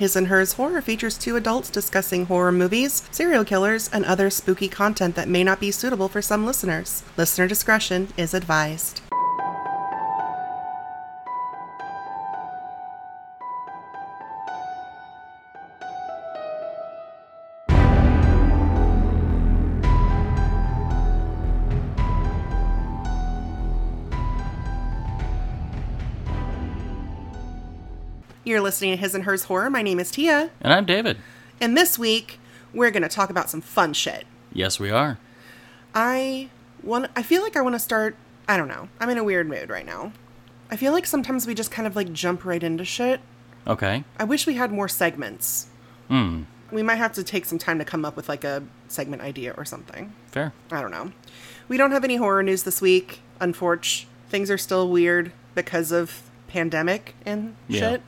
His 0.00 0.16
and 0.16 0.28
Hers 0.28 0.54
Horror 0.54 0.80
features 0.80 1.18
two 1.18 1.36
adults 1.36 1.68
discussing 1.68 2.24
horror 2.24 2.52
movies, 2.52 3.02
serial 3.10 3.44
killers, 3.44 3.90
and 3.92 4.02
other 4.06 4.30
spooky 4.30 4.66
content 4.66 5.14
that 5.14 5.28
may 5.28 5.44
not 5.44 5.60
be 5.60 5.70
suitable 5.70 6.08
for 6.08 6.22
some 6.22 6.46
listeners. 6.46 7.02
Listener 7.18 7.46
discretion 7.46 8.08
is 8.16 8.32
advised. 8.32 9.02
You're 28.50 28.60
listening 28.60 28.90
to 28.90 28.96
His 28.96 29.14
and 29.14 29.22
Hers 29.22 29.44
Horror. 29.44 29.70
My 29.70 29.80
name 29.80 30.00
is 30.00 30.10
Tia. 30.10 30.50
And 30.60 30.72
I'm 30.72 30.84
David. 30.84 31.18
And 31.60 31.76
this 31.76 31.96
week, 31.96 32.40
we're 32.74 32.90
going 32.90 33.04
to 33.04 33.08
talk 33.08 33.30
about 33.30 33.48
some 33.48 33.60
fun 33.60 33.92
shit. 33.92 34.26
Yes, 34.52 34.80
we 34.80 34.90
are. 34.90 35.18
I 35.94 36.48
want 36.82 37.12
I 37.14 37.22
feel 37.22 37.42
like 37.42 37.56
I 37.56 37.60
want 37.60 37.76
to 37.76 37.78
start, 37.78 38.16
I 38.48 38.56
don't 38.56 38.66
know. 38.66 38.88
I'm 38.98 39.08
in 39.08 39.18
a 39.18 39.22
weird 39.22 39.48
mood 39.48 39.70
right 39.70 39.86
now. 39.86 40.10
I 40.68 40.74
feel 40.76 40.90
like 40.92 41.06
sometimes 41.06 41.46
we 41.46 41.54
just 41.54 41.70
kind 41.70 41.86
of 41.86 41.94
like 41.94 42.12
jump 42.12 42.44
right 42.44 42.60
into 42.60 42.84
shit. 42.84 43.20
Okay. 43.68 44.02
I 44.18 44.24
wish 44.24 44.48
we 44.48 44.54
had 44.54 44.72
more 44.72 44.88
segments. 44.88 45.68
Hmm. 46.08 46.42
We 46.72 46.82
might 46.82 46.96
have 46.96 47.12
to 47.12 47.22
take 47.22 47.44
some 47.44 47.58
time 47.58 47.78
to 47.78 47.84
come 47.84 48.04
up 48.04 48.16
with 48.16 48.28
like 48.28 48.42
a 48.42 48.64
segment 48.88 49.22
idea 49.22 49.54
or 49.56 49.64
something. 49.64 50.12
Fair. 50.26 50.52
I 50.72 50.80
don't 50.80 50.90
know. 50.90 51.12
We 51.68 51.76
don't 51.76 51.92
have 51.92 52.02
any 52.02 52.16
horror 52.16 52.42
news 52.42 52.64
this 52.64 52.82
week, 52.82 53.20
unfortunately. 53.40 54.08
Things 54.28 54.50
are 54.50 54.58
still 54.58 54.88
weird 54.88 55.30
because 55.54 55.92
of 55.92 56.22
pandemic 56.48 57.14
and 57.24 57.54
Yeah. 57.68 57.78
shit. 57.80 58.02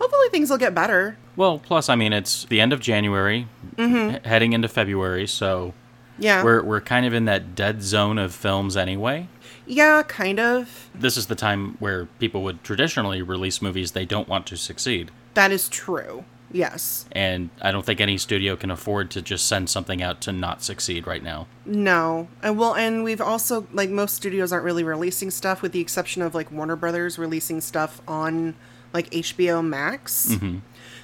Hopefully 0.00 0.28
things 0.30 0.50
will 0.50 0.58
get 0.58 0.74
better. 0.74 1.16
Well, 1.36 1.58
plus, 1.58 1.88
I 1.88 1.94
mean, 1.96 2.12
it's 2.12 2.44
the 2.44 2.60
end 2.60 2.72
of 2.72 2.80
January, 2.80 3.46
mm-hmm. 3.76 4.10
he- 4.22 4.28
heading 4.28 4.52
into 4.52 4.68
February, 4.68 5.26
so 5.26 5.74
Yeah. 6.18 6.42
we're 6.44 6.62
we're 6.62 6.80
kind 6.80 7.04
of 7.06 7.12
in 7.14 7.24
that 7.26 7.54
dead 7.54 7.82
zone 7.82 8.18
of 8.18 8.34
films 8.34 8.76
anyway. 8.76 9.28
yeah, 9.66 10.02
kind 10.02 10.40
of. 10.40 10.88
This 10.94 11.16
is 11.16 11.26
the 11.26 11.34
time 11.34 11.76
where 11.78 12.06
people 12.18 12.42
would 12.42 12.62
traditionally 12.64 13.22
release 13.22 13.60
movies 13.60 13.92
they 13.92 14.04
don't 14.06 14.28
want 14.28 14.46
to 14.46 14.56
succeed, 14.56 15.10
That 15.34 15.52
is 15.52 15.68
true. 15.68 16.24
Yes. 16.50 17.04
and 17.12 17.50
I 17.60 17.70
don't 17.72 17.84
think 17.84 18.00
any 18.00 18.16
studio 18.16 18.56
can 18.56 18.70
afford 18.70 19.10
to 19.10 19.20
just 19.20 19.46
send 19.46 19.68
something 19.68 20.00
out 20.02 20.22
to 20.22 20.32
not 20.32 20.62
succeed 20.62 21.06
right 21.06 21.22
now. 21.22 21.46
No. 21.66 22.28
And 22.42 22.58
well, 22.58 22.74
and 22.74 23.04
we've 23.04 23.20
also 23.20 23.66
like 23.72 23.90
most 23.90 24.14
studios 24.14 24.50
aren't 24.50 24.64
really 24.64 24.82
releasing 24.82 25.30
stuff 25.30 25.60
with 25.60 25.72
the 25.72 25.80
exception 25.80 26.22
of 26.22 26.34
like 26.34 26.50
Warner 26.50 26.74
Brothers 26.76 27.18
releasing 27.18 27.60
stuff 27.60 28.00
on 28.08 28.54
like 28.92 29.10
HBO 29.10 29.64
Max, 29.64 30.28
mm-hmm. 30.30 30.58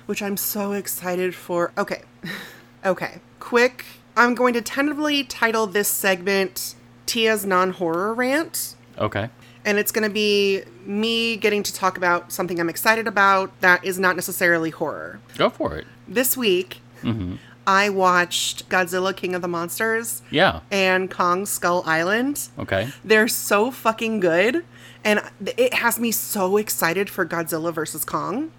which 0.06 0.22
I'm 0.22 0.36
so 0.36 0.72
excited 0.72 1.34
for. 1.34 1.72
Okay. 1.76 2.02
okay. 2.86 3.20
Quick. 3.40 3.84
I'm 4.16 4.34
going 4.34 4.54
to 4.54 4.62
tentatively 4.62 5.24
title 5.24 5.66
this 5.66 5.88
segment 5.88 6.74
Tia's 7.06 7.44
non-horror 7.44 8.14
rant. 8.14 8.76
Okay. 8.98 9.28
And 9.64 9.78
it's 9.78 9.90
going 9.90 10.06
to 10.06 10.12
be 10.12 10.62
me 10.84 11.36
getting 11.36 11.62
to 11.62 11.72
talk 11.72 11.96
about 11.96 12.32
something 12.32 12.60
I'm 12.60 12.68
excited 12.68 13.06
about 13.08 13.60
that 13.60 13.84
is 13.84 13.98
not 13.98 14.14
necessarily 14.14 14.70
horror. 14.70 15.20
Go 15.36 15.50
for 15.50 15.76
it. 15.76 15.86
This 16.06 16.36
week, 16.36 16.80
mm-hmm. 17.02 17.36
I 17.66 17.88
watched 17.88 18.68
Godzilla 18.68 19.16
King 19.16 19.34
of 19.34 19.42
the 19.42 19.48
Monsters 19.48 20.22
Yeah. 20.30 20.60
and 20.70 21.10
Kong 21.10 21.46
Skull 21.46 21.82
Island. 21.86 22.48
Okay. 22.58 22.90
They're 23.04 23.28
so 23.28 23.70
fucking 23.70 24.20
good. 24.20 24.64
And 25.04 25.22
it 25.58 25.74
has 25.74 25.98
me 26.00 26.10
so 26.12 26.56
excited 26.56 27.10
for 27.10 27.26
Godzilla 27.26 27.72
versus 27.72 28.04
Kong. 28.04 28.50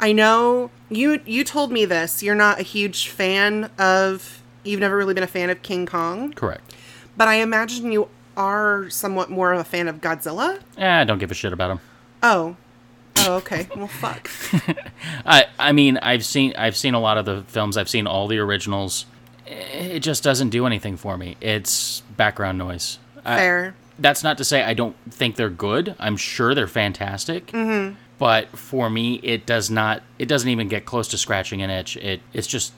I 0.00 0.12
know 0.12 0.70
you 0.90 1.20
you 1.24 1.44
told 1.44 1.70
me 1.70 1.84
this. 1.84 2.22
You're 2.22 2.34
not 2.34 2.58
a 2.58 2.62
huge 2.64 3.08
fan 3.08 3.70
of 3.78 4.42
you've 4.64 4.80
never 4.80 4.96
really 4.96 5.14
been 5.14 5.22
a 5.22 5.28
fan 5.28 5.50
of 5.50 5.62
King 5.62 5.86
Kong, 5.86 6.32
Correct. 6.32 6.74
but 7.16 7.28
I 7.28 7.34
imagine 7.36 7.92
you 7.92 8.08
are 8.36 8.90
somewhat 8.90 9.30
more 9.30 9.52
of 9.52 9.60
a 9.60 9.64
fan 9.64 9.86
of 9.86 10.00
Godzilla. 10.00 10.58
Eh, 10.76 11.00
I 11.00 11.04
don't 11.04 11.18
give 11.18 11.30
a 11.30 11.34
shit 11.34 11.52
about 11.52 11.70
him. 11.70 11.80
Oh. 12.22 12.56
Oh, 13.18 13.36
okay. 13.36 13.68
Well, 13.76 13.86
fuck. 13.86 14.28
I 15.24 15.46
I 15.58 15.70
mean 15.70 15.98
I've 15.98 16.24
seen 16.24 16.52
I've 16.58 16.76
seen 16.76 16.94
a 16.94 17.00
lot 17.00 17.16
of 17.16 17.24
the 17.26 17.44
films. 17.46 17.76
I've 17.76 17.88
seen 17.88 18.08
all 18.08 18.26
the 18.26 18.38
originals. 18.38 19.06
It 19.46 20.00
just 20.00 20.24
doesn't 20.24 20.50
do 20.50 20.66
anything 20.66 20.96
for 20.96 21.16
me. 21.16 21.36
It's 21.40 22.00
background 22.16 22.58
noise. 22.58 22.98
Fair. 23.22 23.76
That's 23.98 24.22
not 24.22 24.38
to 24.38 24.44
say 24.44 24.62
I 24.62 24.74
don't 24.74 24.96
think 25.10 25.36
they're 25.36 25.50
good. 25.50 25.94
I'm 25.98 26.16
sure 26.16 26.54
they're 26.54 26.66
fantastic. 26.66 27.48
Mm-hmm. 27.48 27.94
But 28.18 28.48
for 28.56 28.88
me, 28.88 29.16
it 29.22 29.44
does 29.44 29.70
not. 29.70 30.02
It 30.18 30.26
doesn't 30.26 30.48
even 30.48 30.68
get 30.68 30.84
close 30.84 31.08
to 31.08 31.18
scratching 31.18 31.62
an 31.62 31.70
itch. 31.70 31.96
It 31.96 32.20
it's 32.32 32.46
just 32.46 32.72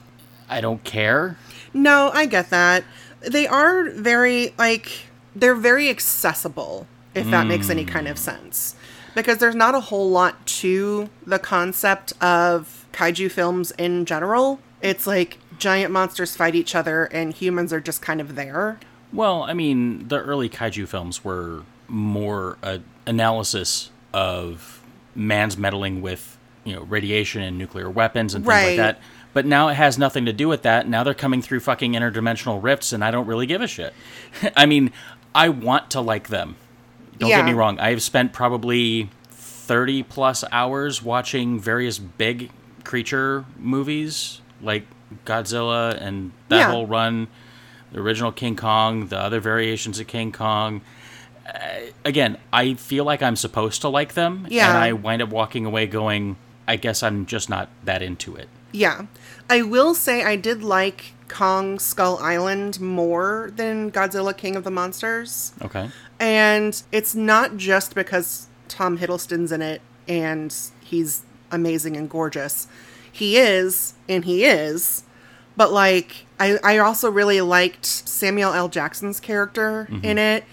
I 0.49 0.61
don't 0.61 0.83
care. 0.83 1.37
No, 1.73 2.11
I 2.13 2.25
get 2.25 2.49
that. 2.49 2.83
They 3.21 3.47
are 3.47 3.89
very 3.91 4.53
like 4.57 4.91
they're 5.35 5.55
very 5.55 5.89
accessible 5.89 6.87
if 7.13 7.29
that 7.31 7.47
makes 7.47 7.69
any 7.69 7.83
kind 7.83 8.07
of 8.07 8.17
sense. 8.17 8.75
Because 9.15 9.39
there's 9.39 9.55
not 9.55 9.73
a 9.73 9.79
whole 9.79 10.09
lot 10.09 10.45
to 10.45 11.09
the 11.25 11.39
concept 11.39 12.13
of 12.21 12.85
kaiju 12.93 13.31
films 13.31 13.71
in 13.71 14.05
general. 14.05 14.59
It's 14.81 15.07
like 15.07 15.39
giant 15.57 15.91
monsters 15.91 16.35
fight 16.35 16.53
each 16.53 16.75
other 16.75 17.05
and 17.05 17.33
humans 17.33 17.73
are 17.73 17.81
just 17.81 18.01
kind 18.01 18.21
of 18.21 18.35
there. 18.35 18.79
Well, 19.13 19.43
I 19.43 19.53
mean, 19.53 20.07
the 20.07 20.19
early 20.19 20.49
kaiju 20.49 20.87
films 20.87 21.23
were 21.23 21.63
more 21.87 22.57
a 22.61 22.81
analysis 23.05 23.89
of 24.13 24.81
man's 25.15 25.57
meddling 25.57 26.01
with 26.01 26.37
you 26.65 26.75
know 26.75 26.81
radiation 26.83 27.41
and 27.41 27.57
nuclear 27.57 27.89
weapons 27.89 28.33
and 28.33 28.43
things 28.43 28.49
Right. 28.53 28.65
like 28.67 28.75
that. 28.77 28.99
But 29.33 29.45
now 29.45 29.67
it 29.69 29.75
has 29.75 29.97
nothing 29.97 30.25
to 30.25 30.33
do 30.33 30.47
with 30.47 30.63
that. 30.63 30.87
Now 30.87 31.03
they're 31.03 31.13
coming 31.13 31.41
through 31.41 31.59
fucking 31.61 31.93
interdimensional 31.93 32.61
rifts, 32.61 32.91
and 32.91 33.03
I 33.03 33.11
don't 33.11 33.27
really 33.27 33.45
give 33.45 33.61
a 33.61 33.67
shit. 33.67 33.93
I 34.55 34.65
mean, 34.65 34.91
I 35.35 35.49
want 35.49 35.91
to 35.91 36.01
like 36.01 36.27
them. 36.29 36.55
Don't 37.19 37.29
get 37.29 37.45
me 37.45 37.53
wrong. 37.53 37.79
I've 37.79 38.01
spent 38.01 38.31
probably 38.33 39.09
30 39.31 40.03
plus 40.03 40.43
hours 40.51 41.01
watching 41.03 41.59
various 41.59 41.97
big 41.99 42.51
creature 42.83 43.45
movies 43.57 44.41
like 44.61 44.85
Godzilla 45.25 45.99
and 46.01 46.31
that 46.49 46.57
Yeah. 46.57 46.71
whole 46.71 46.85
run, 46.87 47.27
the 47.91 47.99
original 47.99 48.31
King 48.31 48.55
Kong, 48.55 49.07
the 49.07 49.17
other 49.19 49.39
variations 49.39 49.99
of 49.99 50.07
King 50.07 50.31
Kong. 50.31 50.81
Uh, 51.47 51.59
again, 52.03 52.37
I 52.51 52.73
feel 52.73 53.05
like 53.05 53.21
I'm 53.23 53.35
supposed 53.37 53.81
to 53.81 53.89
like 53.89 54.13
them, 54.13 54.45
Yeah. 54.49 54.69
and 54.69 54.77
I 54.77 54.93
wind 54.93 55.21
up 55.21 55.29
walking 55.29 55.65
away 55.65 55.87
going, 55.87 56.35
I 56.67 56.75
guess 56.75 57.01
I'm 57.01 57.25
just 57.25 57.49
not 57.49 57.69
that 57.85 58.01
into 58.01 58.35
it. 58.35 58.49
Yeah. 58.73 59.03
I 59.49 59.61
will 59.61 59.93
say 59.95 60.23
I 60.25 60.35
did 60.35 60.61
like 60.61 61.13
Kong 61.29 61.79
Skull 61.79 62.17
Island 62.21 62.81
more 62.81 63.51
than 63.55 63.91
Godzilla 63.91 64.35
King 64.35 64.57
of 64.57 64.65
the 64.65 64.71
Monsters. 64.71 65.53
Okay. 65.61 65.89
And 66.19 66.81
it's 66.91 67.15
not 67.15 67.55
just 67.55 67.95
because 67.95 68.47
Tom 68.67 68.97
Hiddleston's 68.97 69.51
in 69.53 69.61
it 69.61 69.81
and 70.07 70.53
he's 70.81 71.23
amazing 71.49 71.95
and 71.95 72.09
gorgeous. 72.09 72.67
He 73.09 73.37
is, 73.37 73.93
and 74.09 74.25
he 74.25 74.43
is. 74.43 75.03
But 75.57 75.73
like 75.73 76.25
I, 76.39 76.57
I 76.63 76.77
also 76.77 77.11
really 77.11 77.41
liked 77.41 77.85
Samuel 77.85 78.53
L. 78.53 78.69
Jackson's 78.69 79.19
character 79.19 79.87
mm-hmm. 79.91 80.05
in 80.05 80.17
it. 80.17 80.45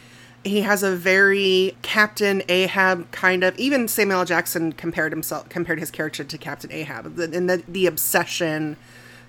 He 0.42 0.60
has 0.62 0.82
a 0.82 0.94
very 0.96 1.76
Captain 1.82 2.42
Ahab 2.48 3.10
kind 3.12 3.44
of 3.44 3.56
even 3.58 3.86
Samuel 3.86 4.20
L. 4.20 4.24
Jackson 4.24 4.72
compared 4.72 5.12
himself 5.12 5.48
compared 5.48 5.78
his 5.78 5.90
character 5.90 6.24
to 6.24 6.38
Captain 6.38 6.72
Ahab. 6.72 7.18
And 7.18 7.48
the, 7.48 7.62
the 7.68 7.86
obsession 7.86 8.76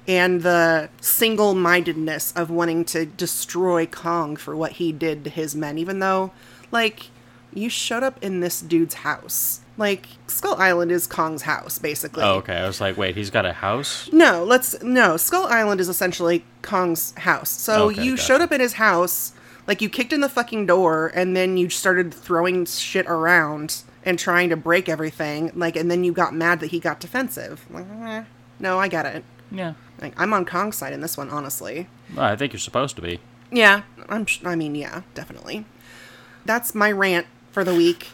and 0.08 0.42
the 0.44 0.90
single-mindedness 1.02 2.32
of 2.34 2.52
wanting 2.52 2.86
to 2.86 3.06
destroy 3.06 3.86
Kong 3.86 4.36
for 4.36 4.56
what 4.56 4.74
he 4.74 4.92
did 4.92 5.24
to 5.24 5.30
his 5.32 5.56
men, 5.56 5.80
even 5.80 5.98
though, 5.98 6.32
like, 6.72 7.10
you 7.56 7.70
showed 7.70 8.04
up 8.04 8.22
in 8.24 8.40
this 8.42 8.62
dude's 8.62 8.94
house. 8.96 9.62
Like, 9.78 10.08
Skull 10.28 10.56
Island 10.56 10.92
is 10.92 11.06
Kong's 11.08 11.42
house, 11.42 11.80
basically. 11.80 12.24
Oh, 12.24 12.36
okay. 12.36 12.56
I 12.56 12.68
was 12.68 12.80
like, 12.80 12.96
wait, 12.98 13.16
he's 13.16 13.30
got 13.30 13.46
a 13.46 13.52
house? 13.54 14.10
No, 14.14 14.44
let's 14.44 14.82
no. 14.84 15.18
Skull 15.18 15.48
Island 15.48 15.82
is 15.82 15.90
essentially 15.90 16.46
Kong's 16.62 17.14
house. 17.18 17.50
So 17.50 17.90
Okay, 17.90 18.02
you 18.04 18.12
gotcha. 18.12 18.24
showed 18.24 18.42
up 18.42 18.52
in 18.54 18.62
his 18.62 18.74
house, 18.74 19.34
like 19.68 19.82
you 19.82 19.90
kicked 19.90 20.14
in 20.14 20.22
the 20.22 20.30
fucking 20.30 20.66
door, 20.68 21.12
and 21.14 21.36
then 21.36 21.58
you 21.58 21.70
started 21.70 22.14
throwing 22.14 22.66
shit 22.66 23.06
around 23.08 23.82
and 24.06 24.18
trying 24.20 24.50
to 24.50 24.56
break 24.56 24.88
everything. 24.88 25.52
Like, 25.56 25.76
and 25.76 25.90
then 25.92 26.04
you 26.04 26.14
got 26.14 26.34
mad 26.34 26.60
that 26.62 26.68
he 26.68 26.80
got 26.80 27.00
defensive. 27.02 27.66
Like, 27.70 27.86
eh, 28.04 28.24
no, 28.60 28.80
I 28.80 28.88
get 28.88 29.06
it. 29.06 29.26
Yeah. 29.52 29.74
Like, 30.02 30.14
I'm 30.18 30.32
on 30.34 30.46
Kong's 30.46 30.78
side 30.78 30.94
in 30.94 31.02
this 31.02 31.18
one, 31.18 31.30
honestly. 31.30 31.88
Well, 32.16 32.26
I 32.26 32.36
think 32.38 32.54
you're 32.54 32.60
supposed 32.62 32.96
to 32.98 33.02
be. 33.02 33.20
Yeah, 33.52 33.82
I'm. 34.08 34.26
I 34.46 34.56
mean, 34.56 34.76
yeah, 34.76 35.02
definitely. 35.16 35.66
That's 36.46 36.76
my 36.76 36.92
rant 36.92 37.26
for 37.56 37.64
the 37.64 37.74
week. 37.74 38.10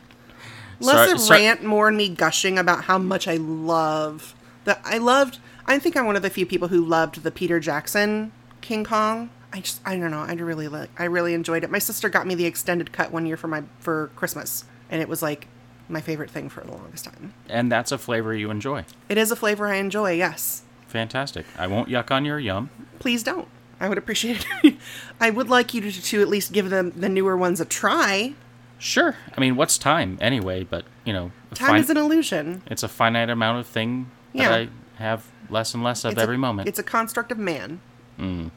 Less 0.80 0.96
Sorry- 0.96 1.12
a 1.12 1.20
sorry- 1.20 1.42
rant, 1.42 1.64
more 1.64 1.90
in 1.90 1.98
me 1.98 2.10
gushing 2.10 2.58
about 2.60 2.84
how 2.86 2.98
much 3.00 3.28
I 3.28 3.36
love 3.36 4.34
that 4.66 4.80
I 4.86 5.00
loved. 5.00 5.40
I 5.66 5.80
think 5.80 5.98
I'm 5.98 6.06
one 6.06 6.16
of 6.16 6.22
the 6.22 6.30
few 6.30 6.46
people 6.46 6.68
who 6.70 6.80
loved 6.86 7.24
the 7.24 7.32
Peter 7.32 7.60
Jackson 7.60 8.32
King 8.62 8.84
Kong. 8.84 9.30
I 9.52 9.60
just. 9.62 9.82
I 9.86 9.98
don't 9.98 10.12
know. 10.12 10.20
I 10.22 10.34
really 10.34 10.68
like. 10.68 10.90
I 11.00 11.06
really 11.06 11.34
enjoyed 11.34 11.64
it. 11.64 11.72
My 11.72 11.80
sister 11.80 12.08
got 12.08 12.26
me 12.28 12.36
the 12.36 12.46
extended 12.46 12.92
cut 12.94 13.12
one 13.12 13.26
year 13.26 13.36
for 13.36 13.48
my 13.48 13.64
for 13.80 14.12
Christmas, 14.16 14.64
and 14.90 15.02
it 15.02 15.10
was 15.10 15.22
like 15.22 15.48
my 15.90 16.00
favorite 16.02 16.30
thing 16.30 16.48
for 16.50 16.62
the 16.62 16.72
longest 16.72 17.06
time. 17.06 17.34
And 17.50 17.72
that's 17.72 17.92
a 17.92 17.98
flavor 17.98 18.34
you 18.34 18.50
enjoy. 18.52 18.86
It 19.10 19.18
is 19.18 19.30
a 19.32 19.36
flavor 19.36 19.68
I 19.68 19.76
enjoy, 19.76 20.14
yes. 20.14 20.62
Fantastic. 20.88 21.46
I 21.58 21.68
won't 21.68 21.90
yuck 21.90 22.12
on 22.12 22.24
your 22.26 22.40
yum. 22.40 22.70
Please 23.00 23.24
don't. 23.24 23.48
I 23.80 23.90
would 23.90 23.98
appreciate 23.98 24.46
it. 24.64 24.76
I 25.20 25.32
would 25.32 25.50
like 25.50 25.74
you 25.74 25.82
to, 25.82 25.92
to 25.92 26.22
at 26.22 26.28
least 26.30 26.54
give 26.54 26.70
them 26.70 26.92
the 26.96 27.10
newer 27.10 27.36
ones 27.36 27.60
a 27.60 27.66
try. 27.66 28.34
Sure. 28.82 29.16
I 29.38 29.40
mean, 29.40 29.56
what's 29.56 29.78
time 29.78 30.18
anyway? 30.20 30.64
But 30.64 30.86
you 31.06 31.14
know, 31.14 31.32
Time 31.54 31.74
fin- 31.74 31.84
is 31.84 31.90
an 31.92 31.98
illusion. 31.98 32.64
it's 32.66 32.82
a 32.82 32.88
finite 32.88 33.30
amount 33.30 33.60
of 33.60 33.68
thing 33.68 34.10
Yeah. 34.34 34.50
that 34.50 34.60
I 34.60 34.70
have 34.96 35.28
less 35.52 35.76
and 35.76 35.84
less 35.84 36.04
of 36.04 36.14
It's 36.14 36.22
every 36.22 36.36
a, 36.36 36.40
moment. 36.40 36.68
It's 36.68 36.80
a 36.80 36.84
construct 36.84 37.32
of 37.32 37.38
man. 37.38 37.80
Mm. 38.20 38.50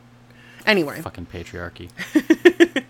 Anyway, 0.66 1.02
fucking 1.02 1.26
patriarchy. 1.26 1.90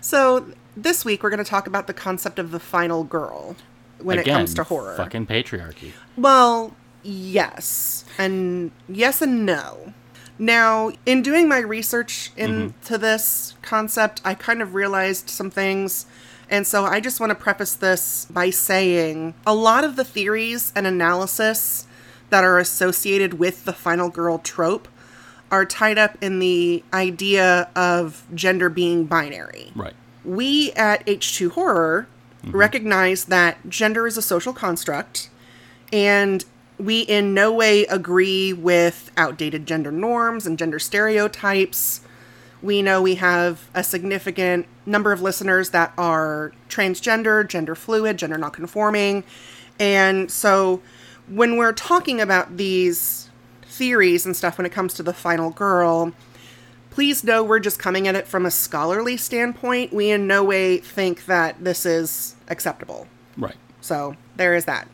so 0.00 0.46
this 0.74 1.04
week 1.04 1.22
we're 1.22 1.30
going 1.30 1.44
to 1.44 1.50
talk 1.50 1.66
about 1.66 1.86
the 1.86 1.92
concept 1.94 2.38
of 2.38 2.52
the 2.52 2.60
final 2.60 3.04
girl 3.04 3.54
when 3.98 4.18
Again, 4.18 4.34
it 4.34 4.38
comes 4.38 4.54
to 4.54 4.64
horror. 4.64 4.96
Fucking 4.96 5.26
patriarchy. 5.26 5.92
Well, 6.16 6.74
yes. 7.02 8.06
And 8.16 8.70
yes 8.88 9.20
and 9.20 9.44
no. 9.44 9.92
Now, 10.38 10.92
in 11.04 11.20
doing 11.20 11.48
my 11.50 11.58
research 11.58 12.32
mm-hmm. 12.34 12.62
into 12.62 12.96
this 12.96 13.56
concept, 13.60 14.22
I 14.24 14.32
kind 14.32 14.62
of 14.62 14.74
realized 14.74 15.28
some 15.28 15.50
things. 15.50 16.06
And 16.50 16.66
so 16.66 16.84
I 16.84 17.00
just 17.00 17.20
want 17.20 17.30
to 17.30 17.36
preface 17.36 17.74
this 17.74 18.26
by 18.26 18.50
saying 18.50 19.34
a 19.46 19.54
lot 19.54 19.84
of 19.84 19.96
the 19.96 20.04
theories 20.04 20.72
and 20.74 20.86
analysis 20.86 21.86
that 22.30 22.44
are 22.44 22.58
associated 22.58 23.34
with 23.34 23.64
the 23.64 23.72
final 23.72 24.08
girl 24.10 24.38
trope 24.38 24.88
are 25.50 25.64
tied 25.64 25.98
up 25.98 26.16
in 26.20 26.40
the 26.40 26.82
idea 26.92 27.68
of 27.74 28.24
gender 28.34 28.68
being 28.68 29.04
binary 29.04 29.72
Right. 29.74 29.94
we 30.24 30.72
at 30.72 31.04
H2 31.06 31.52
Horror 31.52 32.06
mm-hmm. 32.44 32.56
recognize 32.56 33.26
that 33.26 33.68
gender 33.68 34.06
is 34.06 34.16
a 34.16 34.22
social 34.22 34.52
construct, 34.52 35.28
and 35.92 36.44
we 36.78 37.00
in 37.00 37.34
no 37.34 37.52
way 37.52 37.84
agree 37.86 38.52
with 38.52 39.10
outdated 39.16 39.66
gender 39.66 39.92
norms 39.92 40.46
and 40.46 40.58
gender 40.58 40.78
stereotypes. 40.78 42.00
We 42.62 42.82
know 42.82 43.00
we 43.00 43.14
have 43.16 43.68
a 43.74 43.82
significant 43.82 44.66
number 44.84 45.12
of 45.12 45.22
listeners 45.22 45.70
that 45.70 45.92
are 45.96 46.52
transgender, 46.68 47.46
gender 47.46 47.74
fluid, 47.74 48.18
gender 48.18 48.36
nonconforming. 48.36 49.24
And 49.78 50.30
so 50.30 50.82
when 51.26 51.56
we're 51.56 51.72
talking 51.72 52.20
about 52.20 52.56
these 52.56 53.30
theories 53.62 54.26
and 54.26 54.36
stuff 54.36 54.58
when 54.58 54.66
it 54.66 54.72
comes 54.72 54.92
to 54.94 55.02
the 55.02 55.14
final 55.14 55.50
girl, 55.50 56.12
please 56.90 57.24
know 57.24 57.42
we're 57.42 57.60
just 57.60 57.78
coming 57.78 58.06
at 58.06 58.14
it 58.14 58.26
from 58.26 58.44
a 58.44 58.50
scholarly 58.50 59.16
standpoint. 59.16 59.92
We 59.92 60.10
in 60.10 60.26
no 60.26 60.44
way 60.44 60.78
think 60.78 61.24
that 61.26 61.64
this 61.64 61.86
is 61.86 62.36
acceptable. 62.48 63.06
Right. 63.36 63.56
So 63.80 64.16
there 64.36 64.54
is 64.54 64.66
that. 64.66 64.86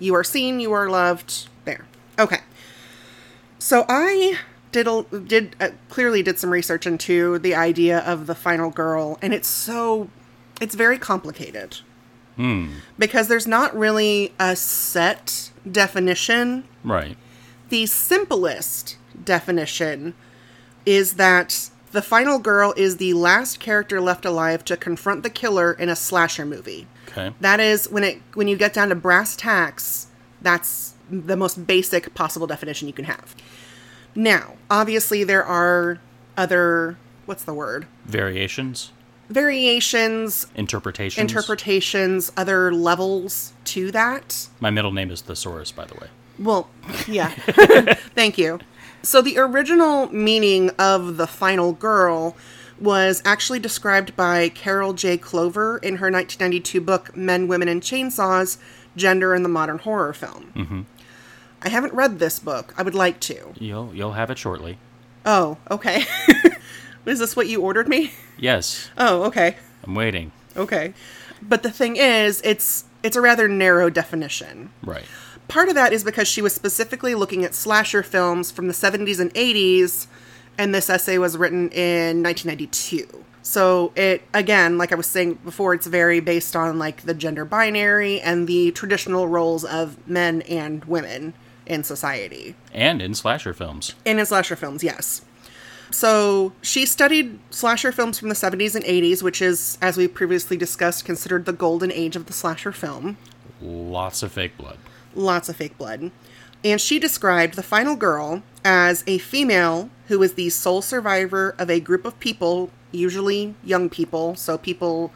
You 0.00 0.14
are 0.14 0.24
seen, 0.24 0.58
you 0.58 0.72
are 0.72 0.90
loved. 0.90 1.48
There. 1.64 1.84
Okay. 2.18 2.40
So 3.60 3.84
I 3.88 4.38
did 4.72 4.88
a, 4.88 5.02
did 5.26 5.54
uh, 5.60 5.70
clearly 5.88 6.22
did 6.22 6.38
some 6.38 6.50
research 6.50 6.86
into 6.86 7.38
the 7.38 7.54
idea 7.54 7.98
of 8.00 8.26
the 8.26 8.34
final 8.34 8.70
girl, 8.70 9.18
and 9.22 9.32
it's 9.32 9.48
so 9.48 10.08
it's 10.60 10.74
very 10.74 10.98
complicated 10.98 11.78
because 12.98 13.28
there's 13.28 13.46
not 13.46 13.76
really 13.76 14.32
a 14.40 14.56
set 14.56 15.52
definition 15.70 16.64
Right. 16.82 17.16
the 17.68 17.86
simplest 17.86 18.96
definition 19.22 20.14
is 20.84 21.14
that 21.14 21.70
the 21.92 22.02
final 22.02 22.38
girl 22.40 22.74
is 22.76 22.96
the 22.96 23.12
last 23.14 23.60
character 23.60 24.00
left 24.00 24.24
alive 24.24 24.64
to 24.64 24.76
confront 24.76 25.22
the 25.22 25.30
killer 25.30 25.72
in 25.72 25.88
a 25.88 25.94
slasher 25.94 26.44
movie. 26.46 26.88
Okay. 27.08 27.32
That 27.40 27.60
is 27.60 27.88
when 27.90 28.02
it 28.02 28.22
when 28.34 28.48
you 28.48 28.56
get 28.56 28.72
down 28.72 28.88
to 28.88 28.94
brass 28.96 29.36
tacks, 29.36 30.08
that's 30.40 30.94
the 31.10 31.36
most 31.36 31.66
basic 31.66 32.14
possible 32.14 32.46
definition 32.48 32.88
you 32.88 32.94
can 32.94 33.04
have. 33.04 33.36
Now, 34.14 34.54
obviously 34.70 35.24
there 35.24 35.44
are 35.44 35.98
other 36.36 36.96
what's 37.26 37.44
the 37.44 37.54
word? 37.54 37.86
Variations, 38.04 38.92
Variations, 39.28 40.46
interpretations. 40.54 41.18
interpretations, 41.18 42.32
other 42.36 42.72
levels 42.72 43.52
to 43.64 43.90
that. 43.92 44.48
My 44.60 44.70
middle 44.70 44.92
name 44.92 45.10
is 45.10 45.22
Thesaurus, 45.22 45.72
by 45.72 45.86
the 45.86 45.94
way. 45.94 46.08
Well, 46.38 46.68
yeah. 47.06 47.28
Thank 48.14 48.36
you. 48.38 48.58
So, 49.02 49.20
the 49.22 49.38
original 49.38 50.12
meaning 50.12 50.70
of 50.78 51.16
the 51.16 51.26
final 51.26 51.72
girl 51.72 52.36
was 52.80 53.22
actually 53.24 53.58
described 53.58 54.14
by 54.16 54.48
Carol 54.48 54.92
J. 54.92 55.16
Clover 55.16 55.78
in 55.78 55.96
her 55.96 56.10
1992 56.10 56.80
book, 56.80 57.16
Men, 57.16 57.48
Women, 57.48 57.68
and 57.68 57.82
Chainsaws 57.82 58.58
Gender 58.96 59.34
in 59.34 59.42
the 59.42 59.48
Modern 59.48 59.78
Horror 59.78 60.12
Film. 60.12 60.52
Mm-hmm. 60.54 60.82
I 61.64 61.68
haven't 61.68 61.94
read 61.94 62.18
this 62.18 62.38
book. 62.38 62.74
I 62.76 62.82
would 62.82 62.94
like 62.94 63.20
to. 63.20 63.52
You'll 63.58 63.94
you'll 63.94 64.12
have 64.12 64.30
it 64.30 64.38
shortly. 64.38 64.78
Oh, 65.24 65.58
okay. 65.70 66.04
Is 67.06 67.18
this 67.18 67.34
what 67.36 67.48
you 67.48 67.60
ordered 67.60 67.88
me? 67.88 68.12
Yes, 68.38 68.90
Oh, 68.98 69.22
okay. 69.24 69.56
I'm 69.84 69.94
waiting. 69.94 70.32
Okay. 70.56 70.94
But 71.40 71.62
the 71.62 71.70
thing 71.70 71.96
is, 71.96 72.40
it's 72.44 72.84
it's 73.02 73.16
a 73.16 73.20
rather 73.20 73.48
narrow 73.48 73.90
definition. 73.90 74.70
Right. 74.82 75.04
Part 75.48 75.68
of 75.68 75.74
that 75.74 75.92
is 75.92 76.04
because 76.04 76.28
she 76.28 76.40
was 76.42 76.54
specifically 76.54 77.14
looking 77.14 77.44
at 77.44 77.54
slasher 77.54 78.02
films 78.02 78.50
from 78.50 78.68
the 78.68 78.72
70s 78.72 79.20
and 79.20 79.32
80s, 79.34 80.06
and 80.56 80.74
this 80.74 80.88
essay 80.88 81.18
was 81.18 81.36
written 81.36 81.68
in 81.70 82.22
1992. 82.22 83.24
So 83.42 83.92
it, 83.96 84.22
again, 84.32 84.78
like 84.78 84.92
I 84.92 84.94
was 84.94 85.08
saying 85.08 85.34
before, 85.44 85.74
it's 85.74 85.86
very 85.88 86.20
based 86.20 86.54
on 86.54 86.78
like 86.78 87.02
the 87.02 87.12
gender 87.14 87.44
binary 87.44 88.20
and 88.20 88.46
the 88.46 88.70
traditional 88.70 89.26
roles 89.26 89.64
of 89.64 89.96
men 90.08 90.42
and 90.42 90.84
women 90.84 91.34
in 91.66 91.84
society. 91.84 92.54
And 92.72 93.00
in 93.02 93.14
slasher 93.14 93.52
films. 93.54 93.94
And 94.06 94.18
in 94.20 94.26
slasher 94.26 94.56
films, 94.56 94.82
yes. 94.82 95.22
So 95.90 96.52
she 96.62 96.86
studied 96.86 97.38
slasher 97.50 97.92
films 97.92 98.18
from 98.18 98.28
the 98.30 98.34
70s 98.34 98.74
and 98.74 98.84
80s, 98.84 99.22
which 99.22 99.42
is, 99.42 99.76
as 99.82 99.96
we 99.96 100.08
previously 100.08 100.56
discussed, 100.56 101.04
considered 101.04 101.44
the 101.44 101.52
golden 101.52 101.92
age 101.92 102.16
of 102.16 102.26
the 102.26 102.32
slasher 102.32 102.72
film. 102.72 103.18
Lots 103.60 104.22
of 104.22 104.32
fake 104.32 104.56
blood. 104.56 104.78
lots 105.14 105.50
of 105.50 105.56
fake 105.56 105.76
blood. 105.76 106.10
And 106.64 106.80
she 106.80 106.98
described 106.98 107.54
the 107.54 107.62
final 107.62 107.96
girl 107.96 108.42
as 108.64 109.04
a 109.06 109.18
female 109.18 109.90
who 110.08 110.22
is 110.22 110.34
the 110.34 110.48
sole 110.48 110.80
survivor 110.80 111.54
of 111.58 111.68
a 111.68 111.80
group 111.80 112.06
of 112.06 112.18
people, 112.18 112.70
usually 112.92 113.54
young 113.62 113.90
people, 113.90 114.34
so 114.36 114.56
people, 114.56 115.12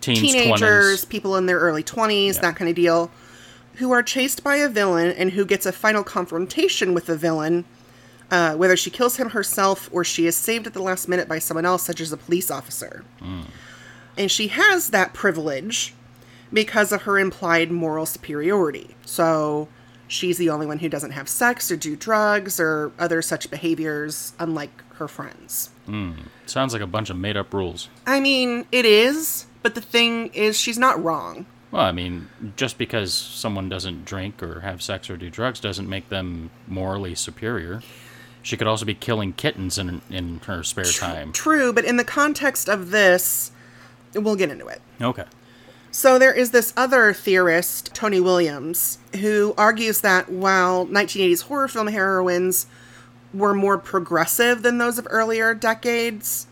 Teens, 0.00 0.20
teenagers, 0.20 1.04
20s. 1.04 1.08
people 1.08 1.36
in 1.36 1.46
their 1.46 1.58
early 1.60 1.84
20s, 1.84 2.34
Yeah. 2.36 2.40
that 2.40 2.56
kind 2.56 2.68
of 2.68 2.74
deal, 2.74 3.10
who 3.78 3.90
are 3.92 4.02
chased 4.02 4.44
by 4.44 4.56
a 4.56 4.68
villain 4.68 5.10
and 5.12 5.32
who 5.32 5.44
gets 5.44 5.66
a 5.66 5.72
final 5.72 6.04
confrontation 6.04 6.94
with 6.94 7.06
the 7.06 7.16
villain, 7.16 7.64
uh, 8.30 8.54
whether 8.54 8.76
she 8.76 8.90
kills 8.90 9.16
him 9.16 9.30
herself 9.30 9.88
or 9.92 10.04
she 10.04 10.26
is 10.26 10.36
saved 10.36 10.66
at 10.66 10.74
the 10.74 10.82
last 10.82 11.08
minute 11.08 11.28
by 11.28 11.38
someone 11.38 11.64
else, 11.64 11.82
such 11.84 12.00
as 12.00 12.12
a 12.12 12.16
police 12.16 12.50
officer. 12.50 13.04
And 14.16 14.30
she 14.30 14.48
has 14.48 14.90
that 14.90 15.14
privilege 15.14 15.94
because 16.52 16.92
of 16.92 17.02
her 17.02 17.18
implied 17.18 17.70
moral 17.70 18.04
superiority. 18.06 18.96
So 19.04 19.68
she's 20.08 20.38
the 20.38 20.50
only 20.50 20.66
one 20.66 20.78
who 20.80 20.88
doesn't 20.88 21.12
have 21.12 21.28
sex 21.28 21.70
or 21.70 21.76
do 21.76 21.94
drugs 21.94 22.58
or 22.58 22.90
other 22.98 23.22
such 23.22 23.50
behaviors, 23.50 24.32
unlike 24.38 24.82
her 24.94 25.06
friends. 25.06 25.70
Sounds 26.46 26.72
like 26.72 26.82
a 26.82 26.86
bunch 26.86 27.10
of 27.10 27.16
made 27.16 27.36
up 27.36 27.54
rules. 27.54 27.88
I 28.06 28.18
mean, 28.18 28.66
it 28.72 28.84
is, 28.84 29.46
but 29.62 29.74
the 29.76 29.80
thing 29.80 30.28
is, 30.34 30.58
she's 30.58 30.78
not 30.78 31.02
wrong. 31.02 31.46
Well, 31.70 31.82
I 31.82 31.92
mean, 31.92 32.28
just 32.56 32.78
because 32.78 33.12
someone 33.12 33.68
doesn't 33.68 34.04
drink 34.04 34.42
or 34.42 34.60
have 34.60 34.80
sex 34.80 35.10
or 35.10 35.16
do 35.16 35.28
drugs 35.28 35.60
doesn't 35.60 35.88
make 35.88 36.08
them 36.08 36.50
morally 36.66 37.14
superior. 37.14 37.82
She 38.42 38.56
could 38.56 38.66
also 38.66 38.86
be 38.86 38.94
killing 38.94 39.34
kittens 39.34 39.76
in 39.76 40.00
in 40.08 40.40
her 40.46 40.62
spare 40.62 40.84
time. 40.84 41.32
True, 41.32 41.72
but 41.72 41.84
in 41.84 41.96
the 41.96 42.04
context 42.04 42.68
of 42.68 42.90
this, 42.90 43.50
we'll 44.14 44.36
get 44.36 44.50
into 44.50 44.66
it. 44.68 44.80
Okay. 45.00 45.24
So 45.90 46.18
there 46.18 46.32
is 46.32 46.50
this 46.50 46.72
other 46.76 47.12
theorist, 47.12 47.94
Tony 47.94 48.20
Williams, 48.20 48.98
who 49.20 49.54
argues 49.56 50.00
that 50.02 50.30
while 50.30 50.86
1980s 50.86 51.42
horror 51.44 51.68
film 51.68 51.88
heroines 51.88 52.66
were 53.32 53.54
more 53.54 53.78
progressive 53.78 54.62
than 54.62 54.78
those 54.78 54.98
of 54.98 55.06
earlier 55.10 55.54
decades, 55.54 56.46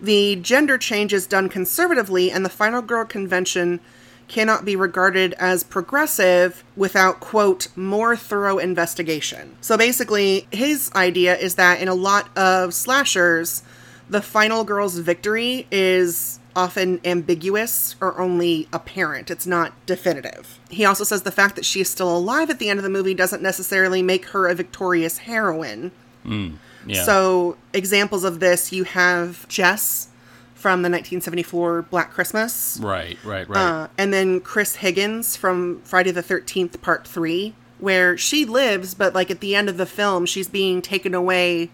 the 0.00 0.36
gender 0.36 0.78
change 0.78 1.12
is 1.12 1.26
done 1.26 1.48
conservatively 1.48 2.30
and 2.30 2.44
the 2.44 2.50
final 2.50 2.82
girl 2.82 3.04
convention 3.04 3.80
cannot 4.28 4.64
be 4.64 4.74
regarded 4.76 5.34
as 5.34 5.62
progressive 5.62 6.64
without 6.76 7.20
quote 7.20 7.68
more 7.76 8.16
thorough 8.16 8.58
investigation. 8.58 9.56
So 9.60 9.76
basically 9.76 10.46
his 10.50 10.90
idea 10.94 11.36
is 11.36 11.54
that 11.54 11.80
in 11.80 11.88
a 11.88 11.94
lot 11.94 12.36
of 12.36 12.74
slashers 12.74 13.62
the 14.08 14.22
final 14.22 14.64
girl's 14.64 14.98
victory 14.98 15.66
is 15.70 16.38
often 16.54 17.00
ambiguous 17.04 17.96
or 18.00 18.18
only 18.18 18.66
apparent. 18.72 19.30
It's 19.30 19.46
not 19.46 19.72
definitive. 19.84 20.58
He 20.70 20.84
also 20.84 21.04
says 21.04 21.22
the 21.22 21.30
fact 21.30 21.54
that 21.56 21.64
she 21.64 21.80
is 21.80 21.90
still 21.90 22.16
alive 22.16 22.48
at 22.48 22.58
the 22.58 22.70
end 22.70 22.78
of 22.78 22.82
the 22.82 22.90
movie 22.90 23.14
doesn't 23.14 23.42
necessarily 23.42 24.02
make 24.02 24.26
her 24.26 24.48
a 24.48 24.54
victorious 24.54 25.18
heroine. 25.18 25.92
Hmm, 26.22 26.54
yeah. 26.86 27.04
So, 27.04 27.56
examples 27.74 28.24
of 28.24 28.40
this 28.40 28.72
you 28.72 28.84
have 28.84 29.46
Jess 29.48 30.08
from 30.56 30.82
the 30.82 30.88
1974 30.88 31.82
Black 31.82 32.10
Christmas. 32.12 32.78
Right, 32.82 33.16
right, 33.24 33.48
right. 33.48 33.58
Uh, 33.58 33.88
and 33.96 34.12
then 34.12 34.40
Chris 34.40 34.76
Higgins 34.76 35.36
from 35.36 35.80
Friday 35.82 36.10
the 36.10 36.22
13th, 36.22 36.80
Part 36.80 37.06
3, 37.06 37.54
where 37.78 38.16
she 38.16 38.44
lives, 38.44 38.94
but 38.94 39.14
like 39.14 39.30
at 39.30 39.40
the 39.40 39.54
end 39.54 39.68
of 39.68 39.76
the 39.76 39.86
film, 39.86 40.26
she's 40.26 40.48
being 40.48 40.82
taken 40.82 41.14
away 41.14 41.70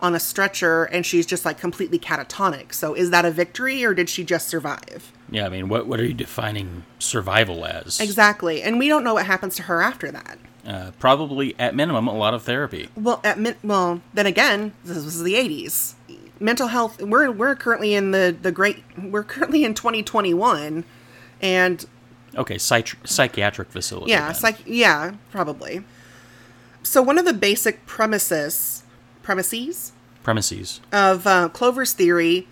on 0.00 0.14
a 0.16 0.20
stretcher 0.20 0.84
and 0.84 1.06
she's 1.06 1.24
just 1.26 1.44
like 1.44 1.58
completely 1.58 1.98
catatonic. 1.98 2.72
So 2.74 2.94
is 2.94 3.10
that 3.10 3.24
a 3.24 3.30
victory 3.30 3.84
or 3.84 3.94
did 3.94 4.08
she 4.08 4.24
just 4.24 4.48
survive? 4.48 5.12
yeah, 5.30 5.46
I 5.46 5.48
mean, 5.48 5.68
what 5.68 5.86
what 5.86 5.98
are 5.98 6.04
you 6.04 6.12
defining 6.14 6.84
survival 6.98 7.64
as? 7.64 8.00
Exactly. 8.00 8.62
And 8.62 8.78
we 8.78 8.88
don't 8.88 9.02
know 9.04 9.14
what 9.14 9.26
happens 9.26 9.56
to 9.56 9.62
her 9.62 9.80
after 9.80 10.10
that. 10.10 10.38
Uh, 10.66 10.90
probably 10.98 11.54
at 11.58 11.74
minimum 11.74 12.06
a 12.06 12.14
lot 12.14 12.34
of 12.34 12.42
therapy. 12.42 12.88
Well, 12.96 13.20
at 13.24 13.38
min- 13.38 13.56
well, 13.64 14.00
then 14.14 14.26
again, 14.26 14.74
this 14.84 14.96
was 15.02 15.22
the 15.22 15.34
80s. 15.34 15.94
Mental 16.42 16.66
health, 16.68 17.00
we're 17.00 17.30
we're 17.30 17.54
currently 17.54 17.94
in 17.94 18.10
the 18.10 18.36
the 18.40 18.50
great 18.52 18.82
we're 19.00 19.22
currently 19.22 19.64
in 19.64 19.74
2021 19.74 20.84
and 21.40 21.86
Okay, 22.36 22.56
psych- 22.58 22.96
psychiatric 23.04 23.70
facility. 23.70 24.10
Yeah, 24.10 24.32
psych- 24.32 24.62
yeah, 24.66 25.12
probably. 25.30 25.84
So 26.82 27.00
one 27.02 27.18
of 27.18 27.24
the 27.24 27.32
basic 27.34 27.86
premises 27.86 28.82
premises 29.22 29.92
premises. 30.24 30.80
of 30.92 31.26
uh, 31.26 31.48
Clover's 31.50 31.92
theory 31.92 32.46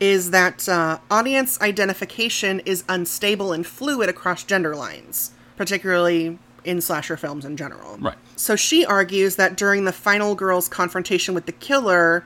is 0.00 0.30
that 0.32 0.68
uh, 0.68 0.98
audience 1.10 1.60
identification 1.60 2.60
is 2.60 2.84
unstable 2.88 3.52
and 3.52 3.66
fluid 3.66 4.08
across 4.08 4.42
gender 4.44 4.74
lines, 4.74 5.30
particularly 5.56 6.38
in 6.64 6.80
slasher 6.80 7.16
films 7.16 7.44
in 7.44 7.56
general. 7.56 7.96
Right. 7.98 8.16
So 8.36 8.56
she 8.56 8.84
argues 8.84 9.36
that 9.36 9.56
during 9.56 9.84
the 9.84 9.92
final 9.92 10.34
girl's 10.34 10.68
confrontation 10.68 11.34
with 11.34 11.46
the 11.46 11.52
killer, 11.52 12.24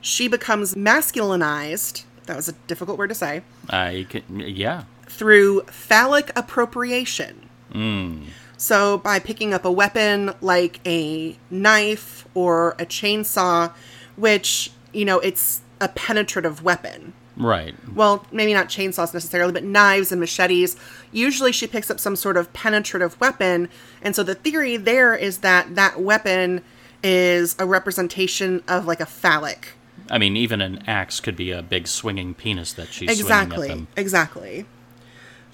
she 0.00 0.28
becomes 0.28 0.74
masculinized. 0.74 2.04
That 2.26 2.36
was 2.36 2.48
a 2.48 2.52
difficult 2.66 2.98
word 2.98 3.08
to 3.08 3.14
say. 3.14 3.42
Uh, 3.72 3.76
I 3.76 4.06
can, 4.08 4.40
yeah. 4.40 4.84
through 5.06 5.62
phallic 5.62 6.30
appropriation. 6.36 7.48
Mm. 7.72 8.26
So, 8.56 8.98
by 8.98 9.18
picking 9.18 9.54
up 9.54 9.64
a 9.64 9.70
weapon 9.70 10.34
like 10.40 10.80
a 10.86 11.38
knife 11.50 12.26
or 12.34 12.70
a 12.72 12.84
chainsaw, 12.84 13.72
which, 14.16 14.72
you 14.92 15.04
know, 15.04 15.20
it's 15.20 15.60
a 15.80 15.88
penetrative 15.88 16.62
weapon. 16.62 17.12
Right. 17.36 17.74
Well, 17.94 18.26
maybe 18.32 18.52
not 18.52 18.68
chainsaws 18.68 19.14
necessarily, 19.14 19.52
but 19.52 19.62
knives 19.62 20.10
and 20.10 20.20
machetes. 20.20 20.76
Usually 21.12 21.52
she 21.52 21.68
picks 21.68 21.88
up 21.88 22.00
some 22.00 22.16
sort 22.16 22.36
of 22.36 22.52
penetrative 22.52 23.18
weapon. 23.20 23.68
And 24.02 24.16
so 24.16 24.24
the 24.24 24.34
theory 24.34 24.76
there 24.76 25.14
is 25.14 25.38
that 25.38 25.76
that 25.76 26.00
weapon 26.00 26.64
is 27.02 27.54
a 27.60 27.66
representation 27.66 28.64
of 28.66 28.86
like 28.86 29.00
a 29.00 29.06
phallic. 29.06 29.68
I 30.10 30.18
mean, 30.18 30.36
even 30.36 30.60
an 30.60 30.82
axe 30.86 31.20
could 31.20 31.36
be 31.36 31.50
a 31.50 31.62
big 31.62 31.86
swinging 31.86 32.34
penis 32.34 32.72
that 32.74 32.88
she's 32.88 33.08
swinging 33.08 33.20
exactly 33.20 33.68
at 33.68 33.76
them. 33.76 33.88
exactly. 33.96 34.66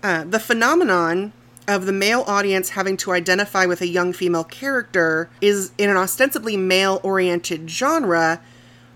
Uh, 0.03 0.25
the 0.25 0.41
phenomenon 0.41 1.33
of 1.67 1.87
the 1.87 1.93
male 1.93 2.25
audience 2.27 2.71
having 2.71 2.97
to 2.99 3.13
identify 3.13 3.65
with 3.65 3.81
a 3.81 3.87
young 3.87 4.13
female 4.13 4.45
character 4.45 5.31
is 5.41 5.73
in 5.79 5.89
an 5.89 5.97
ostensibly 5.97 6.57
male 6.57 7.01
oriented 7.03 7.71
genre 7.71 8.41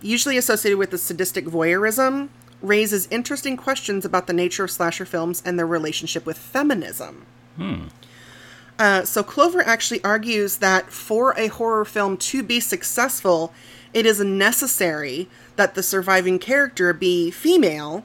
usually 0.02 0.36
associated 0.36 0.78
with 0.78 0.90
the 0.90 0.98
sadistic 0.98 1.46
voyeurism 1.46 2.28
raises 2.60 3.08
interesting 3.10 3.56
questions 3.56 4.04
about 4.04 4.26
the 4.26 4.32
nature 4.32 4.64
of 4.64 4.70
slasher 4.70 5.04
films 5.04 5.42
and 5.44 5.58
their 5.58 5.66
relationship 5.66 6.26
with 6.26 6.36
feminism. 6.36 7.24
Uh, 8.78 9.04
so 9.04 9.22
Clover 9.22 9.62
actually 9.62 10.02
argues 10.04 10.58
that 10.58 10.90
for 10.90 11.34
a 11.36 11.48
horror 11.48 11.84
film 11.84 12.16
to 12.16 12.42
be 12.42 12.60
successful, 12.60 13.52
it 13.92 14.06
is 14.06 14.20
necessary 14.20 15.28
that 15.58 15.74
the 15.74 15.82
surviving 15.82 16.38
character 16.38 16.94
be 16.94 17.30
female 17.30 18.04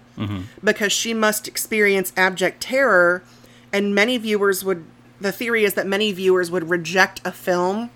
because 0.61 0.91
she 0.91 1.13
must 1.13 1.47
experience 1.47 2.11
abject 2.17 2.61
terror, 2.61 3.23
and 3.71 3.95
many 3.95 4.17
viewers 4.17 4.65
would. 4.65 4.83
The 5.21 5.31
theory 5.31 5.63
is 5.63 5.75
that 5.75 5.87
many 5.87 6.11
viewers 6.11 6.51
would 6.51 6.69
reject 6.69 7.21
a 7.23 7.31
film 7.31 7.89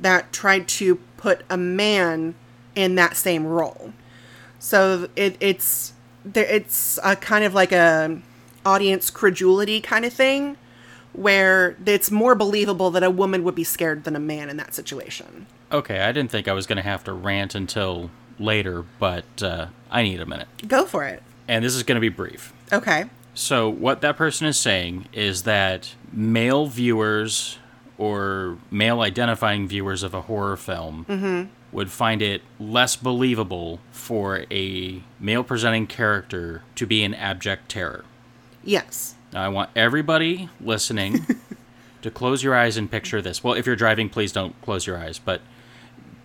that 0.00 0.32
tried 0.32 0.66
to 0.68 0.96
put 1.18 1.42
a 1.50 1.58
man 1.58 2.34
in 2.74 2.94
that 2.94 3.16
same 3.16 3.44
role. 3.44 3.92
So 4.58 5.10
it, 5.14 5.36
it's. 5.40 5.92
It's 6.34 6.98
a 7.02 7.16
kind 7.16 7.44
of 7.44 7.54
like 7.54 7.72
a 7.72 8.20
audience 8.66 9.08
credulity 9.08 9.80
kind 9.80 10.04
of 10.04 10.12
thing, 10.12 10.58
where 11.14 11.78
it's 11.86 12.10
more 12.10 12.34
believable 12.34 12.90
that 12.90 13.02
a 13.02 13.08
woman 13.08 13.42
would 13.42 13.54
be 13.54 13.64
scared 13.64 14.04
than 14.04 14.14
a 14.14 14.20
man 14.20 14.50
in 14.50 14.58
that 14.58 14.74
situation. 14.74 15.46
Okay, 15.72 16.00
I 16.00 16.12
didn't 16.12 16.30
think 16.30 16.46
I 16.46 16.52
was 16.52 16.66
going 16.66 16.76
to 16.76 16.82
have 16.82 17.04
to 17.04 17.14
rant 17.14 17.54
until 17.54 18.10
later, 18.40 18.84
but 18.98 19.42
uh, 19.42 19.66
I 19.90 20.02
need 20.02 20.20
a 20.20 20.26
minute. 20.26 20.48
Go 20.66 20.86
for 20.86 21.04
it. 21.04 21.22
And 21.46 21.64
this 21.64 21.74
is 21.74 21.82
going 21.82 21.96
to 21.96 22.00
be 22.00 22.08
brief. 22.08 22.52
Okay. 22.72 23.04
So, 23.34 23.68
what 23.68 24.00
that 24.00 24.16
person 24.16 24.46
is 24.46 24.56
saying 24.56 25.06
is 25.12 25.44
that 25.44 25.94
male 26.12 26.66
viewers 26.66 27.58
or 27.98 28.58
male 28.70 29.00
identifying 29.02 29.68
viewers 29.68 30.02
of 30.02 30.14
a 30.14 30.22
horror 30.22 30.56
film 30.56 31.50
would 31.70 31.90
find 31.90 32.22
it 32.22 32.42
less 32.58 32.96
believable 32.96 33.78
for 33.92 34.44
a 34.50 35.02
male 35.20 35.44
presenting 35.44 35.86
character 35.86 36.62
to 36.74 36.86
be 36.86 37.04
in 37.04 37.14
abject 37.14 37.68
terror. 37.68 38.04
Yes. 38.64 39.14
Now, 39.32 39.44
I 39.44 39.48
want 39.48 39.70
everybody 39.76 40.48
listening 40.60 41.26
to 42.02 42.10
close 42.10 42.42
your 42.42 42.54
eyes 42.56 42.76
and 42.76 42.90
picture 42.90 43.22
this. 43.22 43.44
Well, 43.44 43.54
if 43.54 43.66
you're 43.66 43.76
driving, 43.76 44.08
please 44.08 44.32
don't 44.32 44.60
close 44.62 44.86
your 44.86 44.98
eyes, 44.98 45.18
but 45.18 45.40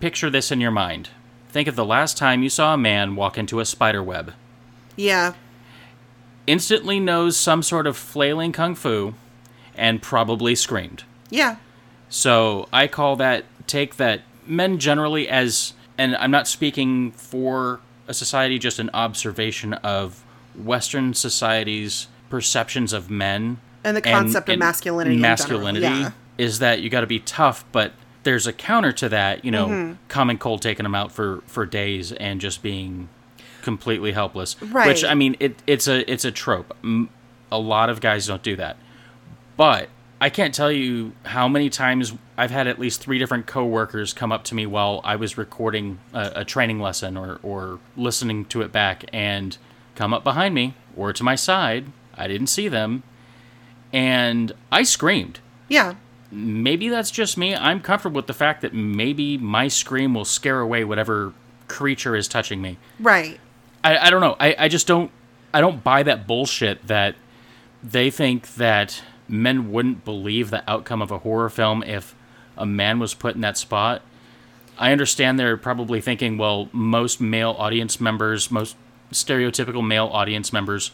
picture 0.00 0.30
this 0.30 0.50
in 0.50 0.60
your 0.60 0.70
mind. 0.70 1.10
Think 1.56 1.68
of 1.68 1.74
the 1.74 1.86
last 1.86 2.18
time 2.18 2.42
you 2.42 2.50
saw 2.50 2.74
a 2.74 2.76
man 2.76 3.16
walk 3.16 3.38
into 3.38 3.60
a 3.60 3.64
spider 3.64 4.02
web. 4.02 4.34
Yeah. 4.94 5.32
Instantly 6.46 7.00
knows 7.00 7.34
some 7.34 7.62
sort 7.62 7.86
of 7.86 7.96
flailing 7.96 8.52
kung 8.52 8.74
fu 8.74 9.14
and 9.74 10.02
probably 10.02 10.54
screamed. 10.54 11.04
Yeah. 11.30 11.56
So 12.10 12.68
I 12.74 12.88
call 12.88 13.16
that 13.16 13.46
take 13.66 13.96
that 13.96 14.20
men 14.46 14.78
generally 14.78 15.30
as 15.30 15.72
and 15.96 16.14
I'm 16.16 16.30
not 16.30 16.46
speaking 16.46 17.12
for 17.12 17.80
a 18.06 18.12
society, 18.12 18.58
just 18.58 18.78
an 18.78 18.90
observation 18.92 19.72
of 19.72 20.22
Western 20.54 21.14
society's 21.14 22.08
perceptions 22.28 22.92
of 22.92 23.08
men 23.08 23.62
And 23.82 23.96
the 23.96 24.02
concept 24.02 24.50
of 24.50 24.58
masculinity 24.58 25.16
in 25.16 25.22
Masculinity 25.22 25.86
yeah. 25.86 26.10
is 26.36 26.58
that 26.58 26.82
you 26.82 26.90
got 26.90 27.00
to 27.00 27.06
be 27.06 27.20
tough, 27.20 27.64
but 27.72 27.92
there's 28.26 28.46
a 28.46 28.52
counter 28.52 28.92
to 28.92 29.08
that. 29.08 29.42
You 29.44 29.50
know, 29.50 29.66
Mm-hmm. 29.68 29.92
common 30.08 30.36
cold 30.36 30.60
taking 30.60 30.84
them 30.84 30.94
out 30.94 31.10
for 31.12 31.42
for 31.46 31.64
days 31.64 32.12
and 32.12 32.40
just 32.42 32.62
being 32.62 33.08
completely 33.62 34.12
helpless. 34.12 34.60
Right. 34.60 34.86
Which 34.86 35.02
I 35.02 35.14
mean, 35.14 35.36
it 35.40 35.56
it's 35.66 35.88
a 35.88 36.10
it's 36.12 36.26
a 36.26 36.30
trope. 36.30 36.76
A 37.50 37.58
lot 37.58 37.88
of 37.88 38.00
guys 38.02 38.26
don't 38.26 38.42
do 38.42 38.56
that, 38.56 38.76
but 39.56 39.88
I 40.20 40.30
can't 40.30 40.52
tell 40.54 40.72
you 40.72 41.12
how 41.26 41.46
many 41.48 41.68
times 41.70 42.12
I've 42.38 42.50
had 42.50 42.66
at 42.66 42.78
least 42.78 43.00
three 43.02 43.18
different 43.18 43.46
coworkers 43.46 44.12
come 44.12 44.32
up 44.32 44.44
to 44.44 44.54
me 44.54 44.64
while 44.66 45.00
I 45.04 45.16
was 45.16 45.36
recording 45.38 45.98
a, 46.14 46.32
a 46.36 46.44
training 46.44 46.80
lesson 46.80 47.16
or, 47.18 47.38
or 47.42 47.78
listening 47.96 48.46
to 48.46 48.62
it 48.62 48.72
back 48.72 49.04
and 49.12 49.56
come 49.94 50.14
up 50.14 50.24
behind 50.24 50.54
me 50.54 50.74
or 50.96 51.12
to 51.12 51.22
my 51.22 51.34
side. 51.34 51.84
I 52.16 52.26
didn't 52.28 52.46
see 52.48 52.66
them. 52.68 53.02
And 53.92 54.52
I 54.72 54.82
screamed. 54.84 55.40
Yeah. 55.68 55.94
Maybe 56.30 56.88
that's 56.88 57.10
just 57.10 57.38
me. 57.38 57.54
I'm 57.54 57.80
comfortable 57.80 58.16
with 58.16 58.26
the 58.26 58.34
fact 58.34 58.62
that 58.62 58.74
maybe 58.74 59.38
my 59.38 59.68
scream 59.68 60.14
will 60.14 60.24
scare 60.24 60.60
away 60.60 60.84
whatever 60.84 61.32
creature 61.68 62.16
is 62.16 62.28
touching 62.28 62.60
me. 62.60 62.78
Right. 62.98 63.40
I, 63.84 63.98
I 63.98 64.10
don't 64.10 64.20
know. 64.20 64.36
I, 64.38 64.56
I 64.58 64.68
just 64.68 64.86
don't 64.86 65.10
I 65.54 65.60
don't 65.60 65.82
buy 65.82 66.02
that 66.02 66.26
bullshit 66.26 66.86
that 66.86 67.14
they 67.82 68.10
think 68.10 68.54
that 68.56 69.02
men 69.28 69.70
wouldn't 69.72 70.04
believe 70.04 70.50
the 70.50 70.68
outcome 70.70 71.00
of 71.00 71.10
a 71.10 71.18
horror 71.18 71.48
film 71.48 71.82
if 71.82 72.14
a 72.56 72.66
man 72.66 72.98
was 72.98 73.14
put 73.14 73.34
in 73.34 73.40
that 73.40 73.56
spot. 73.56 74.02
I 74.78 74.92
understand 74.92 75.38
they're 75.38 75.56
probably 75.56 76.00
thinking, 76.00 76.36
well, 76.36 76.68
most 76.72 77.20
male 77.20 77.54
audience 77.58 78.00
members, 78.00 78.50
most 78.50 78.76
stereotypical 79.12 79.86
male 79.86 80.08
audience 80.12 80.52
members 80.52 80.90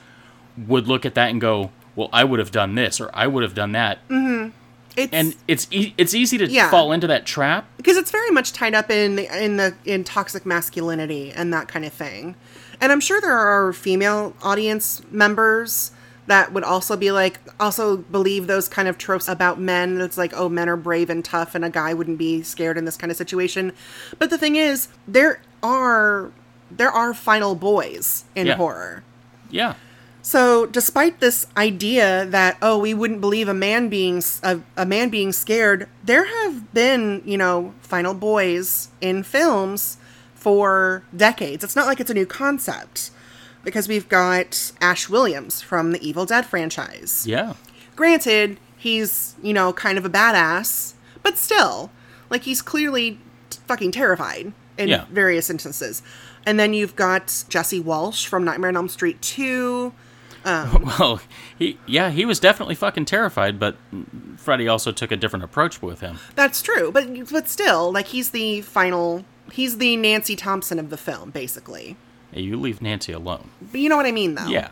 would 0.56 0.86
look 0.86 1.04
at 1.04 1.14
that 1.14 1.30
and 1.30 1.40
go, 1.40 1.70
well, 1.96 2.08
I 2.12 2.24
would 2.24 2.38
have 2.38 2.52
done 2.52 2.74
this 2.74 3.00
or 3.00 3.10
I 3.12 3.26
would 3.26 3.42
have 3.42 3.54
done 3.54 3.72
that. 3.72 4.06
Mm-hmm. 4.08 4.50
It's 4.96 5.12
And 5.12 5.34
it's 5.48 5.66
e- 5.70 5.94
it's 5.96 6.14
easy 6.14 6.38
to 6.38 6.46
Yeah. 6.46 6.70
fall 6.70 6.92
into 6.92 7.06
that 7.06 7.24
trap. 7.26 7.66
because 7.76 7.96
it's 7.96 8.10
very 8.10 8.30
much 8.30 8.52
tied 8.52 8.74
up 8.74 8.90
in 8.90 9.16
the, 9.16 9.42
in 9.44 9.56
the 9.56 9.74
in 9.84 10.04
toxic 10.04 10.44
masculinity 10.46 11.32
and 11.34 11.52
that 11.52 11.68
kind 11.68 11.84
of 11.84 11.92
thing. 11.92 12.34
And 12.80 12.92
I'm 12.92 13.00
sure 13.00 13.20
there 13.20 13.36
are 13.36 13.72
female 13.72 14.34
audience 14.42 15.02
members 15.10 15.92
that 16.26 16.52
would 16.52 16.62
also 16.64 16.96
be 16.96 17.10
like 17.10 17.40
also 17.58 17.96
believe 17.96 18.46
those 18.46 18.68
kind 18.68 18.86
of 18.88 18.96
tropes 18.98 19.28
about 19.28 19.58
men. 19.60 20.00
It's 20.00 20.16
like, 20.18 20.32
oh, 20.36 20.48
men 20.48 20.68
are 20.68 20.76
brave 20.76 21.10
and 21.10 21.24
tough 21.24 21.54
and 21.54 21.64
a 21.64 21.70
guy 21.70 21.94
wouldn't 21.94 22.18
be 22.18 22.42
scared 22.42 22.76
in 22.78 22.84
this 22.84 22.96
kind 22.96 23.10
of 23.10 23.16
situation. 23.16 23.72
But 24.18 24.30
the 24.30 24.38
thing 24.38 24.56
is, 24.56 24.88
there 25.08 25.40
are 25.62 26.30
there 26.70 26.90
are 26.90 27.12
final 27.14 27.54
boys 27.54 28.24
in 28.34 28.46
Yeah. 28.46 28.54
horror. 28.56 29.02
Yeah. 29.50 29.74
So, 30.24 30.66
despite 30.66 31.18
this 31.18 31.46
idea 31.56 32.24
that 32.26 32.56
oh, 32.62 32.78
we 32.78 32.94
wouldn't 32.94 33.20
believe 33.20 33.48
a 33.48 33.54
man 33.54 33.88
being 33.88 34.22
a, 34.44 34.60
a 34.76 34.86
man 34.86 35.08
being 35.08 35.32
scared, 35.32 35.88
there 36.04 36.24
have 36.44 36.72
been 36.72 37.22
you 37.24 37.36
know 37.36 37.74
final 37.80 38.14
boys 38.14 38.88
in 39.00 39.24
films 39.24 39.96
for 40.34 41.02
decades. 41.16 41.64
It's 41.64 41.74
not 41.76 41.86
like 41.86 41.98
it's 42.00 42.10
a 42.10 42.14
new 42.14 42.26
concept. 42.26 43.10
because 43.64 43.86
we've 43.86 44.08
got 44.08 44.72
Ash 44.80 45.08
Williams 45.08 45.60
from 45.62 45.92
the 45.92 46.04
Evil 46.08 46.24
Dead 46.26 46.44
franchise. 46.46 47.24
Yeah. 47.28 47.54
Granted, 47.94 48.58
he's, 48.76 49.36
you 49.40 49.52
know, 49.52 49.72
kind 49.72 49.96
of 49.98 50.04
a 50.04 50.10
badass, 50.10 50.94
but 51.22 51.38
still, 51.38 51.90
like, 52.28 52.42
he's 52.42 52.60
clearly 52.60 53.20
t- 53.50 53.58
fucking 53.68 53.92
terrified 53.92 54.52
in 54.76 54.88
Yeah. 54.88 55.04
various 55.12 55.48
instances. 55.48 56.02
And 56.44 56.58
then 56.58 56.74
you've 56.74 56.96
got 56.96 57.44
Jesse 57.48 57.78
Walsh 57.78 58.26
from 58.26 58.42
Nightmare 58.44 58.70
on 58.70 58.76
Elm 58.76 58.88
Street 58.88 59.22
2. 59.22 59.92
Oh. 60.44 60.78
Well, 60.98 61.20
he 61.58 61.78
yeah, 61.86 62.10
he 62.10 62.24
was 62.24 62.38
definitely 62.38 62.74
fucking 62.74 63.06
terrified, 63.06 63.58
but 63.58 63.76
Freddy 64.36 64.68
also 64.68 64.92
took 64.92 65.10
a 65.10 65.16
different 65.16 65.44
approach 65.44 65.80
with 65.80 66.00
him. 66.00 66.18
That's 66.34 66.60
true, 66.60 66.90
but 66.92 67.30
but 67.30 67.48
still, 67.48 67.92
like 67.92 68.08
he's 68.08 68.30
the 68.30 68.60
final 68.62 69.24
he's 69.52 69.78
the 69.78 69.96
Nancy 69.96 70.36
Thompson 70.36 70.78
of 70.78 70.90
the 70.90 70.96
film, 70.96 71.30
basically. 71.30 71.96
Hey, 72.32 72.42
you 72.42 72.56
leave 72.56 72.82
Nancy 72.82 73.12
alone. 73.12 73.50
But 73.60 73.80
you 73.80 73.88
know 73.88 73.96
what 73.96 74.06
I 74.06 74.12
mean 74.12 74.34
though. 74.34 74.46
Yeah. 74.46 74.70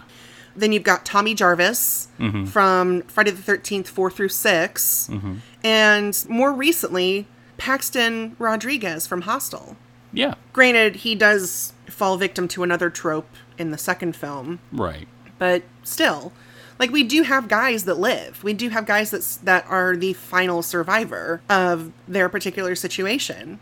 Then 0.57 0.73
you've 0.73 0.83
got 0.83 1.05
Tommy 1.05 1.35
Jarvis 1.35 2.09
mm-hmm. 2.19 2.45
from 2.47 3.03
Friday 3.03 3.31
the 3.31 3.41
13th, 3.41 3.87
4 3.87 4.11
through 4.11 4.31
6. 4.31 5.09
Mm-hmm. 5.11 5.35
And 5.63 6.27
more 6.29 6.53
recently, 6.53 7.29
Paxton 7.57 8.35
Rodriguez 8.39 9.07
from 9.07 9.23
Hostel. 9.23 9.77
Yeah. 10.13 10.35
Granted, 10.53 10.97
he 10.97 11.15
does 11.15 11.73
fall 11.87 12.17
victim 12.17 12.49
to 12.49 12.63
another 12.63 12.91
trope 12.91 13.29
in 13.59 13.71
the 13.71 13.79
second 13.79 14.17
film, 14.17 14.59
Right. 14.73 15.07
But 15.41 15.63
still, 15.83 16.33
like 16.79 16.93
we 16.93 17.03
do 17.03 17.23
have 17.23 17.49
guys 17.49 17.85
that 17.87 17.99
live. 17.99 18.45
We 18.45 18.53
do 18.53 18.69
have 18.69 18.87
guys 18.87 19.11
that 19.11 19.39
that 19.43 19.67
are 19.69 19.97
the 19.97 20.13
final 20.13 20.63
survivor 20.63 21.41
of 21.49 21.93
their 22.07 22.29
particular 22.29 22.77
situation, 22.77 23.59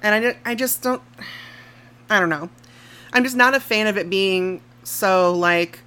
and 0.00 0.26
I, 0.26 0.36
I 0.44 0.54
just 0.54 0.82
don't. 0.82 1.02
I 2.08 2.20
don't 2.20 2.28
know. 2.28 2.50
I'm 3.12 3.24
just 3.24 3.36
not 3.36 3.54
a 3.54 3.60
fan 3.60 3.88
of 3.88 3.96
it 3.98 4.08
being 4.08 4.60
so 4.84 5.32
like. 5.34 5.80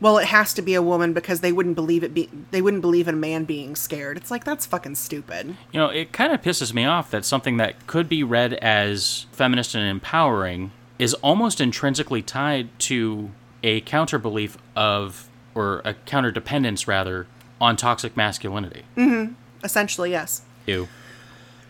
Well, 0.00 0.18
it 0.18 0.26
has 0.26 0.54
to 0.54 0.62
be 0.62 0.74
a 0.74 0.82
woman 0.82 1.12
because 1.12 1.40
they 1.40 1.50
wouldn't 1.50 1.74
believe 1.74 2.04
it. 2.04 2.14
Be 2.14 2.28
they 2.52 2.62
wouldn't 2.62 2.82
believe 2.82 3.08
in 3.08 3.14
a 3.14 3.18
man 3.18 3.44
being 3.44 3.74
scared. 3.74 4.16
It's 4.18 4.30
like 4.30 4.44
that's 4.44 4.66
fucking 4.66 4.94
stupid. 4.94 5.56
You 5.72 5.80
know, 5.80 5.88
it 5.88 6.12
kind 6.12 6.32
of 6.32 6.42
pisses 6.42 6.72
me 6.74 6.84
off 6.84 7.10
that 7.10 7.24
something 7.24 7.56
that 7.56 7.86
could 7.86 8.08
be 8.08 8.22
read 8.22 8.52
as 8.54 9.26
feminist 9.32 9.74
and 9.74 9.88
empowering 9.88 10.72
is 10.98 11.14
almost 11.14 11.60
intrinsically 11.60 12.22
tied 12.22 12.68
to 12.80 13.30
a 13.62 13.80
counter 13.82 14.18
belief 14.18 14.56
of, 14.76 15.28
or 15.54 15.82
a 15.84 15.94
counter 15.94 16.30
dependence 16.30 16.86
rather, 16.88 17.26
on 17.60 17.76
toxic 17.76 18.16
masculinity. 18.16 18.82
Mm-hmm. 18.96 19.34
Essentially, 19.64 20.10
yes. 20.12 20.42
Ew. 20.66 20.88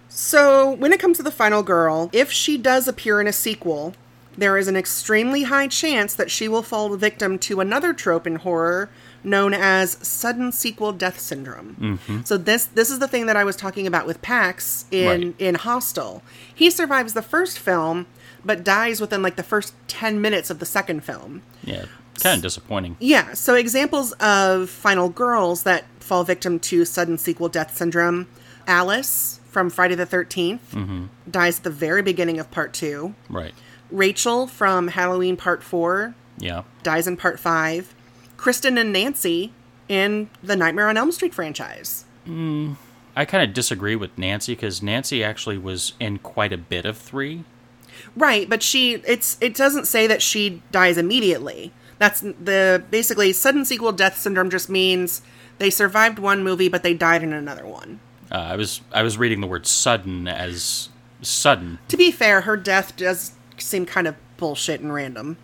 So, 0.08 0.72
when 0.72 0.92
it 0.92 1.00
comes 1.00 1.18
to 1.18 1.22
the 1.22 1.30
final 1.30 1.62
girl, 1.62 2.10
if 2.12 2.30
she 2.32 2.56
does 2.58 2.88
appear 2.88 3.20
in 3.20 3.26
a 3.26 3.32
sequel, 3.32 3.94
there 4.36 4.56
is 4.56 4.68
an 4.68 4.76
extremely 4.76 5.44
high 5.44 5.66
chance 5.68 6.14
that 6.14 6.30
she 6.30 6.48
will 6.48 6.62
fall 6.62 6.94
victim 6.96 7.38
to 7.40 7.60
another 7.60 7.92
trope 7.92 8.26
in 8.26 8.36
horror 8.36 8.88
known 9.24 9.52
as 9.52 9.98
sudden 10.06 10.52
sequel 10.52 10.92
death 10.92 11.18
syndrome. 11.18 11.76
Mm-hmm. 11.80 12.20
So 12.24 12.36
this 12.36 12.66
this 12.66 12.88
is 12.88 13.00
the 13.00 13.08
thing 13.08 13.26
that 13.26 13.36
I 13.36 13.42
was 13.44 13.56
talking 13.56 13.86
about 13.86 14.06
with 14.06 14.22
Paxton 14.22 15.06
Right. 15.06 15.34
in 15.40 15.56
Hostel. 15.56 16.22
He 16.54 16.70
survives 16.70 17.14
the 17.14 17.22
first 17.22 17.58
film 17.58 18.06
but 18.48 18.64
dies 18.64 18.98
within 18.98 19.20
like 19.20 19.36
the 19.36 19.42
first 19.42 19.74
10 19.88 20.22
minutes 20.22 20.48
of 20.48 20.58
the 20.58 20.64
second 20.64 21.04
film. 21.04 21.42
Yeah. 21.62 21.84
Kind 22.18 22.38
of 22.38 22.42
disappointing. 22.42 22.96
Yeah, 22.98 23.34
so 23.34 23.54
examples 23.54 24.12
of 24.12 24.70
final 24.70 25.10
girls 25.10 25.64
that 25.64 25.84
fall 26.00 26.24
victim 26.24 26.58
to 26.60 26.86
sudden 26.86 27.18
sequel 27.18 27.50
death 27.50 27.76
syndrome. 27.76 28.26
Alice 28.66 29.40
from 29.44 29.68
Friday 29.68 29.94
the 29.94 30.06
13th 30.06 30.60
mm-hmm. 30.72 31.04
dies 31.30 31.58
at 31.58 31.64
the 31.64 31.70
very 31.70 32.00
beginning 32.00 32.40
of 32.40 32.50
part 32.50 32.72
2. 32.72 33.14
Right. 33.28 33.52
Rachel 33.90 34.46
from 34.46 34.88
Halloween 34.88 35.36
part 35.36 35.62
4 35.62 36.14
Yeah. 36.38 36.62
dies 36.82 37.06
in 37.06 37.18
part 37.18 37.38
5. 37.38 37.94
Kristen 38.38 38.78
and 38.78 38.94
Nancy 38.94 39.52
in 39.90 40.30
the 40.42 40.56
Nightmare 40.56 40.88
on 40.88 40.96
Elm 40.96 41.12
Street 41.12 41.34
franchise. 41.34 42.06
Mm, 42.26 42.76
I 43.14 43.26
kind 43.26 43.46
of 43.46 43.54
disagree 43.54 43.94
with 43.94 44.16
Nancy 44.16 44.54
because 44.54 44.82
Nancy 44.82 45.22
actually 45.22 45.58
was 45.58 45.92
in 46.00 46.18
quite 46.18 46.54
a 46.54 46.58
bit 46.58 46.86
of 46.86 46.96
three. 46.96 47.44
Right, 48.16 48.48
but 48.48 48.62
she 48.62 48.94
it's 49.06 49.36
it 49.40 49.54
doesn't 49.54 49.86
say 49.86 50.06
that 50.06 50.22
she 50.22 50.62
dies 50.72 50.98
immediately. 50.98 51.72
That's 51.98 52.20
the 52.20 52.82
basically 52.90 53.32
sudden 53.32 53.64
sequel 53.64 53.92
death 53.92 54.18
syndrome 54.18 54.50
just 54.50 54.68
means 54.68 55.22
they 55.58 55.70
survived 55.70 56.18
one 56.18 56.44
movie 56.44 56.68
but 56.68 56.82
they 56.82 56.94
died 56.94 57.22
in 57.22 57.32
another 57.32 57.66
one. 57.66 58.00
Uh, 58.30 58.36
I 58.36 58.56
was 58.56 58.80
I 58.92 59.02
was 59.02 59.18
reading 59.18 59.40
the 59.40 59.46
word 59.46 59.66
sudden 59.66 60.28
as 60.28 60.88
sudden. 61.22 61.78
To 61.88 61.96
be 61.96 62.10
fair, 62.10 62.42
her 62.42 62.56
death 62.56 62.96
does 62.96 63.32
seem 63.58 63.86
kind 63.86 64.06
of 64.06 64.16
bullshit 64.36 64.80
and 64.80 64.92
random. 64.92 65.36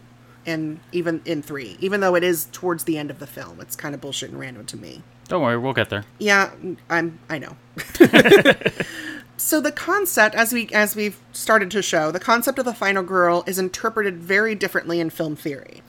And 0.47 0.81
even 0.93 1.23
in 1.25 1.43
three, 1.43 1.79
even 1.81 2.01
though 2.01 2.15
it 2.15 2.23
is 2.23 2.49
towards 2.53 2.85
the 2.85 2.99
end 2.99 3.11
of 3.11 3.19
the 3.19 3.27
film, 3.27 3.61
it's 3.61 3.75
kind 3.75 3.95
of 3.95 4.03
bullshit 4.03 4.31
and 4.31 4.39
random 4.39 4.67
to 4.67 4.77
me. 4.77 5.03
Don't 5.27 5.43
worry, 5.43 5.57
we'll 5.57 5.73
get 5.73 5.89
there. 5.89 6.05
Yeah, 6.19 6.51
I'm. 6.91 7.19
I 7.31 7.39
know. 7.39 7.57
so 9.37 9.61
the 9.61 9.73
concept, 9.73 10.35
as 10.35 10.53
we 10.53 10.69
as 10.73 10.95
we've 10.95 11.19
started 11.33 11.71
to 11.73 11.83
show, 11.83 12.11
the 12.11 12.21
concept 12.21 12.59
of 12.59 12.65
the 12.65 12.75
final 12.75 13.03
girl 13.03 13.45
is 13.47 13.59
interpreted 13.59 14.19
very 14.19 14.55
differently 14.55 15.01
in 15.01 15.11
film 15.11 15.37
theory. 15.37 15.83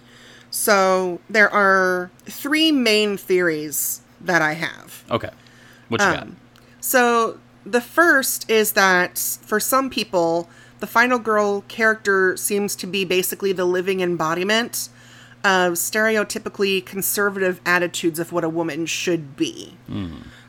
So 0.49 1.19
there 1.29 1.49
are 1.53 2.11
three 2.25 2.71
main 2.71 3.17
theories 3.17 4.01
that 4.21 4.41
I 4.41 4.53
have. 4.53 5.03
Okay. 5.11 5.29
What 5.89 6.01
you 6.01 6.07
Um, 6.07 6.37
So 6.79 7.39
the 7.65 7.81
first 7.81 8.49
is 8.49 8.71
that 8.73 9.17
for 9.41 9.59
some 9.59 9.89
people, 9.89 10.49
the 10.79 10.87
final 10.87 11.19
girl 11.19 11.61
character 11.67 12.37
seems 12.37 12.75
to 12.77 12.87
be 12.87 13.05
basically 13.05 13.51
the 13.51 13.65
living 13.65 14.01
embodiment 14.01 14.89
of 15.43 15.73
stereotypically 15.73 16.83
conservative 16.85 17.61
attitudes 17.65 18.19
of 18.19 18.31
what 18.31 18.43
a 18.43 18.49
woman 18.49 18.85
should 18.85 19.35
be. 19.35 19.77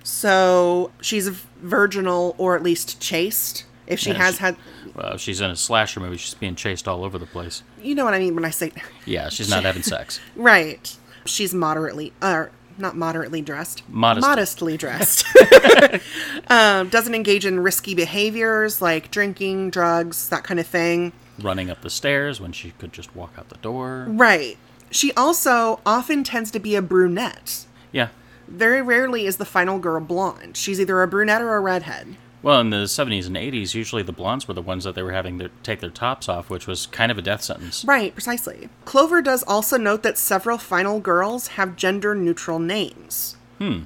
So 0.06 0.92
she's 1.00 1.26
virginal 1.28 2.36
or 2.38 2.54
at 2.54 2.62
least 2.62 3.00
chaste. 3.00 3.64
If 3.88 3.98
she 3.98 4.10
Yeah, 4.10 4.16
has 4.18 4.36
she- 4.36 4.40
had. 4.40 4.56
Well, 4.94 5.14
if 5.14 5.20
she's 5.20 5.40
in 5.40 5.50
a 5.50 5.56
slasher 5.56 5.98
movie. 5.98 6.16
She's 6.16 6.34
being 6.34 6.54
chased 6.54 6.86
all 6.86 7.04
over 7.04 7.18
the 7.18 7.26
place. 7.26 7.64
you 7.82 7.94
know 7.96 8.04
what 8.04 8.14
I 8.14 8.20
mean 8.20 8.34
when 8.36 8.44
I 8.44 8.50
say, 8.50 8.70
Yeah, 9.04 9.28
she's 9.30 9.50
not 9.50 9.64
having 9.64 9.82
sex. 9.82 10.20
right? 10.36 10.96
She's 11.24 11.52
moderately, 11.52 12.12
uh, 12.22 12.46
not 12.78 12.96
moderately 12.96 13.42
dressed, 13.42 13.82
Modest. 13.88 14.24
modestly 14.24 14.76
dressed. 14.76 15.24
um, 16.48 16.88
doesn't 16.88 17.14
engage 17.14 17.44
in 17.44 17.58
risky 17.60 17.94
behaviors 17.96 18.80
like 18.80 19.10
drinking, 19.10 19.70
drugs, 19.70 20.28
that 20.28 20.44
kind 20.44 20.60
of 20.60 20.66
thing. 20.68 21.12
Running 21.40 21.68
up 21.68 21.82
the 21.82 21.90
stairs 21.90 22.40
when 22.40 22.52
she 22.52 22.70
could 22.78 22.92
just 22.92 23.14
walk 23.16 23.32
out 23.38 23.48
the 23.48 23.56
door. 23.58 24.06
Right. 24.08 24.56
She 24.92 25.12
also 25.14 25.80
often 25.84 26.22
tends 26.22 26.52
to 26.52 26.60
be 26.60 26.76
a 26.76 26.82
brunette. 26.82 27.66
Yeah. 27.90 28.08
Very 28.48 28.82
rarely 28.82 29.26
is 29.26 29.36
the 29.36 29.44
final 29.44 29.78
girl 29.78 30.00
blonde. 30.00 30.56
She's 30.56 30.80
either 30.80 31.02
a 31.02 31.08
brunette 31.08 31.42
or 31.42 31.54
a 31.56 31.60
redhead. 31.60 32.16
Well, 32.42 32.60
in 32.60 32.70
the 32.70 32.84
70s 32.84 33.26
and 33.26 33.36
80s, 33.36 33.74
usually 33.74 34.02
the 34.02 34.12
blondes 34.12 34.46
were 34.46 34.54
the 34.54 34.62
ones 34.62 34.84
that 34.84 34.94
they 34.94 35.02
were 35.02 35.12
having 35.12 35.38
to 35.40 35.50
take 35.62 35.80
their 35.80 35.90
tops 35.90 36.28
off, 36.28 36.48
which 36.48 36.66
was 36.66 36.86
kind 36.86 37.10
of 37.10 37.18
a 37.18 37.22
death 37.22 37.42
sentence. 37.42 37.84
Right, 37.84 38.12
precisely. 38.12 38.68
Clover 38.84 39.20
does 39.20 39.42
also 39.44 39.76
note 39.76 40.02
that 40.04 40.16
several 40.16 40.58
final 40.58 41.00
girls 41.00 41.48
have 41.48 41.74
gender 41.74 42.14
neutral 42.14 42.58
names. 42.58 43.36
Hmm. 43.58 43.82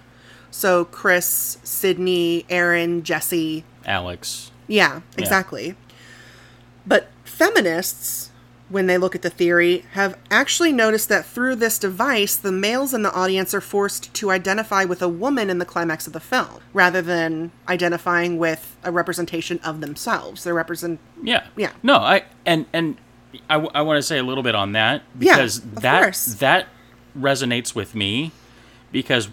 So 0.50 0.84
Chris, 0.84 1.58
Sydney, 1.62 2.44
Aaron, 2.50 3.02
Jesse. 3.02 3.64
Alex. 3.86 4.50
Yeah, 4.68 5.00
exactly. 5.16 5.74
But 6.86 7.08
feminists, 7.24 8.29
when 8.70 8.86
they 8.86 8.96
look 8.96 9.14
at 9.14 9.22
the 9.22 9.28
theory, 9.30 9.84
have 9.92 10.16
actually 10.30 10.72
noticed 10.72 11.08
that 11.10 11.26
through 11.26 11.56
this 11.56 11.78
device, 11.78 12.36
the 12.36 12.52
males 12.52 12.94
in 12.94 13.02
the 13.02 13.12
audience 13.12 13.52
are 13.52 13.60
forced 13.60 14.14
to 14.14 14.30
identify 14.30 14.84
with 14.84 15.02
a 15.02 15.08
woman 15.08 15.50
in 15.50 15.58
the 15.58 15.64
climax 15.66 16.06
of 16.06 16.12
the 16.12 16.20
film, 16.20 16.60
rather 16.72 17.02
than 17.02 17.50
identifying 17.68 18.38
with 18.38 18.76
a 18.84 18.90
representation 18.92 19.58
of 19.64 19.80
themselves. 19.80 20.44
They 20.44 20.52
represent. 20.52 21.00
Yeah. 21.22 21.46
Yeah. 21.56 21.72
No, 21.82 21.96
I 21.96 22.22
and 22.46 22.64
and 22.72 22.96
I, 23.48 23.56
want 23.58 23.96
to 23.98 24.02
say 24.02 24.18
a 24.18 24.22
little 24.22 24.42
bit 24.42 24.54
on 24.54 24.72
that 24.72 25.02
because 25.18 25.58
of 25.58 25.82
that 25.82 26.02
course. 26.02 26.24
that 26.36 26.66
resonates 27.18 27.74
with 27.74 27.94
me 27.94 28.32
because 28.92 29.28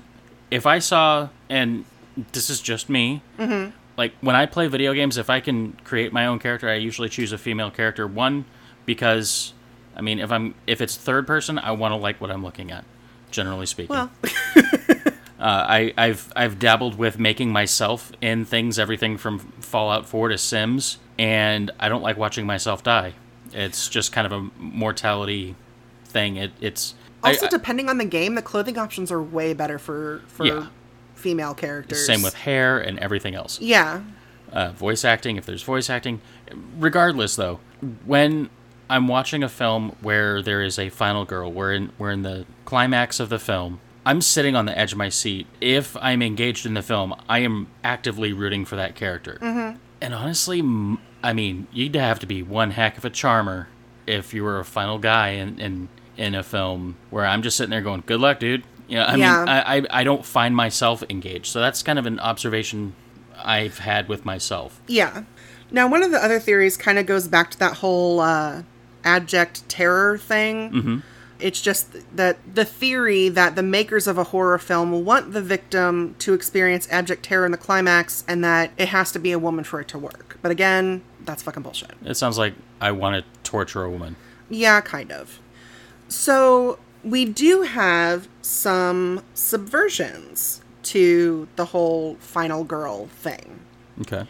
if 0.52 0.66
I 0.66 0.80
saw 0.80 1.30
and 1.50 1.86
this 2.32 2.50
is 2.50 2.60
just 2.62 2.90
me, 2.90 3.22
Mm-hmm. 3.38 3.72
like 3.98 4.14
when 4.22 4.36
I 4.36 4.46
play 4.48 4.68
video 4.68 4.94
games, 4.94 5.18
if 5.18 5.30
I 5.30 5.40
can 5.40 5.74
create 5.84 6.12
my 6.12 6.26
own 6.26 6.40
character, 6.40 6.68
I 6.70 6.76
usually 6.76 7.10
choose 7.10 7.32
a 7.32 7.38
female 7.38 7.70
character. 7.72 8.08
One 8.08 8.46
because 8.88 9.54
I 9.96 10.02
mean, 10.02 10.18
if 10.18 10.32
I'm 10.32 10.56
if 10.66 10.82
it's 10.82 10.96
third 10.96 11.28
person, 11.28 11.60
I 11.60 11.72
want 11.72 11.92
to 11.92 11.96
like 11.98 12.20
what 12.20 12.32
I'm 12.32 12.44
looking 12.44 12.72
at. 12.72 12.84
Generally 13.30 13.66
speaking, 13.68 13.94
Well, 13.96 14.10
uh, 14.56 15.12
I, 15.40 15.94
I've 15.98 16.32
I've 16.36 16.58
dabbled 16.60 16.98
with 16.98 17.20
making 17.20 17.52
myself 17.52 18.12
in 18.22 18.46
things, 18.46 18.80
everything 18.80 19.18
from 19.18 19.40
Fallout 19.60 20.06
4 20.08 20.30
to 20.30 20.38
Sims, 20.38 20.98
and 21.20 21.70
I 21.80 21.90
don't 21.90 22.02
like 22.02 22.18
watching 22.18 22.46
myself 22.46 22.84
die. 22.84 23.14
It's 23.54 23.90
just 23.90 24.12
kind 24.14 24.26
of 24.26 24.32
a 24.32 24.50
mortality 24.62 25.56
thing. 26.06 26.38
It, 26.38 26.52
it's 26.62 26.96
also 27.24 27.48
I- 27.48 27.50
depending 27.50 27.90
on 27.90 27.98
the 27.98 28.06
game, 28.06 28.36
the 28.36 28.42
clothing 28.42 28.78
options 28.78 29.12
are 29.12 29.22
way 29.22 29.54
better 29.54 29.78
for 29.78 30.22
for 30.28 30.46
Yeah. 30.46 30.68
female 31.16 31.54
characters. 31.54 32.06
same 32.06 32.22
with 32.22 32.34
hair 32.34 32.80
and 32.80 32.98
everything 33.00 33.36
else. 33.36 33.60
yeah, 33.60 34.02
Uh, 34.54 34.72
voice 34.72 35.04
acting, 35.04 35.36
if 35.36 35.46
there's 35.46 35.64
voice 35.64 35.90
acting, 35.90 36.22
regardless 36.80 37.36
though, 37.36 37.60
when 38.06 38.50
I'm 38.90 39.08
watching 39.08 39.44
a 39.44 39.50
film 39.50 39.96
where 40.02 40.42
there 40.42 40.62
is 40.62 40.80
a 40.80 40.90
final 40.90 41.26
girl. 41.26 41.52
We're 41.52 41.74
in 41.74 41.92
we're 41.98 42.12
in 42.12 42.22
the 42.24 42.46
climax 42.66 43.20
of 43.20 43.30
the 43.30 43.40
film. 43.40 43.80
I'm 44.06 44.22
sitting 44.22 44.56
on 44.56 44.66
the 44.66 44.78
edge 44.78 44.94
of 44.94 44.98
my 44.98 45.10
seat. 45.10 45.48
If 45.60 45.98
I'm 45.98 46.22
engaged 46.22 46.66
in 46.66 46.74
the 46.74 46.82
film, 46.82 47.14
I 47.28 47.40
am 47.40 47.68
actively 47.84 48.32
rooting 48.32 48.64
for 48.64 48.78
that 48.78 48.96
character. 48.96 49.38
Mm-hmm. 49.42 49.78
And 50.00 50.14
honestly, 50.14 50.60
I 51.22 51.34
mean, 51.34 51.68
you'd 51.74 51.96
have 51.96 52.20
to 52.20 52.26
be 52.28 52.42
one 52.44 52.72
heck 52.72 52.98
of 52.98 53.04
a 53.04 53.10
charmer 53.10 53.68
if 54.06 54.34
you 54.34 54.44
were 54.44 54.60
a 54.60 54.66
final 54.66 54.98
guy 55.00 55.30
in 55.30 55.60
in, 55.60 55.90
in 56.16 56.36
a 56.36 56.44
film 56.44 56.96
where 57.10 57.26
I'm 57.26 57.42
just 57.42 57.58
sitting 57.58 57.72
there 57.72 57.82
going, 57.82 58.04
"Good 58.06 58.22
luck, 58.22 58.40
dude." 58.40 58.64
You 58.88 58.98
know, 59.00 59.04
I 59.04 59.16
Yeah. 59.16 59.40
mean, 59.40 59.50
I, 59.50 59.78
I 59.78 59.86
I 59.90 60.04
don't 60.06 60.24
find 60.26 60.56
myself 60.56 61.04
engaged. 61.10 61.48
So 61.48 61.60
that's 61.60 61.84
kind 61.84 62.00
of 62.00 62.06
an 62.06 62.20
observation 62.22 62.94
I've 63.44 63.80
had 63.80 64.08
with 64.08 64.24
myself. 64.24 64.80
Yeah. 64.88 65.24
Now, 65.70 65.90
one 65.90 66.02
of 66.02 66.12
the 66.12 66.24
other 66.24 66.40
theories 66.40 66.78
kind 66.78 66.98
of 66.98 67.06
goes 67.06 67.28
back 67.28 67.52
to 67.52 67.60
that 67.60 67.74
whole 67.74 68.22
uh, 68.22 68.64
abject 69.08 69.68
terror 69.70 70.18
thing. 70.18 70.72
Mm-hmm. 70.72 70.98
It's 71.40 71.62
just 71.62 72.16
that 72.16 72.38
the 72.52 72.66
theory 72.66 73.30
that 73.30 73.56
the 73.56 73.64
makers 73.64 74.08
of 74.08 74.18
a 74.18 74.26
horror 74.26 74.58
film 74.58 75.06
want 75.06 75.34
the 75.34 75.42
victim 75.42 76.16
to 76.20 76.34
experience 76.34 76.88
abject 76.92 77.24
terror 77.24 77.46
in 77.46 77.52
the 77.52 77.58
climax 77.58 78.26
and 78.28 78.44
that 78.44 78.72
it 78.78 78.90
has 78.90 79.12
to 79.12 79.20
be 79.20 79.32
a 79.32 79.40
woman 79.40 79.64
for 79.64 79.80
it 79.80 79.88
to 79.90 80.00
work. 80.00 80.38
But 80.42 80.52
again, 80.52 81.04
that's 81.26 81.44
fucking 81.44 81.64
bullshit. 81.64 81.92
It 82.04 82.16
sounds 82.16 82.38
like 82.38 82.56
I 82.82 82.92
want 82.92 83.24
to 83.24 83.42
torture 83.50 83.84
a 83.84 83.90
woman. 83.90 84.16
Yeah, 84.50 84.82
kind 84.82 85.12
of. 85.12 85.40
So 86.08 86.80
we 87.04 87.26
do 87.26 87.62
have 87.62 88.28
some 88.42 89.22
subversions 89.36 90.62
to 90.84 91.48
the 91.56 91.66
whole 91.66 92.16
final 92.16 92.64
girl 92.64 93.08
thing. 93.08 93.60
Okay. 94.02 94.26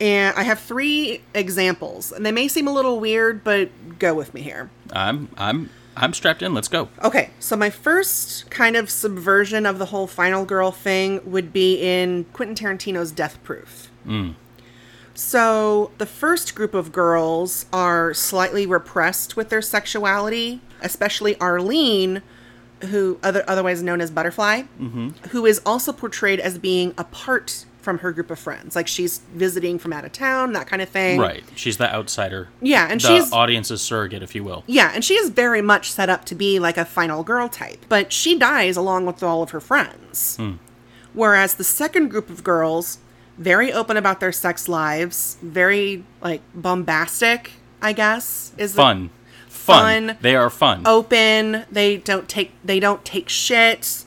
And 0.00 0.34
I 0.36 0.44
have 0.44 0.58
three 0.58 1.20
examples, 1.34 2.10
and 2.10 2.24
they 2.24 2.32
may 2.32 2.48
seem 2.48 2.66
a 2.66 2.72
little 2.72 2.98
weird, 3.00 3.44
but 3.44 3.98
go 3.98 4.14
with 4.14 4.32
me 4.32 4.40
here. 4.40 4.70
I'm 4.92 5.28
I'm 5.36 5.68
I'm 5.96 6.14
strapped 6.14 6.42
in. 6.42 6.54
Let's 6.54 6.68
go. 6.68 6.88
Okay, 7.02 7.30
so 7.38 7.56
my 7.56 7.68
first 7.68 8.50
kind 8.50 8.76
of 8.76 8.88
subversion 8.88 9.66
of 9.66 9.78
the 9.78 9.86
whole 9.86 10.06
final 10.06 10.46
girl 10.46 10.70
thing 10.70 11.20
would 11.30 11.52
be 11.52 11.76
in 11.76 12.24
Quentin 12.32 12.56
Tarantino's 12.56 13.12
Death 13.12 13.42
Proof. 13.42 13.90
Hmm. 14.04 14.30
So 15.12 15.90
the 15.98 16.06
first 16.06 16.54
group 16.54 16.72
of 16.72 16.92
girls 16.92 17.66
are 17.72 18.14
slightly 18.14 18.64
repressed 18.64 19.36
with 19.36 19.50
their 19.50 19.60
sexuality, 19.60 20.62
especially 20.80 21.38
Arlene, 21.38 22.22
who 22.84 23.18
other, 23.22 23.44
otherwise 23.46 23.82
known 23.82 24.00
as 24.00 24.10
Butterfly, 24.10 24.62
mm-hmm. 24.80 25.10
who 25.28 25.44
is 25.44 25.60
also 25.66 25.92
portrayed 25.92 26.40
as 26.40 26.58
being 26.58 26.94
apart 26.96 27.66
from 27.80 27.98
her 27.98 28.12
group 28.12 28.30
of 28.30 28.38
friends. 28.38 28.76
Like 28.76 28.86
she's 28.88 29.18
visiting 29.34 29.78
from 29.78 29.92
out 29.92 30.04
of 30.04 30.12
town, 30.12 30.52
that 30.52 30.66
kind 30.66 30.82
of 30.82 30.88
thing. 30.88 31.18
Right. 31.18 31.42
She's 31.56 31.76
the 31.78 31.92
outsider. 31.92 32.48
Yeah, 32.60 32.86
and 32.90 33.00
the 33.00 33.08
she's 33.08 33.32
audience's 33.32 33.80
surrogate, 33.82 34.22
if 34.22 34.34
you 34.34 34.44
will. 34.44 34.64
Yeah, 34.66 34.90
and 34.94 35.04
she 35.04 35.14
is 35.14 35.30
very 35.30 35.62
much 35.62 35.90
set 35.90 36.08
up 36.08 36.24
to 36.26 36.34
be 36.34 36.58
like 36.58 36.76
a 36.76 36.84
final 36.84 37.22
girl 37.24 37.48
type, 37.48 37.84
but 37.88 38.12
she 38.12 38.38
dies 38.38 38.76
along 38.76 39.06
with 39.06 39.22
all 39.22 39.42
of 39.42 39.50
her 39.50 39.60
friends. 39.60 40.36
Hmm. 40.36 40.52
Whereas 41.12 41.54
the 41.54 41.64
second 41.64 42.08
group 42.08 42.30
of 42.30 42.44
girls, 42.44 42.98
very 43.36 43.72
open 43.72 43.96
about 43.96 44.20
their 44.20 44.32
sex 44.32 44.68
lives, 44.68 45.36
very 45.42 46.04
like 46.20 46.42
bombastic, 46.54 47.52
I 47.82 47.92
guess, 47.92 48.52
is 48.56 48.72
the- 48.74 48.82
Fun. 48.82 49.10
Fun. 49.48 50.08
Fun. 50.08 50.18
They 50.20 50.36
are 50.36 50.50
fun. 50.50 50.82
open. 50.86 51.64
They 51.70 51.96
don't 51.98 52.28
take 52.28 52.52
they 52.64 52.80
don't 52.80 53.04
take 53.04 53.28
shit. 53.28 54.04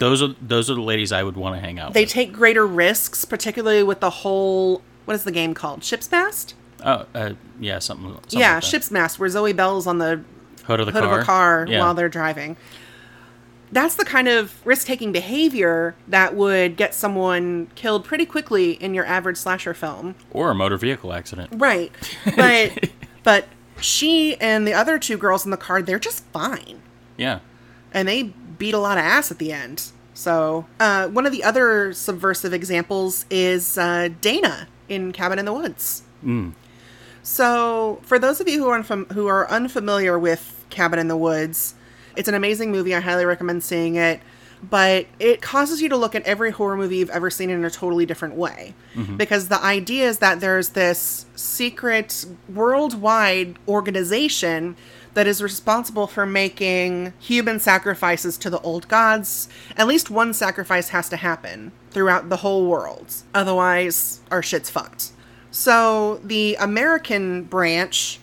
Those 0.00 0.22
are 0.22 0.34
those 0.42 0.68
are 0.70 0.74
the 0.74 0.82
ladies 0.82 1.12
I 1.12 1.22
would 1.22 1.36
want 1.36 1.54
to 1.54 1.60
hang 1.60 1.78
out 1.78 1.90
with. 1.90 1.94
They 1.94 2.02
with. 2.02 2.10
take 2.10 2.32
greater 2.32 2.66
risks, 2.66 3.24
particularly 3.24 3.82
with 3.84 4.00
the 4.00 4.10
whole 4.10 4.82
what 5.04 5.14
is 5.14 5.24
the 5.24 5.32
game 5.32 5.54
called? 5.54 5.84
Ship's 5.84 6.10
Mast? 6.10 6.54
Oh, 6.84 7.06
uh, 7.14 7.34
yeah, 7.60 7.78
something. 7.78 8.12
something 8.12 8.40
yeah, 8.40 8.54
like 8.54 8.62
that. 8.62 8.68
Ship's 8.68 8.90
Mast, 8.90 9.18
where 9.18 9.28
Zoe 9.28 9.52
Bell's 9.52 9.86
on 9.86 9.98
the 9.98 10.24
hood 10.64 10.80
of 10.80 10.86
the 10.86 10.92
hood 10.92 11.02
car. 11.04 11.18
of 11.18 11.22
a 11.22 11.24
car 11.24 11.66
Yeah. 11.68 11.80
while 11.80 11.94
they're 11.94 12.08
driving. 12.08 12.56
That's 13.72 13.94
the 13.94 14.04
kind 14.04 14.26
of 14.26 14.54
risk 14.66 14.86
taking 14.86 15.12
behavior 15.12 15.94
that 16.08 16.34
would 16.34 16.76
get 16.76 16.92
someone 16.94 17.68
killed 17.76 18.04
pretty 18.04 18.26
quickly 18.26 18.72
in 18.72 18.94
your 18.94 19.04
average 19.04 19.36
slasher 19.36 19.74
film. 19.74 20.16
or 20.32 20.50
a 20.50 20.54
motor 20.54 20.76
vehicle 20.76 21.12
accident. 21.12 21.50
Right. 21.54 21.92
But 22.34 22.90
but 23.22 23.46
she 23.80 24.36
and 24.40 24.66
the 24.66 24.74
other 24.74 24.98
two 24.98 25.16
girls 25.16 25.44
in 25.44 25.50
the 25.50 25.56
car, 25.56 25.82
they're 25.82 25.98
just 26.00 26.24
fine. 26.32 26.80
Yeah. 27.16 27.40
And 27.92 28.08
they 28.08 28.32
beat 28.60 28.74
a 28.74 28.78
lot 28.78 28.96
of 28.96 29.02
ass 29.02 29.32
at 29.32 29.38
the 29.38 29.50
end. 29.52 29.90
So, 30.14 30.66
uh, 30.78 31.08
one 31.08 31.26
of 31.26 31.32
the 31.32 31.42
other 31.42 31.92
subversive 31.92 32.52
examples 32.52 33.26
is 33.30 33.76
uh, 33.78 34.10
Dana 34.20 34.68
in 34.88 35.10
Cabin 35.12 35.38
in 35.40 35.46
the 35.46 35.52
Woods. 35.52 36.02
So, 37.22 38.00
for 38.02 38.18
those 38.18 38.40
of 38.40 38.48
you 38.48 38.62
who 38.62 38.68
are 38.68 38.78
unfam- 38.80 39.10
who 39.12 39.26
are 39.26 39.50
unfamiliar 39.50 40.18
with 40.18 40.64
Cabin 40.70 40.98
in 40.98 41.08
the 41.08 41.16
Woods, 41.16 41.74
it's 42.16 42.28
an 42.28 42.34
amazing 42.34 42.70
movie. 42.70 42.94
I 42.94 43.00
highly 43.00 43.24
recommend 43.24 43.62
seeing 43.64 43.96
it. 43.96 44.20
But 44.62 45.06
it 45.18 45.40
causes 45.40 45.80
you 45.80 45.88
to 45.88 45.96
look 45.96 46.14
at 46.14 46.22
every 46.24 46.50
horror 46.50 46.76
movie 46.76 46.98
you've 46.98 47.08
ever 47.08 47.30
seen 47.30 47.48
in 47.48 47.64
a 47.64 47.70
totally 47.70 48.04
different 48.04 48.34
way. 48.34 48.74
Because 49.16 49.48
the 49.48 49.62
idea 49.64 50.06
is 50.06 50.18
that 50.18 50.40
there's 50.40 50.70
this 50.70 51.24
secret 51.34 52.26
worldwide 52.52 53.58
organization 53.66 54.76
that 55.14 55.26
is 55.26 55.42
responsible 55.42 56.06
for 56.06 56.24
making 56.24 57.12
human 57.18 57.58
sacrifices 57.58 58.38
to 58.38 58.50
the 58.50 58.60
old 58.60 58.88
gods. 58.88 59.48
At 59.76 59.86
least 59.86 60.10
one 60.10 60.32
sacrifice 60.32 60.90
has 60.90 61.08
to 61.08 61.16
happen 61.16 61.72
throughout 61.90 62.28
the 62.28 62.38
whole 62.38 62.66
world. 62.66 63.14
Otherwise, 63.34 64.20
our 64.30 64.42
shit's 64.42 64.70
fucked. 64.70 65.10
So 65.50 66.20
the 66.22 66.56
American 66.60 67.42
branch 67.42 68.20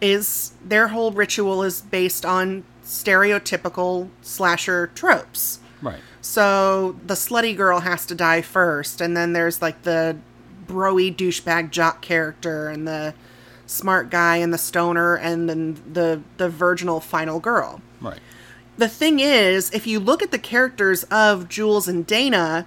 is 0.00 0.52
their 0.64 0.88
whole 0.88 1.10
ritual 1.10 1.62
is 1.62 1.80
based 1.80 2.24
on 2.24 2.64
stereotypical 2.84 4.08
slasher 4.22 4.90
tropes. 4.94 5.58
Right. 5.82 6.00
So 6.20 6.96
the 7.04 7.14
slutty 7.14 7.56
girl 7.56 7.80
has 7.80 8.06
to 8.06 8.14
die 8.14 8.42
first, 8.42 9.00
and 9.00 9.16
then 9.16 9.32
there's 9.32 9.60
like 9.60 9.82
the 9.82 10.18
broy 10.66 11.14
douchebag 11.14 11.70
jock 11.70 12.00
character, 12.00 12.68
and 12.68 12.86
the 12.86 13.14
smart 13.68 14.10
guy, 14.10 14.36
and 14.36 14.52
the 14.52 14.58
stoner, 14.58 15.14
and 15.14 15.48
then 15.48 15.80
the 15.92 16.20
the 16.38 16.48
virginal 16.48 17.00
final 17.00 17.38
girl. 17.38 17.80
Right. 18.00 18.18
The 18.76 18.88
thing 18.88 19.20
is, 19.20 19.70
if 19.70 19.86
you 19.86 20.00
look 20.00 20.22
at 20.22 20.30
the 20.30 20.38
characters 20.38 21.04
of 21.04 21.48
Jules 21.48 21.88
and 21.88 22.06
Dana, 22.06 22.66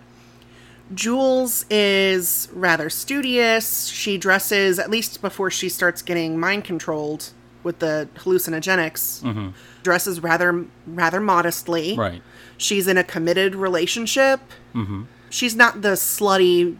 Jules 0.93 1.65
is 1.69 2.49
rather 2.53 2.89
studious. 2.89 3.87
She 3.87 4.17
dresses, 4.17 4.77
at 4.77 4.89
least 4.89 5.21
before 5.21 5.49
she 5.49 5.69
starts 5.69 6.01
getting 6.01 6.39
mind 6.39 6.65
controlled 6.65 7.31
with 7.63 7.79
the 7.79 8.09
hallucinogenics, 8.15 9.21
mm-hmm. 9.21 9.49
dresses 9.83 10.21
rather 10.21 10.65
rather 10.85 11.19
modestly. 11.19 11.95
Right. 11.95 12.21
She's 12.57 12.87
in 12.87 12.97
a 12.97 13.03
committed 13.03 13.55
relationship. 13.55 14.41
Mm-hmm. 14.75 15.03
She's 15.29 15.55
not 15.55 15.81
the 15.81 15.93
slutty, 15.93 16.75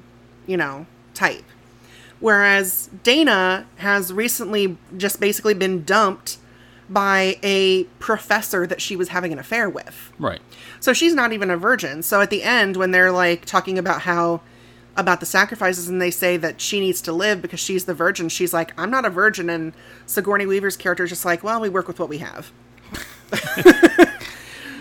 you 0.45 0.57
know, 0.57 0.85
type. 1.13 1.45
Whereas 2.21 2.89
Dana 3.03 3.65
has 3.77 4.13
recently 4.13 4.77
just 4.95 5.19
basically 5.19 5.55
been 5.55 5.83
dumped 5.83 6.37
by 6.87 7.37
a 7.41 7.85
professor 7.99 8.67
that 8.67 8.81
she 8.81 8.95
was 8.95 9.09
having 9.09 9.33
an 9.33 9.39
affair 9.39 9.69
with. 9.69 10.13
Right. 10.19 10.41
So 10.79 10.93
she's 10.93 11.13
not 11.13 11.33
even 11.33 11.49
a 11.49 11.57
virgin. 11.57 12.03
So 12.03 12.21
at 12.21 12.29
the 12.29 12.43
end, 12.43 12.77
when 12.77 12.91
they're 12.91 13.11
like 13.11 13.45
talking 13.45 13.77
about 13.77 14.01
how 14.01 14.41
about 14.97 15.21
the 15.21 15.25
sacrifices 15.25 15.87
and 15.87 16.01
they 16.01 16.11
say 16.11 16.35
that 16.35 16.59
she 16.59 16.79
needs 16.79 17.01
to 17.01 17.13
live 17.13 17.41
because 17.41 17.61
she's 17.61 17.85
the 17.85 17.93
virgin, 17.93 18.29
she's 18.29 18.53
like, 18.53 18.73
I'm 18.77 18.91
not 18.91 19.05
a 19.05 19.09
virgin. 19.09 19.49
And 19.49 19.73
Sigourney 20.05 20.45
Weaver's 20.45 20.77
character 20.77 21.05
is 21.05 21.09
just 21.09 21.25
like, 21.25 21.43
well, 21.43 21.61
we 21.61 21.69
work 21.69 21.87
with 21.87 21.99
what 21.99 22.09
we 22.09 22.19
have. 22.19 22.51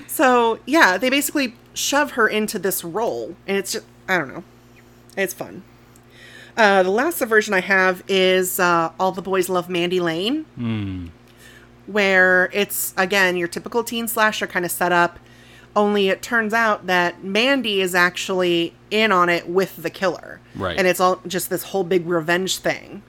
so 0.08 0.58
yeah, 0.66 0.98
they 0.98 1.08
basically 1.08 1.54
shove 1.72 2.12
her 2.12 2.28
into 2.28 2.58
this 2.58 2.84
role. 2.84 3.36
And 3.46 3.56
it's 3.56 3.72
just, 3.72 3.86
I 4.08 4.18
don't 4.18 4.28
know. 4.28 4.44
It's 5.16 5.32
fun. 5.32 5.62
Uh, 6.56 6.82
the 6.82 6.90
last 6.90 7.18
subversion 7.18 7.54
I 7.54 7.60
have 7.60 8.02
is 8.08 8.58
uh, 8.60 8.92
All 8.98 9.12
the 9.12 9.22
Boys 9.22 9.48
Love 9.48 9.68
Mandy 9.68 10.00
Lane. 10.00 11.12
Where 11.86 12.50
it's 12.52 12.94
again 12.96 13.36
your 13.36 13.48
typical 13.48 13.82
teen 13.82 14.06
slasher 14.06 14.46
kind 14.46 14.64
of 14.64 14.70
setup 14.70 15.18
only 15.76 16.08
it 16.08 16.20
turns 16.20 16.52
out 16.52 16.86
that 16.86 17.22
mandy 17.24 17.80
is 17.80 17.94
actually 17.94 18.74
in 18.90 19.12
on 19.12 19.28
it 19.28 19.48
with 19.48 19.76
the 19.82 19.90
killer. 19.90 20.40
Right. 20.54 20.76
and 20.76 20.86
it's 20.86 20.98
all 21.00 21.20
just 21.26 21.48
this 21.50 21.62
whole 21.64 21.84
big 21.84 22.06
revenge 22.06 22.58
thing. 22.58 23.02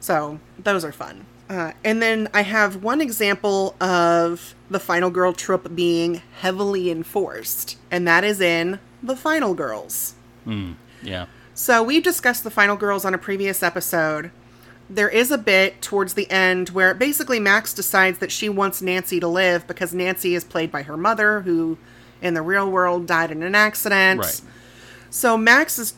So 0.00 0.38
those 0.58 0.84
are 0.84 0.92
fun. 0.92 1.26
Uh, 1.50 1.72
and 1.84 2.00
then 2.00 2.28
i 2.32 2.40
have 2.42 2.82
one 2.82 3.00
example 3.02 3.76
of 3.80 4.54
the 4.70 4.78
final 4.80 5.10
girl 5.10 5.34
trope 5.34 5.74
being 5.74 6.22
heavily 6.40 6.90
enforced 6.90 7.76
and 7.90 8.08
that 8.08 8.24
is 8.24 8.40
in 8.40 8.78
the 9.02 9.16
final 9.16 9.52
girls. 9.52 10.14
Yeah. 11.02 11.26
So 11.54 11.82
we've 11.82 12.02
discussed 12.02 12.44
the 12.44 12.50
final 12.50 12.76
girls 12.76 13.04
on 13.04 13.14
a 13.14 13.18
previous 13.18 13.62
episode. 13.62 14.30
There 14.88 15.08
is 15.08 15.30
a 15.30 15.38
bit 15.38 15.80
towards 15.80 16.14
the 16.14 16.30
end 16.30 16.70
where 16.70 16.94
basically 16.94 17.40
Max 17.40 17.72
decides 17.72 18.18
that 18.18 18.32
she 18.32 18.48
wants 18.48 18.82
Nancy 18.82 19.20
to 19.20 19.28
live 19.28 19.66
because 19.66 19.94
Nancy 19.94 20.34
is 20.34 20.44
played 20.44 20.70
by 20.70 20.82
her 20.82 20.96
mother, 20.96 21.42
who 21.42 21.78
in 22.20 22.34
the 22.34 22.42
real 22.42 22.70
world 22.70 23.06
died 23.06 23.30
in 23.30 23.42
an 23.42 23.54
accident. 23.54 24.20
Right. 24.20 24.40
So 25.10 25.36
Max 25.36 25.78
is 25.78 25.94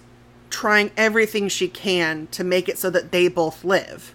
trying 0.50 0.90
everything 0.96 1.48
she 1.48 1.68
can 1.68 2.28
to 2.28 2.44
make 2.44 2.68
it 2.68 2.78
so 2.78 2.90
that 2.90 3.10
they 3.10 3.28
both 3.28 3.64
live. 3.64 4.14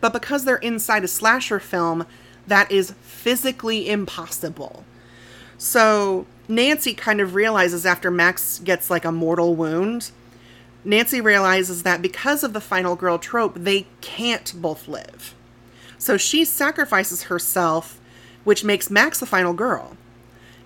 But 0.00 0.12
because 0.12 0.44
they're 0.44 0.56
inside 0.56 1.04
a 1.04 1.08
slasher 1.08 1.60
film, 1.60 2.06
that 2.46 2.70
is 2.70 2.94
physically 3.02 3.88
impossible. 3.88 4.84
So 5.58 6.26
Nancy 6.48 6.94
kind 6.94 7.20
of 7.20 7.34
realizes 7.34 7.86
after 7.86 8.10
Max 8.10 8.58
gets 8.58 8.90
like 8.90 9.04
a 9.04 9.12
mortal 9.12 9.54
wound, 9.54 10.10
Nancy 10.86 11.20
realizes 11.20 11.82
that 11.82 12.00
because 12.00 12.44
of 12.44 12.52
the 12.52 12.60
final 12.60 12.96
girl 12.96 13.18
trope, 13.18 13.54
they 13.56 13.86
can't 14.00 14.52
both 14.56 14.86
live. 14.88 15.34
So 15.98 16.16
she 16.16 16.44
sacrifices 16.44 17.24
herself, 17.24 18.00
which 18.44 18.62
makes 18.64 18.90
Max 18.90 19.18
the 19.20 19.26
final 19.26 19.52
girl. 19.52 19.96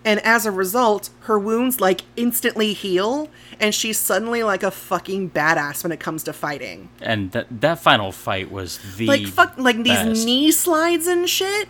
And 0.05 0.21
as 0.21 0.47
a 0.47 0.51
result, 0.51 1.11
her 1.21 1.39
wounds 1.39 1.81
like 1.81 2.03
instantly 2.17 2.73
heal, 2.73 3.29
and 3.59 3.75
she's 3.75 3.99
suddenly 3.99 4.43
like 4.43 4.63
a 4.63 4.71
fucking 4.71 5.31
badass 5.31 5.83
when 5.83 5.93
it 5.93 6.01
comes 6.01 6.23
to 6.25 6.33
fighting. 6.33 6.89
And 7.03 7.33
that 7.33 7.47
that 7.61 7.81
final 7.81 8.11
fight 8.11 8.51
was 8.51 8.79
the 8.97 9.07
Like 9.07 9.27
fuck, 9.27 9.55
like 9.59 9.83
these 9.83 10.25
knee 10.25 10.51
slides 10.53 11.07
and 11.07 11.29
shit. 11.29 11.69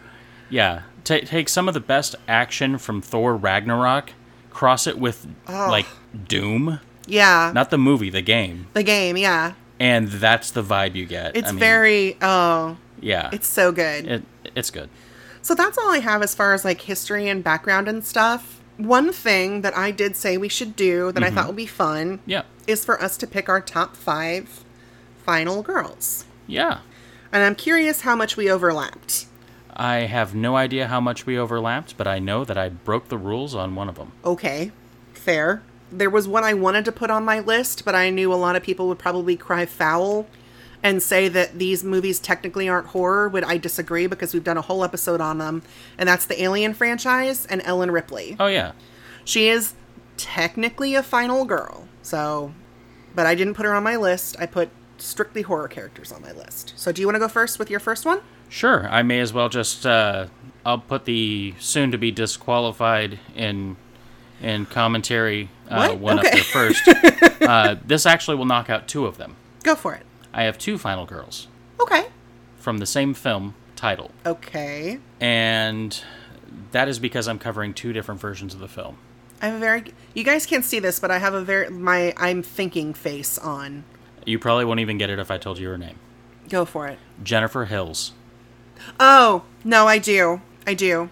Yeah, 0.48 0.82
Ta 1.04 1.18
take 1.24 1.48
some 1.48 1.66
of 1.66 1.74
the 1.74 1.80
best 1.80 2.14
action 2.28 2.78
from 2.78 3.02
Thor 3.02 3.36
Ragnarok, 3.36 4.12
cross 4.50 4.86
it 4.86 4.98
with 4.98 5.26
like 5.48 5.86
Doom, 6.28 6.80
Yeah, 7.06 7.52
not 7.54 7.70
the 7.70 7.78
movie, 7.78 8.10
the 8.10 8.22
game, 8.22 8.66
the 8.72 8.82
game. 8.82 9.16
Yeah, 9.16 9.54
and 9.78 10.08
that's 10.08 10.50
the 10.50 10.62
vibe 10.62 10.94
you 10.94 11.06
get. 11.06 11.36
it's 11.36 11.48
I 11.48 11.52
mean, 11.52 11.60
very. 11.60 12.16
Oh, 12.22 12.76
yeah, 13.00 13.30
it's 13.32 13.46
so 13.46 13.72
good. 13.72 14.06
it, 14.06 14.24
it's 14.54 14.70
good. 14.70 14.90
So 15.42 15.54
that's 15.54 15.78
all 15.78 15.90
I 15.90 15.98
have 15.98 16.22
as 16.22 16.34
far 16.34 16.52
as 16.52 16.64
like 16.64 16.82
history 16.82 17.28
and 17.28 17.42
background 17.42 17.88
and 17.88 18.04
stuff. 18.04 18.60
One 18.76 19.12
thing 19.12 19.62
that 19.62 19.76
I 19.76 19.90
did 19.90 20.16
say 20.16 20.36
we 20.36 20.48
should 20.48 20.76
do 20.76 21.12
that 21.12 21.22
I 21.22 21.26
mm-hmm. 21.26 21.36
thought 21.36 21.46
would 21.48 21.56
be 21.56 21.66
fun 21.66 22.20
Yeah, 22.26 22.42
is 22.66 22.84
for 22.84 23.00
us 23.02 23.16
to 23.18 23.26
pick 23.26 23.48
our 23.48 23.60
top 23.60 23.96
five 23.96 24.64
final 25.24 25.62
girls. 25.62 26.24
yeah. 26.46 26.80
And 27.32 27.44
I'm 27.44 27.54
curious 27.54 28.00
how 28.00 28.16
much 28.16 28.36
we 28.36 28.50
overlapped. 28.50 29.26
I 29.72 30.00
have 30.00 30.34
no 30.34 30.56
idea 30.56 30.88
how 30.88 31.00
much 31.00 31.26
we 31.26 31.38
overlapped, 31.38 31.96
but 31.96 32.08
I 32.08 32.18
know 32.18 32.44
that 32.44 32.58
I 32.58 32.68
broke 32.70 33.08
the 33.08 33.16
rules 33.16 33.54
on 33.54 33.76
one 33.76 33.88
of 33.88 33.94
them. 33.94 34.10
Okay, 34.24 34.72
fair. 35.12 35.62
There 35.92 36.10
was 36.10 36.28
one 36.28 36.44
I 36.44 36.54
wanted 36.54 36.84
to 36.86 36.92
put 36.92 37.10
on 37.10 37.24
my 37.24 37.40
list, 37.40 37.84
but 37.84 37.94
I 37.94 38.10
knew 38.10 38.32
a 38.32 38.36
lot 38.36 38.56
of 38.56 38.62
people 38.62 38.88
would 38.88 38.98
probably 38.98 39.36
cry 39.36 39.66
foul 39.66 40.26
and 40.82 41.02
say 41.02 41.28
that 41.28 41.58
these 41.58 41.84
movies 41.84 42.18
technically 42.18 42.68
aren't 42.68 42.88
horror. 42.88 43.28
Would 43.28 43.44
I 43.44 43.58
disagree 43.58 44.06
because 44.06 44.32
we've 44.32 44.44
done 44.44 44.56
a 44.56 44.62
whole 44.62 44.84
episode 44.84 45.20
on 45.20 45.38
them, 45.38 45.62
and 45.98 46.08
that's 46.08 46.24
the 46.24 46.40
Alien 46.42 46.74
franchise 46.74 47.44
and 47.46 47.60
Ellen 47.64 47.90
Ripley. 47.90 48.36
Oh 48.40 48.46
yeah, 48.46 48.72
She 49.24 49.48
is 49.48 49.74
technically 50.16 50.94
a 50.94 51.02
final 51.02 51.44
girl, 51.44 51.88
so, 52.02 52.52
but 53.14 53.26
I 53.26 53.34
didn't 53.34 53.54
put 53.54 53.66
her 53.66 53.74
on 53.74 53.82
my 53.82 53.96
list. 53.96 54.36
I 54.38 54.46
put 54.46 54.70
strictly 54.98 55.42
horror 55.42 55.68
characters 55.68 56.12
on 56.12 56.22
my 56.22 56.32
list. 56.32 56.72
So, 56.76 56.92
do 56.92 57.00
you 57.00 57.06
want 57.06 57.16
to 57.16 57.20
go 57.20 57.28
first 57.28 57.58
with 57.58 57.70
your 57.70 57.80
first 57.80 58.04
one? 58.04 58.20
sure. 58.48 58.88
I 58.90 59.02
may 59.02 59.20
as 59.20 59.32
well 59.32 59.48
just 59.48 59.86
uh, 59.86 60.26
I'll 60.66 60.78
put 60.78 61.04
the 61.04 61.54
soon 61.60 61.92
to 61.92 61.98
be 61.98 62.10
disqualified 62.10 63.18
in 63.36 63.76
in 64.40 64.66
commentary 64.66 65.48
uh, 65.68 65.94
one 65.94 66.18
Okay. 66.18 66.28
up 66.28 66.34
there 66.34 66.42
first. 66.44 66.88
uh, 67.42 67.76
this 67.86 68.06
actually 68.06 68.36
will 68.36 68.44
knock 68.46 68.70
out 68.70 68.88
two 68.88 69.06
of 69.06 69.16
them. 69.18 69.36
Go 69.62 69.74
for 69.74 69.94
it. 69.94 70.04
I 70.32 70.44
have 70.44 70.58
two 70.58 70.78
final 70.78 71.06
girls 71.06 71.48
Okay. 71.80 72.06
from 72.56 72.78
the 72.78 72.86
same 72.86 73.14
film 73.14 73.54
title, 73.76 74.10
Okay. 74.24 74.98
and 75.20 76.02
that 76.72 76.88
is 76.88 76.98
because 76.98 77.26
I'm 77.28 77.38
covering 77.38 77.74
two 77.74 77.92
different 77.92 78.20
versions 78.20 78.54
of 78.54 78.60
the 78.60 78.68
film. 78.68 78.96
I 79.42 79.46
have 79.46 79.54
a 79.54 79.58
very. 79.58 79.84
You 80.14 80.22
guys 80.24 80.44
can't 80.46 80.64
see 80.64 80.78
this, 80.80 81.00
but 81.00 81.10
I 81.10 81.18
have 81.18 81.32
a 81.34 81.40
very 81.42 81.70
my 81.70 82.12
I'm 82.16 82.42
thinking 82.42 82.92
face 82.94 83.38
on. 83.38 83.84
You 84.26 84.38
probably 84.38 84.66
won't 84.66 84.80
even 84.80 84.98
get 84.98 85.08
it 85.10 85.18
if 85.18 85.30
I 85.30 85.38
told 85.38 85.58
you 85.58 85.68
her 85.68 85.78
name. 85.78 85.96
Go 86.50 86.64
for 86.66 86.86
it. 86.88 86.98
Jennifer 87.22 87.64
Hills. 87.64 88.12
Oh 88.98 89.44
no, 89.64 89.86
I 89.86 89.98
do. 89.98 90.42
I 90.66 90.74
do. 90.74 91.08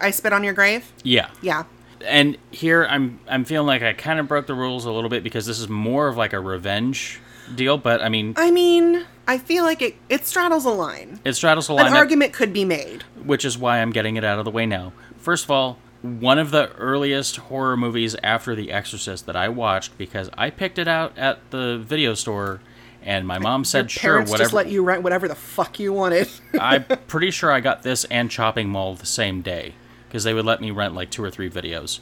I 0.00 0.10
spit 0.10 0.32
on 0.32 0.42
your 0.42 0.54
grave. 0.54 0.90
Yeah. 1.04 1.28
Yeah. 1.42 1.64
And 2.04 2.36
here 2.50 2.84
I'm 2.88 3.18
I'm 3.28 3.44
feeling 3.44 3.66
like 3.66 3.82
I 3.82 3.92
kind 3.92 4.18
of 4.20 4.28
broke 4.28 4.46
the 4.46 4.54
rules 4.54 4.84
a 4.84 4.90
little 4.92 5.10
bit 5.10 5.22
because 5.22 5.46
this 5.46 5.58
is 5.58 5.68
more 5.68 6.08
of 6.08 6.16
like 6.16 6.32
a 6.32 6.40
revenge 6.40 7.20
deal, 7.54 7.78
but 7.78 8.02
I 8.02 8.08
mean, 8.08 8.34
I 8.36 8.50
mean, 8.50 9.06
I 9.26 9.38
feel 9.38 9.64
like 9.64 9.80
it 9.82 9.96
it 10.08 10.26
straddles 10.26 10.64
a 10.64 10.70
line. 10.70 11.20
it 11.24 11.34
straddles 11.34 11.68
a 11.68 11.72
An 11.72 11.76
line, 11.78 11.92
that- 11.92 11.98
argument 11.98 12.32
could 12.32 12.52
be 12.52 12.64
made. 12.64 13.04
which 13.24 13.44
is 13.44 13.56
why 13.58 13.78
I'm 13.80 13.92
getting 13.92 14.16
it 14.16 14.24
out 14.24 14.38
of 14.38 14.44
the 14.44 14.50
way 14.50 14.66
now. 14.66 14.92
First 15.18 15.44
of 15.44 15.50
all, 15.50 15.78
one 16.02 16.38
of 16.38 16.50
the 16.50 16.70
earliest 16.74 17.36
horror 17.36 17.76
movies 17.76 18.14
after 18.22 18.54
The 18.54 18.70
Exorcist 18.70 19.26
that 19.26 19.34
I 19.36 19.48
watched 19.48 19.96
because 19.98 20.30
I 20.36 20.50
picked 20.50 20.78
it 20.78 20.86
out 20.86 21.16
at 21.18 21.38
the 21.50 21.78
video 21.78 22.14
store 22.14 22.60
and 23.02 23.26
my 23.26 23.38
mom 23.38 23.64
said, 23.64 23.84
Your 23.84 23.88
"Sure, 23.88 24.18
whatever." 24.20 24.38
just 24.38 24.52
let 24.52 24.68
you 24.68 24.82
rent 24.84 25.02
whatever 25.02 25.26
the 25.28 25.34
fuck 25.34 25.78
you 25.80 25.92
wanted. 25.92 26.28
I'm 26.60 26.84
pretty 27.08 27.30
sure 27.30 27.50
I 27.52 27.60
got 27.60 27.82
this 27.82 28.04
and 28.06 28.30
Chopping 28.30 28.68
Mall 28.68 28.94
the 28.96 29.06
same 29.06 29.40
day 29.42 29.74
because 30.16 30.24
they 30.24 30.32
would 30.32 30.46
let 30.46 30.62
me 30.62 30.70
rent 30.70 30.94
like 30.94 31.10
two 31.10 31.22
or 31.22 31.30
three 31.30 31.50
videos. 31.50 31.98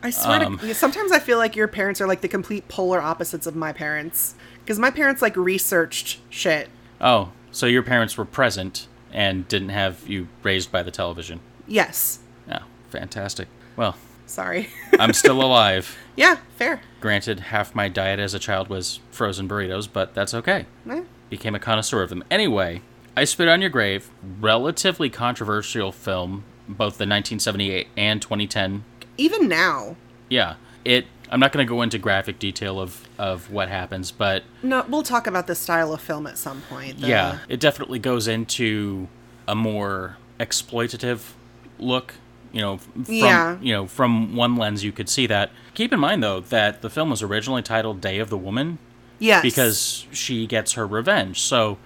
I 0.00 0.10
swear 0.10 0.44
Um, 0.44 0.58
to 0.60 0.72
sometimes 0.76 1.10
I 1.10 1.18
feel 1.18 1.38
like 1.38 1.56
your 1.56 1.66
parents 1.66 2.00
are 2.00 2.06
like 2.06 2.20
the 2.20 2.28
complete 2.28 2.68
polar 2.68 3.00
opposites 3.02 3.48
of 3.48 3.56
my 3.56 3.72
parents. 3.72 4.36
Because 4.60 4.78
my 4.78 4.92
parents 4.92 5.20
like 5.20 5.36
researched 5.36 6.20
shit. 6.30 6.68
Oh, 7.00 7.32
so 7.50 7.66
your 7.66 7.82
parents 7.82 8.16
were 8.16 8.24
present 8.24 8.86
and 9.12 9.48
didn't 9.48 9.70
have 9.70 10.08
you 10.08 10.28
raised 10.44 10.70
by 10.70 10.84
the 10.84 10.92
television? 10.92 11.40
Yes. 11.66 12.20
Oh, 12.48 12.58
fantastic. 12.90 13.48
Well, 13.74 13.96
Sorry. 14.24 14.68
I'm 15.00 15.12
still 15.12 15.42
alive. 15.44 15.98
yeah, 16.14 16.36
fair. 16.56 16.80
Granted, 17.00 17.40
half 17.40 17.74
my 17.74 17.88
diet 17.88 18.20
as 18.20 18.34
a 18.34 18.38
child 18.38 18.68
was 18.68 19.00
frozen 19.10 19.48
burritos, 19.48 19.88
but 19.92 20.14
that's 20.14 20.32
okay. 20.32 20.66
Eh, 20.88 21.02
Became 21.28 21.56
a 21.56 21.58
connoisseur 21.58 22.02
of 22.02 22.08
them. 22.08 22.22
Anyway, 22.30 22.82
I 23.16 23.24
Spit 23.24 23.48
on 23.48 23.60
Your 23.60 23.68
Grave, 23.70 24.10
relatively 24.40 25.10
controversial 25.10 25.90
film, 25.90 26.44
both 26.68 26.98
the 26.98 27.04
1978 27.06 27.88
and 27.96 28.20
2010. 28.22 28.84
Even 29.18 29.48
now. 29.48 29.96
Yeah, 30.28 30.54
it. 30.84 31.06
I'm 31.30 31.40
not 31.40 31.50
going 31.52 31.66
to 31.66 31.68
go 31.68 31.80
into 31.80 31.96
graphic 31.98 32.38
detail 32.38 32.78
of, 32.78 33.08
of 33.18 33.50
what 33.50 33.70
happens, 33.70 34.10
but 34.10 34.42
No, 34.62 34.84
we'll 34.86 35.02
talk 35.02 35.26
about 35.26 35.46
the 35.46 35.54
style 35.54 35.94
of 35.94 36.00
film 36.02 36.26
at 36.26 36.36
some 36.36 36.60
point. 36.62 37.00
The- 37.00 37.08
yeah, 37.08 37.38
it 37.48 37.58
definitely 37.58 37.98
goes 37.98 38.28
into 38.28 39.08
a 39.48 39.54
more 39.54 40.18
exploitative 40.38 41.32
look. 41.78 42.14
You 42.52 42.60
know, 42.60 42.76
from 42.76 43.04
Yeah. 43.08 43.56
you 43.62 43.72
know 43.72 43.86
from 43.86 44.36
one 44.36 44.56
lens 44.56 44.84
you 44.84 44.92
could 44.92 45.08
see 45.08 45.26
that. 45.26 45.50
Keep 45.72 45.94
in 45.94 46.00
mind 46.00 46.22
though 46.22 46.40
that 46.40 46.82
the 46.82 46.90
film 46.90 47.08
was 47.08 47.22
originally 47.22 47.62
titled 47.62 48.02
Day 48.02 48.18
of 48.18 48.28
the 48.28 48.36
Woman 48.36 48.76
Yes. 49.22 49.42
because 49.42 50.06
she 50.12 50.46
gets 50.46 50.72
her 50.72 50.86
revenge. 50.86 51.40
So 51.40 51.78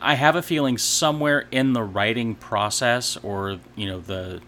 I 0.00 0.14
have 0.14 0.34
a 0.36 0.42
feeling 0.42 0.78
somewhere 0.78 1.46
in 1.50 1.72
the 1.74 1.82
writing 1.82 2.34
process 2.34 3.16
or 3.22 3.58
you 3.76 3.86
know 3.86 4.00
the 4.00 4.40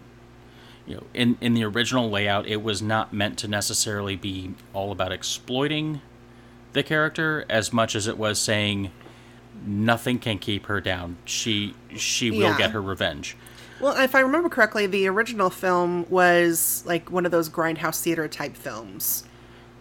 you 0.87 0.95
know 0.95 1.03
in 1.13 1.37
in 1.41 1.53
the 1.53 1.63
original 1.63 2.09
layout 2.09 2.47
it 2.47 2.63
was 2.63 2.81
not 2.81 3.13
meant 3.13 3.37
to 3.39 3.47
necessarily 3.47 4.15
be 4.15 4.55
all 4.73 4.91
about 4.91 5.11
exploiting 5.11 6.01
the 6.73 6.81
character 6.83 7.45
as 7.49 7.71
much 7.71 7.95
as 7.95 8.07
it 8.07 8.17
was 8.17 8.39
saying 8.39 8.91
nothing 9.65 10.17
can 10.17 10.39
keep 10.39 10.65
her 10.65 10.81
down. 10.81 11.17
She 11.25 11.75
she 11.95 12.31
will 12.31 12.39
Yeah. 12.51 12.57
get 12.57 12.71
her 12.71 12.81
revenge. 12.81 13.37
Well, 13.79 13.95
if 13.97 14.13
I 14.15 14.19
remember 14.19 14.47
correctly, 14.49 14.85
the 14.87 15.07
original 15.07 15.49
film 15.49 16.05
was 16.09 16.83
like 16.85 17.11
one 17.11 17.25
of 17.25 17.31
those 17.31 17.49
grindhouse 17.49 18.01
theater 18.01 18.27
type 18.27 18.55
films. 18.55 19.23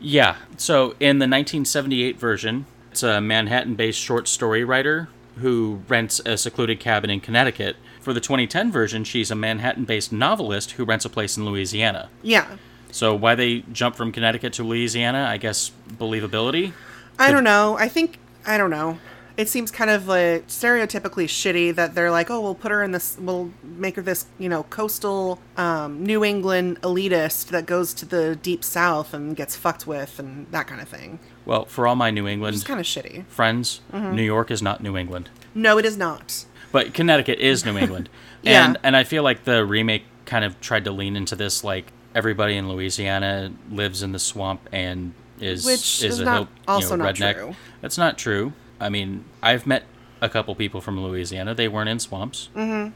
Yeah. 0.01 0.37
So 0.57 0.95
in 0.99 1.19
the 1.19 1.29
1978 1.29 2.19
version, 2.19 2.67
it's 2.91 3.03
a 3.03 3.21
Manhattan 3.21 3.75
based 3.75 4.01
short 4.01 4.27
story 4.29 4.65
writer 4.65 5.09
who 5.37 5.83
rents 5.89 6.21
a 6.27 6.37
secluded 6.37 6.81
cabin 6.81 7.11
in 7.11 7.21
Connecticut. 7.21 7.77
For 8.01 8.13
the 8.13 8.21
2010 8.21 8.73
version, 8.73 9.05
she's 9.05 9.31
a 9.31 9.35
Manhattan 9.35 9.85
based 9.85 10.13
novelist 10.13 10.73
who 10.73 10.85
rents 10.85 11.05
a 11.05 11.11
place 11.11 11.37
in 11.37 11.45
Louisiana. 11.45 12.09
Yeah. 12.23 12.57
So 12.91 13.15
why 13.15 13.35
they 13.35 13.61
jump 13.73 13.95
from 13.95 14.11
Connecticut 14.11 14.53
to 14.55 14.65
Louisiana? 14.65 15.27
I 15.29 15.37
guess 15.37 15.71
believability. 15.89 16.73
I 17.19 17.31
don't 17.31 17.45
know. 17.45 17.77
I 17.79 17.89
think 17.89 18.19
I 18.47 18.59
don't 18.59 18.71
know. 18.71 18.99
It 19.41 19.49
seems 19.49 19.71
kind 19.71 19.89
of 19.91 20.07
like 20.07 20.47
stereotypically 20.49 21.25
shitty 21.25 21.75
that 21.77 21.95
they're 21.95 22.11
like, 22.11 22.31
oh, 22.31 22.41
we'll 22.43 22.55
put 22.55 22.71
her 22.71 22.83
in 22.83 22.93
this, 22.93 23.17
we'll 23.19 23.51
make 23.63 23.97
her 23.97 24.03
this, 24.03 24.27
you 24.39 24.51
know, 24.51 24.65
coastal 24.65 25.41
um, 25.57 26.03
New 26.05 26.23
England 26.25 26.81
elitist 26.83 27.47
that 27.47 27.65
goes 27.65 27.95
to 27.95 28.05
the 28.05 28.37
deep 28.37 28.63
south 28.63 29.15
and 29.15 29.35
gets 29.35 29.57
fucked 29.57 29.87
with 29.87 30.19
and 30.19 30.47
that 30.51 30.67
kind 30.67 30.81
of 30.83 30.89
thing. 30.89 31.19
Well, 31.47 31.65
for 31.65 31.87
all 31.87 31.97
my 31.97 32.11
New 32.11 32.27
It's 32.27 32.33
England 32.35 32.65
kind 32.67 32.81
of 32.81 32.85
shitty. 32.87 33.25
friends, 33.29 33.81
Mm-hmm. 33.93 34.15
New 34.15 34.23
York 34.23 34.51
is 34.51 34.61
not 34.61 34.83
New 34.83 34.97
England. 34.97 35.31
No, 35.55 35.79
it 35.79 35.87
is 35.87 35.97
not. 35.97 36.45
But 36.71 36.93
Connecticut 36.93 37.39
is 37.39 37.65
New 37.65 37.79
England. 37.79 38.09
Yeah. 38.43 38.65
And 38.69 38.79
and 38.83 38.97
I 38.97 39.05
feel 39.05 39.23
like 39.23 39.45
the 39.45 39.67
remake 39.67 40.05
kind 40.25 40.47
of 40.47 40.59
tried 40.63 40.85
to 40.87 40.91
lean 40.93 41.15
into 41.15 41.37
this 41.37 41.63
like 41.63 41.93
everybody 42.15 42.57
in 42.57 42.71
Louisiana 42.71 43.53
lives 43.71 44.03
in 44.03 44.13
the 44.13 44.19
swamp 44.19 44.67
and 44.73 45.13
is 45.41 45.67
Which 45.67 46.03
is 46.03 46.15
is 46.15 46.21
a 46.21 46.25
not- 46.25 46.37
hill, 46.39 46.49
also 46.67 46.91
you 46.93 46.97
know, 46.97 47.05
not 47.05 47.15
redneck. 47.17 47.35
true. 47.35 47.55
That's 47.83 47.99
not 47.99 48.17
true. 48.17 48.55
I 48.81 48.89
mean, 48.89 49.25
I've 49.43 49.67
met 49.67 49.85
a 50.21 50.29
couple 50.29 50.55
people 50.55 50.81
from 50.81 50.99
Louisiana. 51.03 51.55
They 51.55 51.69
weren't 51.69 51.89
in 51.89 51.99
swamps. 52.01 52.49
Mm. 52.57 52.93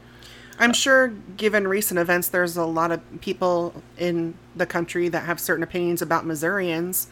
I'm 0.59 0.73
sure, 0.73 1.09
given 1.37 1.67
recent 1.67 1.99
events, 1.99 2.29
there's 2.29 2.55
a 2.57 2.65
lot 2.65 2.91
of 2.91 3.01
people 3.21 3.73
in 3.97 4.35
the 4.55 4.65
country 4.65 5.09
that 5.09 5.23
have 5.25 5.39
certain 5.39 5.63
opinions 5.63 6.01
about 6.01 6.25
Missourians. 6.25 7.07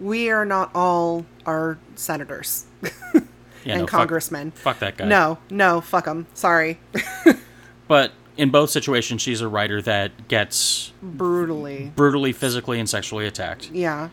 We 0.00 0.28
are 0.30 0.44
not 0.44 0.70
all 0.74 1.24
our 1.46 1.78
senators. 1.94 2.66
Yeah, 2.82 2.90
and 3.72 3.80
no, 3.80 3.86
fuck- 3.86 3.90
congressmen. 3.90 4.50
Fuck 4.50 4.80
that 4.80 4.98
guy. 4.98 5.06
No, 5.06 5.38
no, 5.50 5.80
fuck 5.80 6.04
them. 6.04 6.26
Sorry. 6.34 6.78
But 7.86 8.12
in 8.38 8.48
both 8.50 8.70
situations, 8.70 9.20
she's 9.20 9.42
a 9.42 9.48
writer 9.48 9.80
that 9.82 10.26
gets 10.28 10.92
Brutally. 11.02 11.92
brutally, 11.94 12.32
physically, 12.32 12.80
and 12.80 12.88
sexually 12.88 13.26
attacked, 13.26 13.70
Yeah. 13.70 14.08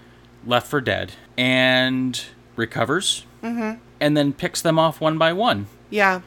left 0.46 0.68
for 0.68 0.82
dead, 0.82 1.14
and 1.38 2.22
recovers, 2.58 3.26
mm-hmm. 3.42 3.80
And 4.02 4.18
then 4.18 4.34
picks 4.34 4.62
them 4.62 4.78
off 4.78 5.00
one 5.00 5.18
by 5.18 5.32
one. 5.32 5.68
Yeah. 5.90 6.22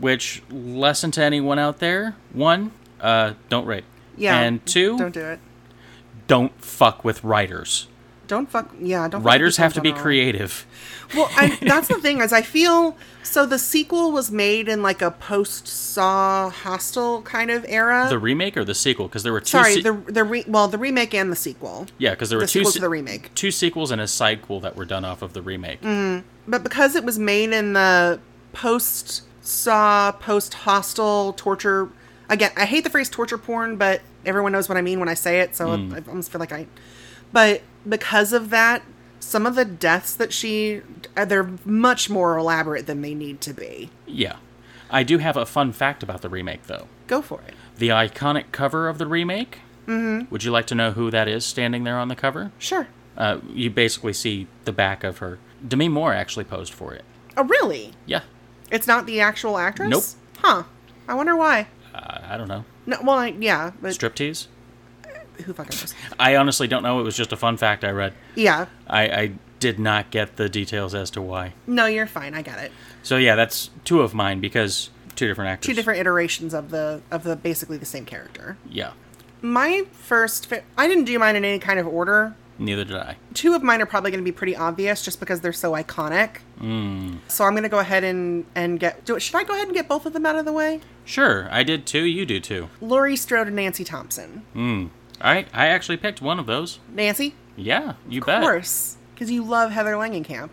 Which 0.00 0.42
lesson 0.50 1.10
to 1.12 1.22
anyone 1.22 1.58
out 1.60 1.78
there: 1.78 2.16
one, 2.32 2.72
uh, 3.00 3.34
don't 3.48 3.66
rape. 3.66 3.84
Yeah. 4.16 4.38
And 4.40 4.64
2 4.66 4.98
Don't 4.98 5.14
do 5.14 5.20
it. 5.24 5.40
don't 6.26 6.52
fuck 6.62 7.04
with 7.04 7.24
writers. 7.24 7.86
Don't 8.26 8.48
fuck. 8.50 8.70
Yeah. 8.78 9.08
Don't. 9.08 9.22
fuck 9.22 9.26
Writers 9.26 9.56
have 9.56 9.72
to 9.74 9.80
be 9.80 9.92
creative. 9.92 10.66
Well, 11.14 11.28
I, 11.32 11.58
that's 11.62 11.88
the 11.88 11.94
thing 11.94 12.20
is 12.20 12.32
I 12.32 12.42
feel 12.42 12.96
so 13.24 13.44
the 13.46 13.58
sequel 13.58 14.12
was 14.12 14.30
made 14.30 14.68
in 14.68 14.82
like 14.82 15.02
a 15.02 15.10
post 15.10 15.66
Saw 15.66 16.50
Hostel 16.50 17.22
kind 17.22 17.50
of 17.50 17.64
era. 17.68 18.06
The 18.08 18.18
remake 18.18 18.56
or 18.56 18.64
the 18.64 18.74
sequel? 18.74 19.08
Because 19.08 19.22
there 19.24 19.32
were 19.32 19.40
two. 19.40 19.58
Sorry, 19.58 19.74
se- 19.76 19.82
the 19.82 19.92
the 19.92 20.22
re, 20.22 20.44
well 20.46 20.68
the 20.68 20.78
remake 20.78 21.14
and 21.14 21.32
the 21.32 21.36
sequel, 21.36 21.86
yeah, 21.98 22.10
because 22.10 22.28
there 22.28 22.38
were 22.38 22.44
the 22.44 22.50
two 22.50 22.60
sequel 22.60 22.70
se- 22.72 22.76
to 22.78 22.80
the 22.82 22.88
remake. 22.90 23.34
two 23.34 23.50
sequels 23.50 23.90
and 23.90 24.00
a 24.00 24.04
sidequel 24.04 24.62
that 24.62 24.76
were 24.76 24.84
done 24.84 25.04
off 25.04 25.22
of 25.22 25.32
the 25.32 25.42
remake. 25.42 25.80
But 26.50 26.64
because 26.64 26.96
it 26.96 27.04
was 27.04 27.18
made 27.18 27.52
in 27.52 27.74
the 27.74 28.18
post 28.52 29.22
Saw, 29.40 30.12
post 30.12 30.54
Hostel 30.54 31.32
torture. 31.32 31.88
Again, 32.28 32.52
I 32.56 32.66
hate 32.66 32.84
the 32.84 32.90
phrase 32.90 33.08
torture 33.08 33.38
porn, 33.38 33.76
but 33.76 34.02
everyone 34.26 34.52
knows 34.52 34.68
what 34.68 34.76
I 34.76 34.82
mean 34.82 35.00
when 35.00 35.08
I 35.08 35.14
say 35.14 35.40
it, 35.40 35.56
so 35.56 35.70
I 35.70 36.02
almost 36.08 36.30
feel 36.30 36.40
like 36.40 36.52
I. 36.52 36.66
But 37.32 37.62
because 37.88 38.32
of 38.32 38.50
that, 38.50 38.82
some 39.18 39.46
of 39.46 39.54
the 39.54 39.64
deaths 39.64 40.14
that 40.14 40.32
she 40.32 40.82
uh, 41.16 41.24
they're 41.24 41.50
much 41.64 42.10
more 42.10 42.36
elaborate 42.36 42.86
than 42.86 43.00
they 43.00 43.14
need 43.14 43.40
to 43.42 43.54
be. 43.54 43.90
Yeah, 44.06 44.36
I 44.90 45.02
do 45.02 45.18
have 45.18 45.36
a 45.36 45.46
fun 45.46 45.72
fact 45.72 46.02
about 46.02 46.22
the 46.22 46.28
remake 46.28 46.64
though. 46.66 46.86
Go 47.06 47.22
for 47.22 47.40
it. 47.46 47.54
The 47.76 47.88
iconic 47.88 48.52
cover 48.52 48.88
of 48.88 48.98
the 48.98 49.06
remake. 49.06 49.60
Mm-hmm. 49.86 50.30
Would 50.30 50.44
you 50.44 50.50
like 50.50 50.66
to 50.66 50.74
know 50.74 50.92
who 50.92 51.10
that 51.10 51.28
is 51.28 51.44
standing 51.44 51.84
there 51.84 51.98
on 51.98 52.08
the 52.08 52.16
cover? 52.16 52.52
Sure. 52.58 52.88
Uh, 53.16 53.38
you 53.52 53.70
basically 53.70 54.12
see 54.12 54.46
the 54.64 54.72
back 54.72 55.02
of 55.02 55.18
her. 55.18 55.38
Demi 55.66 55.88
Moore 55.88 56.12
actually 56.12 56.44
posed 56.44 56.72
for 56.72 56.94
it. 56.94 57.04
Oh, 57.36 57.44
really? 57.44 57.92
Yeah, 58.06 58.22
It's 58.70 58.86
not 58.86 59.06
the 59.06 59.20
actual 59.20 59.58
actress? 59.58 59.88
Nope. 59.88 60.04
Huh. 60.38 60.62
I 61.08 61.14
wonder 61.14 61.36
why. 61.36 61.66
uh, 61.94 62.18
I 62.28 62.36
don't 62.36 62.48
know. 62.48 62.64
No, 62.86 62.98
well, 63.02 63.18
I, 63.18 63.28
yeah, 63.28 63.72
but 63.80 63.92
Striptease? 63.92 64.46
who 65.44 65.52
fucking 65.54 65.78
knows? 65.78 65.94
I 66.18 66.36
honestly 66.36 66.66
don't 66.68 66.82
know. 66.82 67.00
It 67.00 67.02
was 67.02 67.16
just 67.16 67.32
a 67.32 67.36
fun 67.36 67.56
fact 67.56 67.84
I 67.84 67.90
read. 67.90 68.12
Yeah. 68.34 68.66
I, 68.86 69.02
I 69.08 69.32
did 69.58 69.78
not 69.78 70.10
get 70.10 70.36
the 70.36 70.48
details 70.48 70.94
as 70.94 71.10
to 71.12 71.22
why. 71.22 71.54
No, 71.66 71.86
you're 71.86 72.06
fine. 72.06 72.34
I 72.34 72.42
got 72.42 72.58
it. 72.58 72.72
So 73.02 73.16
yeah, 73.16 73.34
that's 73.36 73.70
two 73.84 74.00
of 74.02 74.12
mine 74.14 74.40
because 74.40 74.90
two 75.16 75.26
different 75.26 75.50
actors. 75.50 75.66
Two 75.68 75.74
different 75.74 76.00
iterations 76.00 76.52
of 76.54 76.70
the 76.70 77.00
of 77.10 77.22
the 77.24 77.36
basically 77.36 77.76
the 77.78 77.86
same 77.86 78.04
character. 78.04 78.56
Yeah, 78.68 78.92
My 79.40 79.84
first, 79.92 80.46
fa- 80.46 80.62
I 80.76 80.86
didn't 80.88 81.04
do 81.04 81.18
mine 81.18 81.36
in 81.36 81.44
any 81.44 81.58
kind 81.58 81.78
of 81.78 81.86
order. 81.86 82.34
Neither 82.60 82.84
did 82.84 82.96
I. 82.96 83.16
Two 83.34 83.54
of 83.54 83.62
mine 83.62 83.82
are 83.82 83.86
probably 83.86 84.10
going 84.12 84.22
to 84.22 84.24
be 84.24 84.34
pretty 84.34 84.54
obvious 84.54 85.04
just 85.04 85.18
because 85.18 85.40
they're 85.40 85.52
so 85.52 85.72
iconic. 85.72 86.38
Hmm. 86.58 87.16
So 87.26 87.44
I'm 87.44 87.52
going 87.52 87.64
to 87.64 87.68
go 87.68 87.80
ahead 87.80 88.04
and 88.04 88.44
and 88.54 88.78
get. 88.78 89.04
Do, 89.04 89.18
should 89.18 89.34
I 89.36 89.44
go 89.44 89.54
ahead 89.54 89.66
and 89.66 89.74
get 89.74 89.88
both 89.88 90.06
of 90.06 90.12
them 90.12 90.26
out 90.26 90.36
of 90.36 90.44
the 90.44 90.52
way? 90.52 90.80
Sure, 91.04 91.48
I 91.50 91.62
did 91.64 91.86
too. 91.86 92.04
You 92.04 92.24
do 92.24 92.38
too. 92.38 92.68
Laurie 92.80 93.16
Strode 93.16 93.48
and 93.48 93.56
Nancy 93.56 93.82
Thompson. 93.82 94.44
Hmm. 94.52 94.86
I 95.20 95.46
I 95.52 95.66
actually 95.66 95.96
picked 95.96 96.22
one 96.22 96.38
of 96.38 96.46
those. 96.46 96.78
Nancy, 96.92 97.34
Yeah, 97.56 97.94
you 98.08 98.20
of 98.20 98.26
bet. 98.26 98.38
Of 98.38 98.42
course, 98.42 98.96
because 99.14 99.30
you 99.30 99.42
love 99.44 99.72
Heather 99.72 99.92
Langenkamp. 99.94 100.50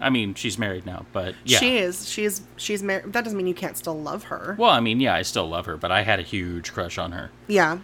I 0.00 0.10
mean, 0.10 0.34
she's 0.34 0.58
married 0.58 0.86
now, 0.86 1.06
but 1.12 1.34
yeah. 1.44 1.58
She 1.58 1.78
is. 1.78 2.08
She 2.08 2.24
is. 2.24 2.42
She's 2.56 2.82
married. 2.82 3.12
That 3.12 3.24
doesn't 3.24 3.36
mean 3.36 3.48
you 3.48 3.54
can't 3.54 3.76
still 3.76 4.00
love 4.00 4.24
her. 4.24 4.54
Well, 4.56 4.70
I 4.70 4.78
mean, 4.80 5.00
yeah, 5.00 5.14
I 5.14 5.22
still 5.22 5.48
love 5.48 5.66
her, 5.66 5.76
but 5.76 5.90
I 5.90 6.02
had 6.02 6.20
a 6.20 6.22
huge 6.22 6.72
crush 6.72 6.98
on 6.98 7.12
her. 7.12 7.30
Yeah. 7.48 7.78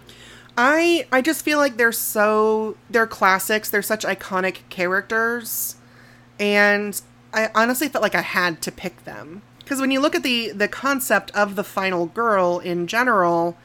I 0.57 1.07
I 1.11 1.21
just 1.21 1.45
feel 1.45 1.59
like 1.59 1.77
they're 1.77 1.93
so 1.93 2.77
they're 2.91 3.07
classics. 3.07 3.71
They're 3.71 3.83
such 3.83 4.05
iconic 4.05 4.59
characters. 4.69 5.77
And 6.39 7.01
I 7.33 7.51
honestly 7.55 7.89
felt 7.89 8.03
like 8.03 8.15
I 8.15 8.23
had 8.23 8.63
to 8.63 8.73
pick 8.73 9.05
them. 9.05 9.43
Cuz 9.67 9.81
when 9.81 9.91
you 9.91 10.01
look 10.01 10.15
at 10.15 10.23
the 10.23 10.51
the 10.53 10.69
concept 10.69 11.31
of 11.33 11.57
the 11.57 11.65
final 11.65 12.07
girl 12.07 12.59
in 12.59 12.87
general, 12.87 13.57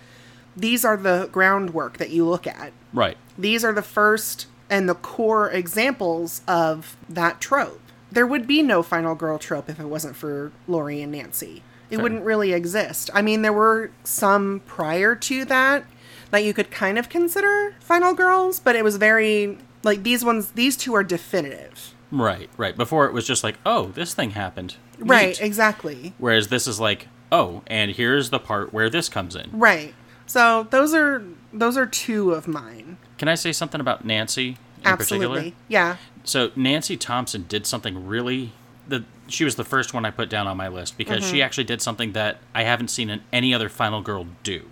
these 0.56 0.84
are 0.84 0.98
the 0.98 1.30
groundwork 1.32 1.98
that 1.98 2.10
you 2.10 2.26
look 2.26 2.48
at. 2.48 2.72
Right. 2.94 3.18
These 3.38 3.64
are 3.64 3.74
the 3.74 3.82
first 3.84 4.48
and 4.70 4.88
the 4.88 4.96
core 4.96 5.50
examples 5.50 6.42
of 6.48 6.96
that 7.08 7.40
trope. 7.42 7.82
There 8.12 8.26
would 8.26 8.48
be 8.48 8.64
no 8.64 8.82
final 8.82 9.16
girl 9.16 9.38
trope 9.38 9.70
if 9.70 9.80
it 9.80 9.86
wasn't 9.86 10.16
for 10.16 10.52
Laurie 10.68 11.02
and 11.02 11.12
Nancy. 11.12 11.62
It 11.90 11.96
Fair. 11.96 12.04
wouldn't 12.04 12.24
really 12.24 12.54
exist. 12.54 13.10
I 13.14 13.22
mean, 13.22 13.42
there 13.42 13.54
were 13.54 13.92
some 14.04 14.62
prior 14.66 15.16
to 15.16 15.46
that 15.46 15.86
that 16.32 16.44
you 16.44 16.54
could 16.54 16.72
kind 16.72 16.98
of 16.98 17.10
consider 17.10 17.76
final 17.80 18.14
girls, 18.14 18.60
but 18.60 18.76
it 18.76 18.84
was 18.84 18.98
very 18.98 19.58
like 19.84 20.04
these 20.04 20.24
ones. 20.26 20.52
These 20.52 20.78
two 20.78 20.94
are 20.96 21.04
definitive, 21.04 21.94
Right. 22.12 22.50
Right. 22.58 22.76
Before 22.76 23.06
it 23.06 23.14
was 23.14 23.26
just 23.28 23.44
like, 23.44 23.58
oh, 23.66 23.88
this 23.90 24.14
thing 24.14 24.32
happened. 24.32 24.76
right? 24.98 25.40
Exactly, 25.42 26.14
Whereas 26.18 26.48
this 26.48 26.68
is 26.68 26.80
like, 26.80 27.08
oh, 27.32 27.62
and 27.68 27.92
here's 27.92 28.30
the 28.32 28.40
part 28.40 28.74
where 28.74 28.90
this 28.90 29.10
comes 29.10 29.36
in. 29.36 29.50
right. 29.54 29.94
So 30.26 30.68
those 30.70 30.94
are 30.94 31.24
those 31.52 31.76
are 31.78 31.88
two 31.88 32.32
of 32.34 32.48
mine. 32.48 32.98
Can 33.18 33.28
I 33.28 33.34
say 33.36 33.52
something 33.52 33.82
about 33.82 34.06
Nancy 34.06 34.50
in 34.50 34.56
Absolutely, 34.86 35.28
particular? 35.38 35.56
yeah. 35.68 35.98
So 36.24 36.52
Nancy 36.56 36.98
Thompson 36.98 37.46
did 37.48 37.66
something 37.66 38.06
really 38.06 38.52
the 38.88 39.06
she 39.28 39.44
was 39.44 39.56
the 39.56 39.64
first 39.64 39.92
one 39.94 40.06
I 40.06 40.12
put 40.12 40.30
down 40.30 40.46
on 40.48 40.56
my 40.58 40.68
list 40.68 40.98
because 41.00 41.22
Mm-hmm. 41.24 41.32
she 41.34 41.42
actually 41.42 41.64
did 41.64 41.82
something 41.82 42.12
that 42.14 42.38
I 42.54 42.62
haven't 42.64 42.90
seen 42.90 43.10
an- 43.10 43.24
any 43.34 43.54
other 43.56 43.70
final 43.70 44.02
girl 44.02 44.28
do. 44.44 44.66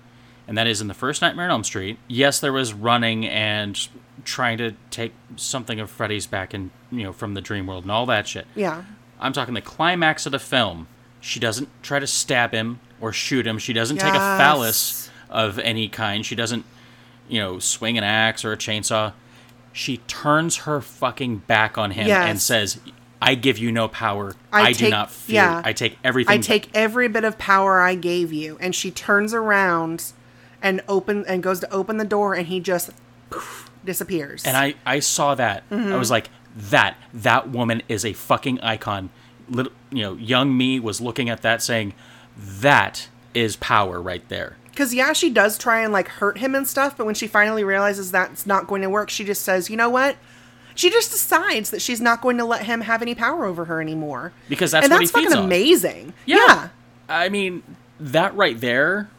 And 0.47 0.57
that 0.57 0.67
is 0.67 0.79
in 0.79 0.87
the 0.87 0.93
first 0.93 1.21
Nightmare 1.21 1.45
on 1.45 1.51
Elm 1.51 1.63
Street. 1.63 1.97
Yes, 2.07 2.39
there 2.39 2.53
was 2.53 2.73
running 2.73 3.25
and 3.27 3.87
trying 4.23 4.57
to 4.59 4.73
take 4.91 5.13
something 5.35 5.79
of 5.79 5.89
Freddy's 5.89 6.25
back 6.27 6.53
and 6.53 6.71
you 6.91 7.03
know, 7.03 7.13
from 7.13 7.33
the 7.33 7.41
dream 7.41 7.67
world 7.67 7.83
and 7.83 7.91
all 7.91 8.05
that 8.05 8.27
shit. 8.27 8.47
Yeah. 8.55 8.83
I'm 9.19 9.33
talking 9.33 9.53
the 9.53 9.61
climax 9.61 10.25
of 10.25 10.31
the 10.31 10.39
film. 10.39 10.87
She 11.19 11.39
doesn't 11.39 11.69
try 11.81 11.99
to 11.99 12.07
stab 12.07 12.53
him 12.53 12.79
or 13.01 13.11
shoot 13.11 13.45
him. 13.45 13.57
She 13.57 13.73
doesn't 13.73 13.97
take 13.97 14.13
a 14.13 14.17
phallus 14.19 15.09
of 15.29 15.59
any 15.59 15.89
kind. 15.89 16.25
She 16.25 16.35
doesn't, 16.35 16.63
you 17.27 17.39
know, 17.39 17.59
swing 17.59 17.97
an 17.97 18.03
axe 18.03 18.45
or 18.45 18.51
a 18.53 18.57
chainsaw. 18.57 19.13
She 19.73 19.97
turns 20.07 20.57
her 20.57 20.79
fucking 20.81 21.39
back 21.39 21.77
on 21.77 21.91
him 21.91 22.09
and 22.09 22.39
says, 22.39 22.79
I 23.21 23.35
give 23.35 23.57
you 23.57 23.71
no 23.71 23.87
power. 23.87 24.35
I 24.51 24.67
I, 24.67 24.71
do 24.73 24.89
not 24.89 25.11
fear. 25.11 25.35
yeah. 25.35 25.61
I 25.65 25.73
take 25.73 25.97
everything. 26.03 26.33
I 26.33 26.41
take 26.41 26.69
every 26.75 27.07
bit 27.07 27.23
of 27.23 27.37
power 27.37 27.79
I 27.79 27.95
gave 27.95 28.31
you. 28.31 28.57
And 28.61 28.73
she 28.75 28.91
turns 28.91 29.33
around 29.33 30.13
and 30.61 30.81
open 30.87 31.25
and 31.27 31.43
goes 31.43 31.59
to 31.59 31.71
open 31.71 31.97
the 31.97 32.05
door 32.05 32.33
and 32.33 32.47
he 32.47 32.59
just 32.59 32.91
poof, 33.29 33.69
disappears. 33.85 34.45
And 34.45 34.57
I, 34.57 34.75
I 34.85 34.99
saw 34.99 35.35
that. 35.35 35.69
Mm-hmm. 35.69 35.93
I 35.93 35.97
was 35.97 36.11
like, 36.11 36.29
that 36.55 36.97
that 37.13 37.49
woman 37.49 37.83
is 37.87 38.03
a 38.03 38.13
fucking 38.13 38.59
icon. 38.61 39.09
Little, 39.49 39.71
you 39.91 40.01
know, 40.01 40.15
young 40.15 40.57
me 40.57 40.79
was 40.79 40.99
looking 40.99 41.29
at 41.29 41.41
that 41.43 41.61
saying, 41.61 41.93
that 42.35 43.09
is 43.33 43.55
power 43.57 44.01
right 44.01 44.27
there. 44.29 44.57
Cuz 44.75 44.93
yeah, 44.93 45.13
she 45.13 45.29
does 45.29 45.57
try 45.57 45.81
and 45.81 45.91
like 45.91 46.07
hurt 46.07 46.37
him 46.37 46.53
and 46.53 46.67
stuff, 46.67 46.97
but 46.97 47.05
when 47.05 47.15
she 47.15 47.27
finally 47.27 47.63
realizes 47.63 48.11
that's 48.11 48.45
not 48.45 48.67
going 48.67 48.81
to 48.81 48.89
work, 48.89 49.09
she 49.09 49.23
just 49.23 49.41
says, 49.41 49.71
"You 49.71 49.77
know 49.77 49.89
what?" 49.89 50.17
She 50.75 50.91
just 50.91 51.11
decides 51.11 51.71
that 51.71 51.81
she's 51.81 51.99
not 51.99 52.21
going 52.21 52.37
to 52.37 52.45
let 52.45 52.65
him 52.65 52.81
have 52.81 53.01
any 53.01 53.15
power 53.15 53.45
over 53.45 53.65
her 53.65 53.81
anymore. 53.81 54.33
Because 54.47 54.71
that's 54.71 54.85
and 54.85 54.91
what 54.91 54.99
that's 54.99 55.09
he 55.09 55.23
fucking 55.23 55.35
on. 55.35 55.45
amazing. 55.45 56.13
Yeah. 56.27 56.37
yeah. 56.37 56.69
I 57.09 57.29
mean, 57.29 57.63
that 57.99 58.35
right 58.35 58.59
there, 58.59 59.09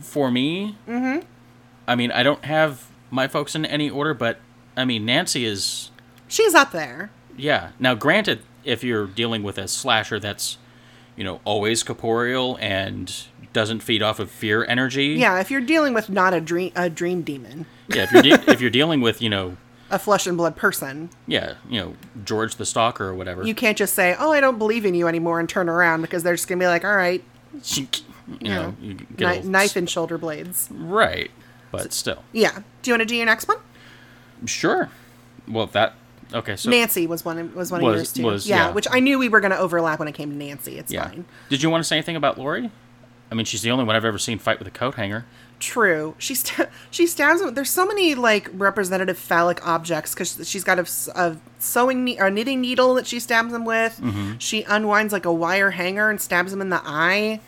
for 0.00 0.30
me, 0.30 0.76
mm-hmm. 0.88 1.20
I 1.86 1.94
mean, 1.94 2.10
I 2.12 2.22
don't 2.22 2.44
have 2.44 2.86
my 3.10 3.28
folks 3.28 3.54
in 3.54 3.64
any 3.66 3.88
order, 3.90 4.14
but 4.14 4.38
I 4.76 4.84
mean, 4.84 5.04
Nancy 5.04 5.44
is, 5.44 5.90
She's 6.28 6.54
up 6.54 6.72
there. 6.72 7.10
yeah. 7.36 7.70
Now, 7.78 7.94
granted, 7.94 8.40
if 8.64 8.82
you're 8.82 9.06
dealing 9.06 9.42
with 9.42 9.58
a 9.58 9.68
slasher 9.68 10.18
that's, 10.18 10.58
you 11.16 11.22
know, 11.24 11.40
always 11.44 11.82
corporeal 11.82 12.56
and 12.60 13.14
doesn't 13.52 13.80
feed 13.80 14.02
off 14.02 14.18
of 14.18 14.30
fear 14.30 14.64
energy, 14.64 15.08
Yeah, 15.18 15.38
if 15.38 15.50
you're 15.50 15.60
dealing 15.60 15.94
with 15.94 16.08
not 16.10 16.34
a 16.34 16.40
dream 16.40 16.72
a 16.74 16.90
dream 16.90 17.22
demon, 17.22 17.66
yeah. 17.88 18.02
If 18.04 18.12
you're 18.12 18.22
de- 18.22 18.50
if 18.50 18.60
you're 18.60 18.70
dealing 18.70 19.00
with, 19.00 19.20
you 19.22 19.28
know, 19.28 19.56
a 19.90 19.98
flesh 19.98 20.26
and 20.26 20.36
blood 20.36 20.56
person, 20.56 21.10
yeah, 21.28 21.54
you 21.68 21.78
know, 21.78 21.94
George 22.24 22.56
the 22.56 22.64
Stalker 22.66 23.06
or 23.10 23.14
whatever, 23.14 23.46
you 23.46 23.54
can't 23.54 23.76
just 23.78 23.94
say, 23.94 24.16
"Oh, 24.18 24.32
I 24.32 24.40
don't 24.40 24.58
believe 24.58 24.84
in 24.86 24.94
you 24.94 25.06
anymore," 25.06 25.38
and 25.38 25.48
turn 25.48 25.68
around 25.68 26.00
because 26.00 26.22
they're 26.24 26.34
just 26.34 26.48
gonna 26.48 26.58
be 26.58 26.66
like, 26.66 26.84
"All 26.84 26.96
right, 26.96 27.22
you 28.40 28.48
know, 28.48 28.74
you 28.80 28.94
get 29.16 29.42
kni- 29.42 29.44
knife 29.44 29.76
and 29.76 29.88
shoulder 29.88 30.18
blades." 30.18 30.68
right, 30.72 31.30
but 31.70 31.92
still, 31.92 32.22
Yeah. 32.32 32.60
Do 32.82 32.90
you 32.90 32.92
want 32.94 33.00
to 33.02 33.06
do 33.06 33.16
your 33.16 33.26
next 33.26 33.48
one? 33.48 33.58
sure. 34.46 34.90
Well, 35.48 35.66
that 35.68 35.94
okay. 36.32 36.56
So 36.56 36.70
Nancy 36.70 37.06
was 37.06 37.24
one. 37.24 37.54
Was 37.54 37.70
one 37.70 37.82
Was- 37.82 37.92
of 37.92 37.96
yours 37.98 38.12
too. 38.12 38.22
was- 38.24 38.46
yeah, 38.48 38.66
yeah. 38.68 38.72
which 38.72 38.86
I 38.90 39.00
knew 39.00 39.18
we 39.18 39.28
were 39.28 39.40
going 39.40 39.50
to 39.52 39.58
overlap 39.58 39.98
when 39.98 40.08
it 40.08 40.12
came 40.14 40.30
to 40.30 40.36
Nancy. 40.36 40.78
It's 40.78 40.90
Yeah. 40.92 41.08
fine. 41.08 41.24
Did 41.50 41.62
you 41.62 41.70
want 41.70 41.82
to 41.82 41.88
say 41.88 41.96
anything 41.96 42.16
about 42.16 42.38
Laurie? 42.38 42.70
I 43.30 43.34
mean, 43.34 43.44
she's 43.46 43.62
the 43.62 43.70
only 43.70 43.84
one 43.84 43.96
I've 43.96 44.04
ever 44.04 44.18
seen 44.18 44.38
fight 44.38 44.58
with 44.58 44.68
a 44.68 44.70
coat 44.70 44.94
hanger. 44.94 45.24
True. 45.60 46.14
She 46.18 46.34
st- 46.34 46.68
she 46.90 47.06
stabs 47.06 47.40
him. 47.40 47.54
There's 47.54 47.70
so 47.70 47.86
many 47.86 48.14
like 48.14 48.48
representative 48.52 49.18
phallic 49.18 49.66
objects 49.66 50.12
because 50.14 50.48
she's 50.48 50.64
got 50.64 50.78
a 50.78 51.36
sewing 51.58 52.04
ne- 52.04 52.18
or 52.20 52.30
knitting 52.30 52.60
needle 52.60 52.94
that 52.94 53.06
she 53.06 53.18
stabs 53.20 53.52
him 53.52 53.64
with. 53.64 53.98
Mm-hmm. 54.02 54.32
She 54.38 54.62
unwinds 54.64 55.12
like 55.12 55.24
a 55.24 55.32
wire 55.32 55.70
hanger 55.72 56.10
and 56.10 56.20
stabs 56.20 56.52
him 56.52 56.60
in 56.60 56.68
the 56.70 56.80
eye. 56.84 57.40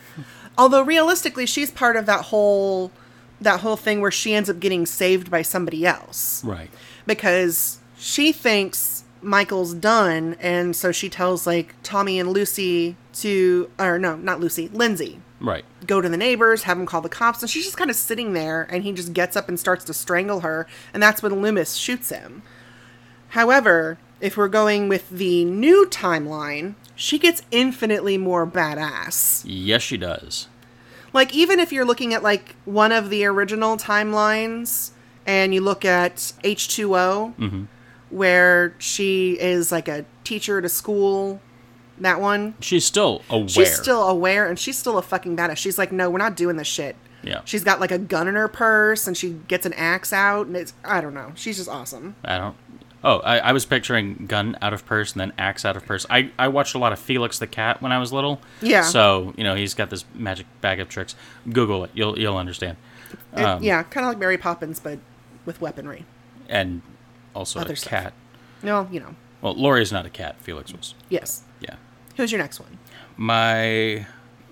Although 0.58 0.82
realistically, 0.82 1.46
she's 1.46 1.70
part 1.70 1.96
of 1.96 2.06
that 2.06 2.26
whole 2.26 2.90
that 3.38 3.60
whole 3.60 3.76
thing 3.76 4.00
where 4.00 4.10
she 4.10 4.32
ends 4.34 4.48
up 4.48 4.58
getting 4.60 4.86
saved 4.86 5.30
by 5.30 5.42
somebody 5.42 5.84
else 5.84 6.42
Right. 6.42 6.70
because 7.06 7.78
she 7.98 8.32
thinks 8.32 9.04
Michael's 9.20 9.74
done, 9.74 10.36
and 10.40 10.74
so 10.74 10.90
she 10.90 11.10
tells 11.10 11.46
like 11.46 11.74
Tommy 11.82 12.18
and 12.18 12.30
Lucy 12.32 12.96
to, 13.16 13.70
or 13.78 13.98
no, 13.98 14.16
not 14.16 14.40
Lucy, 14.40 14.70
Lindsay, 14.72 15.20
Right. 15.38 15.66
go 15.86 16.00
to 16.00 16.08
the 16.08 16.16
neighbors, 16.16 16.62
have 16.62 16.78
them 16.78 16.86
call 16.86 17.02
the 17.02 17.10
cops, 17.10 17.42
and 17.42 17.50
she's 17.50 17.64
just 17.66 17.76
kind 17.76 17.90
of 17.90 17.96
sitting 17.96 18.32
there, 18.32 18.66
and 18.70 18.84
he 18.84 18.92
just 18.92 19.12
gets 19.12 19.36
up 19.36 19.50
and 19.50 19.60
starts 19.60 19.84
to 19.84 19.92
strangle 19.92 20.40
her, 20.40 20.66
and 20.94 21.02
that's 21.02 21.22
when 21.22 21.42
Loomis 21.42 21.74
shoots 21.74 22.08
him. 22.08 22.42
However, 23.30 23.98
if 24.20 24.36
we're 24.36 24.48
going 24.48 24.88
with 24.88 25.08
the 25.10 25.44
new 25.44 25.86
timeline, 25.86 26.74
she 26.94 27.18
gets 27.18 27.42
infinitely 27.50 28.18
more 28.18 28.46
badass. 28.46 29.42
Yes, 29.46 29.82
she 29.82 29.96
does. 29.96 30.48
Like 31.12 31.34
even 31.34 31.60
if 31.60 31.72
you're 31.72 31.84
looking 31.84 32.12
at 32.14 32.22
like 32.22 32.56
one 32.64 32.92
of 32.92 33.10
the 33.10 33.24
original 33.24 33.76
timelines 33.76 34.90
and 35.26 35.54
you 35.54 35.60
look 35.60 35.84
at 35.84 36.16
H2O 36.44 37.36
mm-hmm. 37.36 37.64
where 38.10 38.74
she 38.78 39.38
is 39.40 39.72
like 39.72 39.88
a 39.88 40.04
teacher 40.24 40.58
at 40.58 40.64
a 40.64 40.68
school 40.68 41.40
that 41.98 42.20
one 42.20 42.54
She's 42.60 42.84
still 42.84 43.22
aware. 43.30 43.48
she's 43.48 43.74
still 43.74 44.06
aware 44.06 44.46
and 44.46 44.58
she's 44.58 44.76
still 44.76 44.98
a 44.98 45.02
fucking 45.02 45.36
badass. 45.36 45.56
She's 45.56 45.78
like 45.78 45.92
no, 45.92 46.10
we're 46.10 46.18
not 46.18 46.36
doing 46.36 46.56
this 46.56 46.68
shit. 46.68 46.96
Yeah. 47.22 47.40
She's 47.44 47.64
got 47.64 47.80
like 47.80 47.90
a 47.90 47.98
gun 47.98 48.28
in 48.28 48.34
her 48.34 48.48
purse 48.48 49.06
and 49.06 49.16
she 49.16 49.30
gets 49.48 49.64
an 49.66 49.72
axe 49.72 50.12
out 50.12 50.46
and 50.46 50.56
it's 50.56 50.74
I 50.84 51.00
don't 51.00 51.14
know. 51.14 51.32
She's 51.34 51.56
just 51.56 51.68
awesome. 51.68 52.16
I 52.24 52.38
don't. 52.38 52.56
Oh, 53.08 53.18
I, 53.20 53.38
I 53.38 53.52
was 53.52 53.64
picturing 53.64 54.26
gun 54.26 54.58
out 54.60 54.72
of 54.72 54.84
purse 54.84 55.12
and 55.12 55.20
then 55.20 55.32
axe 55.38 55.64
out 55.64 55.76
of 55.76 55.86
purse. 55.86 56.04
I, 56.10 56.32
I 56.38 56.48
watched 56.48 56.74
a 56.74 56.78
lot 56.78 56.92
of 56.92 56.98
Felix 56.98 57.38
the 57.38 57.46
Cat 57.46 57.80
when 57.80 57.92
I 57.92 57.98
was 57.98 58.12
little. 58.12 58.40
Yeah. 58.60 58.82
So 58.82 59.32
you 59.36 59.44
know 59.44 59.54
he's 59.54 59.74
got 59.74 59.90
this 59.90 60.04
magic 60.14 60.46
bag 60.60 60.80
of 60.80 60.88
tricks. 60.88 61.14
Google 61.52 61.84
it. 61.84 61.90
You'll 61.94 62.18
you'll 62.18 62.36
understand. 62.36 62.76
It- 63.36 63.42
Um, 63.44 63.62
yeah, 63.62 63.82
kind 63.84 64.04
of 64.04 64.10
like 64.10 64.18
Mary 64.18 64.36
Poppins 64.38 64.80
but 64.80 64.98
with 65.44 65.60
weaponry. 65.60 66.04
And 66.48 66.82
also 67.34 67.60
Other 67.60 67.74
a 67.74 67.76
stuff. 67.76 67.90
cat. 67.90 68.12
No, 68.62 68.88
you 68.90 68.98
know. 69.00 69.14
Well, 69.40 69.54
Laurie's 69.54 69.92
not 69.92 70.04
a 70.06 70.10
cat. 70.10 70.36
Felix 70.40 70.72
was. 70.72 70.94
Yes. 71.08 71.42
Yeah. 71.60 71.76
Who's 72.16 72.32
your 72.32 72.40
next 72.40 72.58
one? 72.58 72.78
My, 73.16 74.06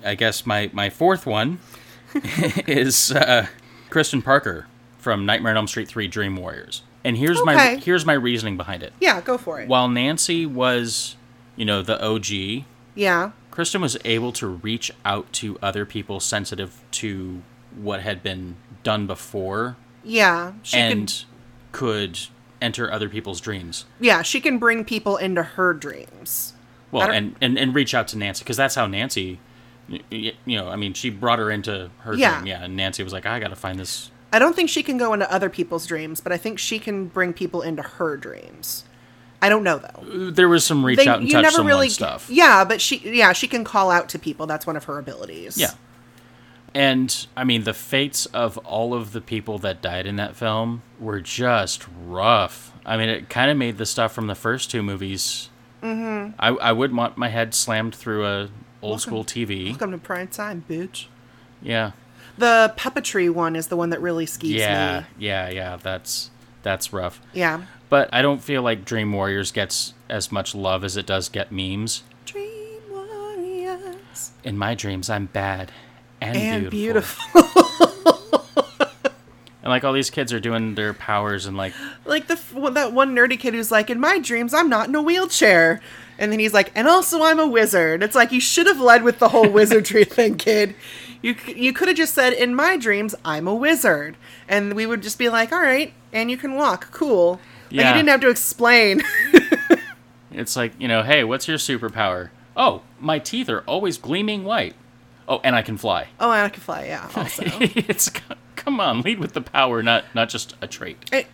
I 0.04 0.14
guess 0.16 0.46
my 0.46 0.70
my 0.72 0.90
fourth 0.90 1.26
one 1.26 1.58
is 2.14 3.10
uh, 3.10 3.46
Kristen 3.90 4.22
Parker 4.22 4.66
from 4.98 5.26
Nightmare 5.26 5.52
on 5.52 5.56
Elm 5.56 5.66
Street 5.66 5.88
Three: 5.88 6.06
Dream 6.08 6.36
Warriors. 6.36 6.82
And 7.04 7.16
here's 7.18 7.44
my 7.44 7.76
here's 7.76 8.06
my 8.06 8.14
reasoning 8.14 8.56
behind 8.56 8.82
it. 8.82 8.92
Yeah, 9.00 9.20
go 9.20 9.36
for 9.36 9.60
it. 9.60 9.68
While 9.68 9.88
Nancy 9.88 10.46
was, 10.46 11.16
you 11.56 11.64
know, 11.64 11.82
the 11.82 12.02
OG, 12.02 12.64
yeah. 12.94 13.32
Kristen 13.50 13.80
was 13.82 13.96
able 14.04 14.32
to 14.32 14.46
reach 14.46 14.90
out 15.04 15.32
to 15.34 15.58
other 15.62 15.84
people 15.86 16.18
sensitive 16.18 16.80
to 16.92 17.42
what 17.76 18.00
had 18.00 18.22
been 18.22 18.56
done 18.82 19.06
before 19.06 19.76
Yeah. 20.02 20.52
She 20.62 20.78
and 20.78 21.24
could 21.72 22.14
could 22.14 22.18
enter 22.62 22.90
other 22.90 23.08
people's 23.08 23.40
dreams. 23.40 23.84
Yeah, 24.00 24.22
she 24.22 24.40
can 24.40 24.58
bring 24.58 24.84
people 24.84 25.16
into 25.16 25.42
her 25.42 25.74
dreams. 25.74 26.54
Well, 26.90 27.10
and, 27.10 27.34
and, 27.40 27.58
and 27.58 27.74
reach 27.74 27.92
out 27.94 28.06
to 28.08 28.18
Nancy 28.18 28.44
because 28.44 28.56
that's 28.56 28.76
how 28.76 28.86
Nancy, 28.86 29.40
you 30.10 30.32
know, 30.46 30.68
I 30.68 30.76
mean, 30.76 30.94
she 30.94 31.10
brought 31.10 31.38
her 31.40 31.50
into 31.50 31.90
her 31.98 32.14
Yeah. 32.14 32.36
dream. 32.36 32.46
Yeah. 32.46 32.64
And 32.64 32.76
Nancy 32.76 33.02
was 33.02 33.12
like, 33.12 33.26
I 33.26 33.40
got 33.40 33.48
to 33.48 33.56
find 33.56 33.78
this. 33.78 34.10
I 34.34 34.40
don't 34.40 34.56
think 34.56 34.68
she 34.68 34.82
can 34.82 34.98
go 34.98 35.12
into 35.14 35.32
other 35.32 35.48
people's 35.48 35.86
dreams, 35.86 36.20
but 36.20 36.32
I 36.32 36.38
think 36.38 36.58
she 36.58 36.80
can 36.80 37.06
bring 37.06 37.32
people 37.32 37.62
into 37.62 37.82
her 37.82 38.16
dreams. 38.16 38.84
I 39.40 39.48
don't 39.48 39.62
know 39.62 39.78
though. 39.78 40.30
There 40.32 40.48
was 40.48 40.64
some 40.64 40.84
reach 40.84 40.98
They- 40.98 41.06
out 41.06 41.20
and 41.20 41.30
touch 41.30 41.52
someone 41.52 41.88
stuff. 41.88 42.28
Yeah, 42.28 42.64
but 42.64 42.80
she 42.80 42.96
yeah, 43.16 43.32
she 43.32 43.46
can 43.46 43.62
call 43.62 43.92
out 43.92 44.08
to 44.08 44.18
people. 44.18 44.46
That's 44.46 44.66
one 44.66 44.74
of 44.74 44.84
her 44.84 44.98
abilities. 44.98 45.56
Yeah. 45.56 45.70
And 46.74 47.26
I 47.36 47.44
mean, 47.44 47.62
the 47.62 47.74
fates 47.74 48.26
of 48.26 48.58
all 48.58 48.92
of 48.92 49.12
the 49.12 49.20
people 49.20 49.58
that 49.60 49.80
died 49.80 50.04
in 50.04 50.16
that 50.16 50.34
film 50.34 50.82
were 50.98 51.20
just 51.20 51.86
rough. 52.04 52.72
I 52.84 52.96
mean, 52.96 53.08
it 53.08 53.28
kind 53.28 53.52
of 53.52 53.56
made 53.56 53.78
the 53.78 53.86
stuff 53.86 54.12
from 54.12 54.26
the 54.26 54.34
first 54.34 54.68
two 54.68 54.82
movies. 54.82 55.48
Mm-hmm. 55.80 56.32
I, 56.40 56.48
I 56.48 56.72
wouldn't 56.72 56.98
want 56.98 57.16
my 57.16 57.28
head 57.28 57.54
slammed 57.54 57.94
through 57.94 58.26
a 58.26 58.48
old 58.82 59.00
school 59.00 59.24
TV. 59.24 59.68
Welcome 59.68 59.92
to 59.92 59.98
prime 59.98 60.26
time, 60.26 60.64
bitch. 60.68 61.06
Yeah, 61.62 61.92
The 62.38 62.74
puppetry 62.76 63.32
one 63.32 63.54
is 63.56 63.68
the 63.68 63.76
one 63.76 63.90
that 63.90 64.00
really 64.00 64.26
skeeves 64.26 64.54
yeah, 64.58 65.00
me. 65.00 65.26
yeah, 65.26 65.48
yeah. 65.50 65.76
That's 65.76 66.30
that's 66.62 66.92
rough. 66.92 67.20
Yeah. 67.32 67.62
But 67.88 68.08
I 68.12 68.22
don't 68.22 68.42
feel 68.42 68.62
like 68.62 68.84
Dream 68.84 69.12
Warriors 69.12 69.52
gets 69.52 69.94
as 70.08 70.32
much 70.32 70.54
love 70.54 70.82
as 70.84 70.96
it 70.96 71.06
does 71.06 71.28
get 71.28 71.52
memes. 71.52 72.02
Dream 72.26 72.80
warriors. 72.90 74.32
In 74.42 74.58
my 74.58 74.74
dreams, 74.74 75.08
I'm 75.08 75.26
bad 75.26 75.70
and, 76.20 76.36
And 76.36 76.70
beautiful. 76.70 77.24
beautiful. 77.32 77.60
And 79.64 79.70
like 79.70 79.82
all 79.82 79.94
these 79.94 80.10
kids 80.10 80.30
are 80.30 80.40
doing 80.40 80.74
their 80.74 80.92
powers 80.92 81.46
and 81.46 81.56
like 81.56 81.72
like 82.04 82.26
the 82.26 82.38
that 82.72 82.92
one 82.92 83.16
nerdy 83.16 83.38
kid 83.40 83.54
who's 83.54 83.70
like, 83.70 83.88
in 83.88 83.98
my 83.98 84.18
dreams, 84.18 84.52
I'm 84.52 84.68
not 84.68 84.88
in 84.88 84.94
a 84.94 85.00
wheelchair, 85.00 85.80
and 86.18 86.30
then 86.30 86.38
he's 86.38 86.52
like, 86.52 86.70
and 86.74 86.86
also 86.86 87.22
I'm 87.22 87.40
a 87.40 87.46
wizard. 87.46 88.02
It's 88.02 88.14
like 88.14 88.30
you 88.30 88.40
should 88.40 88.66
have 88.66 88.78
led 88.78 89.04
with 89.04 89.20
the 89.20 89.30
whole 89.30 89.48
wizardry 89.48 90.04
thing, 90.04 90.36
kid. 90.36 90.74
You 91.24 91.34
you 91.46 91.72
could 91.72 91.88
have 91.88 91.96
just 91.96 92.12
said, 92.12 92.34
in 92.34 92.54
my 92.54 92.76
dreams, 92.76 93.14
I'm 93.24 93.48
a 93.48 93.54
wizard, 93.54 94.16
and 94.46 94.74
we 94.74 94.84
would 94.84 95.02
just 95.02 95.18
be 95.18 95.28
like, 95.30 95.52
all 95.52 95.62
right, 95.62 95.92
and 96.12 96.30
you 96.30 96.36
can 96.36 96.54
walk, 96.54 96.90
cool. 96.90 97.40
Like 97.70 97.86
you 97.86 97.92
didn't 97.94 98.08
have 98.08 98.20
to 98.20 98.28
explain. 98.30 99.02
It's 100.36 100.56
like, 100.56 100.72
you 100.80 100.88
know, 100.88 101.02
hey, 101.04 101.22
what's 101.22 101.46
your 101.46 101.58
superpower? 101.58 102.30
Oh, 102.56 102.82
my 102.98 103.20
teeth 103.20 103.48
are 103.48 103.60
always 103.68 103.98
gleaming 103.98 104.42
white. 104.42 104.74
Oh, 105.28 105.40
and 105.44 105.54
I 105.54 105.62
can 105.62 105.76
fly. 105.78 106.08
oh, 106.18 106.32
and 106.32 106.40
I 106.42 106.48
can 106.48 106.60
fly, 106.60 106.86
yeah. 106.86 107.08
Also, 107.16 107.44
it's 107.46 108.10
come 108.56 108.80
on, 108.80 109.00
lead 109.02 109.20
with 109.20 109.32
the 109.32 109.40
power, 109.40 109.80
not 109.82 110.04
not 110.12 110.28
just 110.28 110.56
a 110.60 110.66
trait. 110.66 110.98
It- 111.12 111.28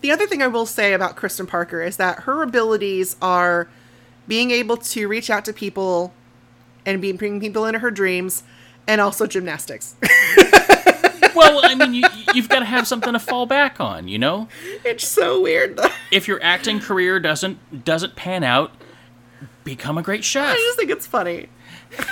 the 0.00 0.10
other 0.12 0.26
thing 0.28 0.42
I 0.42 0.46
will 0.46 0.64
say 0.64 0.92
about 0.92 1.16
Kristen 1.16 1.46
Parker 1.46 1.82
is 1.82 1.96
that 1.96 2.20
her 2.20 2.42
abilities 2.42 3.16
are 3.20 3.68
being 4.28 4.52
able 4.52 4.76
to 4.76 5.08
reach 5.08 5.28
out 5.28 5.44
to 5.46 5.52
people 5.52 6.14
and 6.86 7.02
be 7.02 7.10
bring 7.12 7.40
people 7.40 7.66
into 7.66 7.80
her 7.80 7.90
dreams, 7.90 8.44
and 8.86 9.00
also 9.00 9.26
gymnastics. 9.26 9.94
well, 11.34 11.60
I 11.62 11.74
mean, 11.74 11.94
you, 11.94 12.04
you've 12.34 12.48
got 12.48 12.60
to 12.60 12.64
have 12.64 12.86
something 12.86 13.12
to 13.12 13.18
fall 13.18 13.46
back 13.46 13.80
on, 13.80 14.08
you 14.08 14.18
know. 14.18 14.48
it's 14.84 15.06
so 15.06 15.40
weird. 15.42 15.76
Though. 15.76 15.88
If 16.10 16.28
your 16.28 16.42
acting 16.42 16.80
career 16.80 17.20
doesn't 17.20 17.84
doesn't 17.84 18.16
pan 18.16 18.44
out, 18.44 18.72
become 19.64 19.98
a 19.98 20.02
great 20.02 20.24
chef. 20.24 20.54
I 20.54 20.56
just 20.56 20.78
think 20.78 20.90
it's 20.90 21.06
funny. 21.06 21.48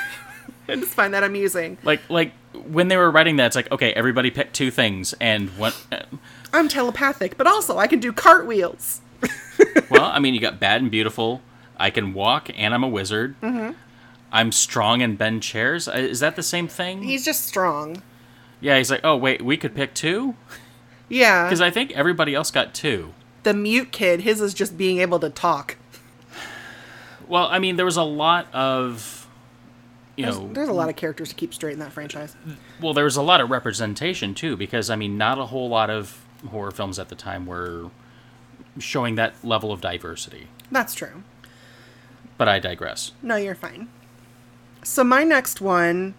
I 0.68 0.77
just 0.77 0.93
find 0.93 1.12
that 1.14 1.22
amusing. 1.22 1.79
Like 1.83 2.01
like 2.09 2.33
when 2.66 2.89
they 2.89 2.97
were 2.97 3.11
writing 3.11 3.37
that, 3.37 3.47
it's 3.47 3.57
like 3.57 3.70
okay, 3.72 3.93
everybody 3.93 4.31
pick 4.31 4.53
two 4.53 4.70
things, 4.70 5.14
and 5.20 5.51
what? 5.51 5.77
I'm 6.53 6.68
telepathic, 6.68 7.37
but 7.37 7.47
also 7.47 7.79
I 7.79 7.87
can 7.87 8.01
do 8.01 8.12
cartwheels. 8.12 9.01
Well, 9.91 10.05
I 10.05 10.18
mean, 10.18 10.35
you 10.35 10.41
got 10.41 10.59
bad 10.59 10.83
and 10.83 10.91
beautiful. 10.91 11.41
I 11.77 11.91
can 11.91 12.14
walk, 12.14 12.51
and 12.57 12.75
I'm 12.75 12.83
a 12.83 12.89
wizard. 12.89 13.37
Mm-hmm. 13.41 13.72
I'm 14.35 14.51
strong 14.53 15.01
and 15.01 15.16
bend 15.16 15.43
chairs. 15.43 15.87
Uh, 15.89 15.93
Is 15.93 16.20
that 16.20 16.35
the 16.37 16.43
same 16.43 16.66
thing? 16.68 17.03
He's 17.05 17.24
just 17.24 17.47
strong. 17.47 18.03
yeah, 18.61 18.76
he's 18.76 18.91
like, 18.91 19.01
oh 19.05 19.16
wait, 19.16 19.41
we 19.43 19.57
could 19.57 19.74
pick 19.74 19.95
two 19.95 20.35
Yeah. 21.09 21.45
because 21.45 21.61
I 21.61 21.70
think 21.70 21.93
everybody 21.93 22.35
else 22.35 22.51
got 22.51 22.74
two. 22.74 23.14
the 23.45 23.55
mute 23.55 23.93
kid, 23.93 24.20
his 24.22 24.41
is 24.41 24.53
just 24.53 24.76
being 24.76 24.99
able 24.99 25.20
to 25.20 25.30
talk. 25.30 25.76
Well, 27.28 27.47
I 27.47 27.59
mean, 27.59 27.76
there 27.76 27.85
was 27.87 27.97
a 27.97 28.03
lot 28.03 28.53
of, 28.53 29.26
you 30.16 30.24
There's, 30.24 30.39
know, 30.39 30.53
there's 30.53 30.68
a 30.68 30.72
lot 30.74 30.89
of 30.91 30.97
characters 30.97 31.30
to 31.30 31.35
keep 31.35 31.55
straight 31.55 31.72
in 31.72 31.78
that 31.78 31.93
franchise. 31.93 32.37
well, 32.80 32.93
there 32.93 33.05
was 33.05 33.16
a 33.16 33.22
lot 33.22 33.41
of 33.41 33.51
representation 33.51 34.35
too 34.35 34.57
because 34.57 34.91
I 34.91 34.97
mean, 34.97 35.16
not 35.16 35.39
a 35.39 35.47
whole 35.47 35.68
lot 35.68 35.91
of 35.91 36.22
horror 36.51 36.70
films 36.72 36.99
at 36.99 37.09
the 37.09 37.14
time 37.14 37.47
were 37.47 37.91
showing 38.78 39.14
that 39.14 39.35
level 39.45 39.70
of 39.72 39.80
diversity. 39.80 40.49
That's 40.70 40.95
true. 40.95 41.22
But 42.37 42.49
I 42.49 42.59
digress. 42.59 43.12
No, 43.22 43.37
you're 43.37 43.55
fine. 43.55 43.89
So 44.85 45.03
my 45.03 45.24
next 45.24 45.61
one 45.61 46.14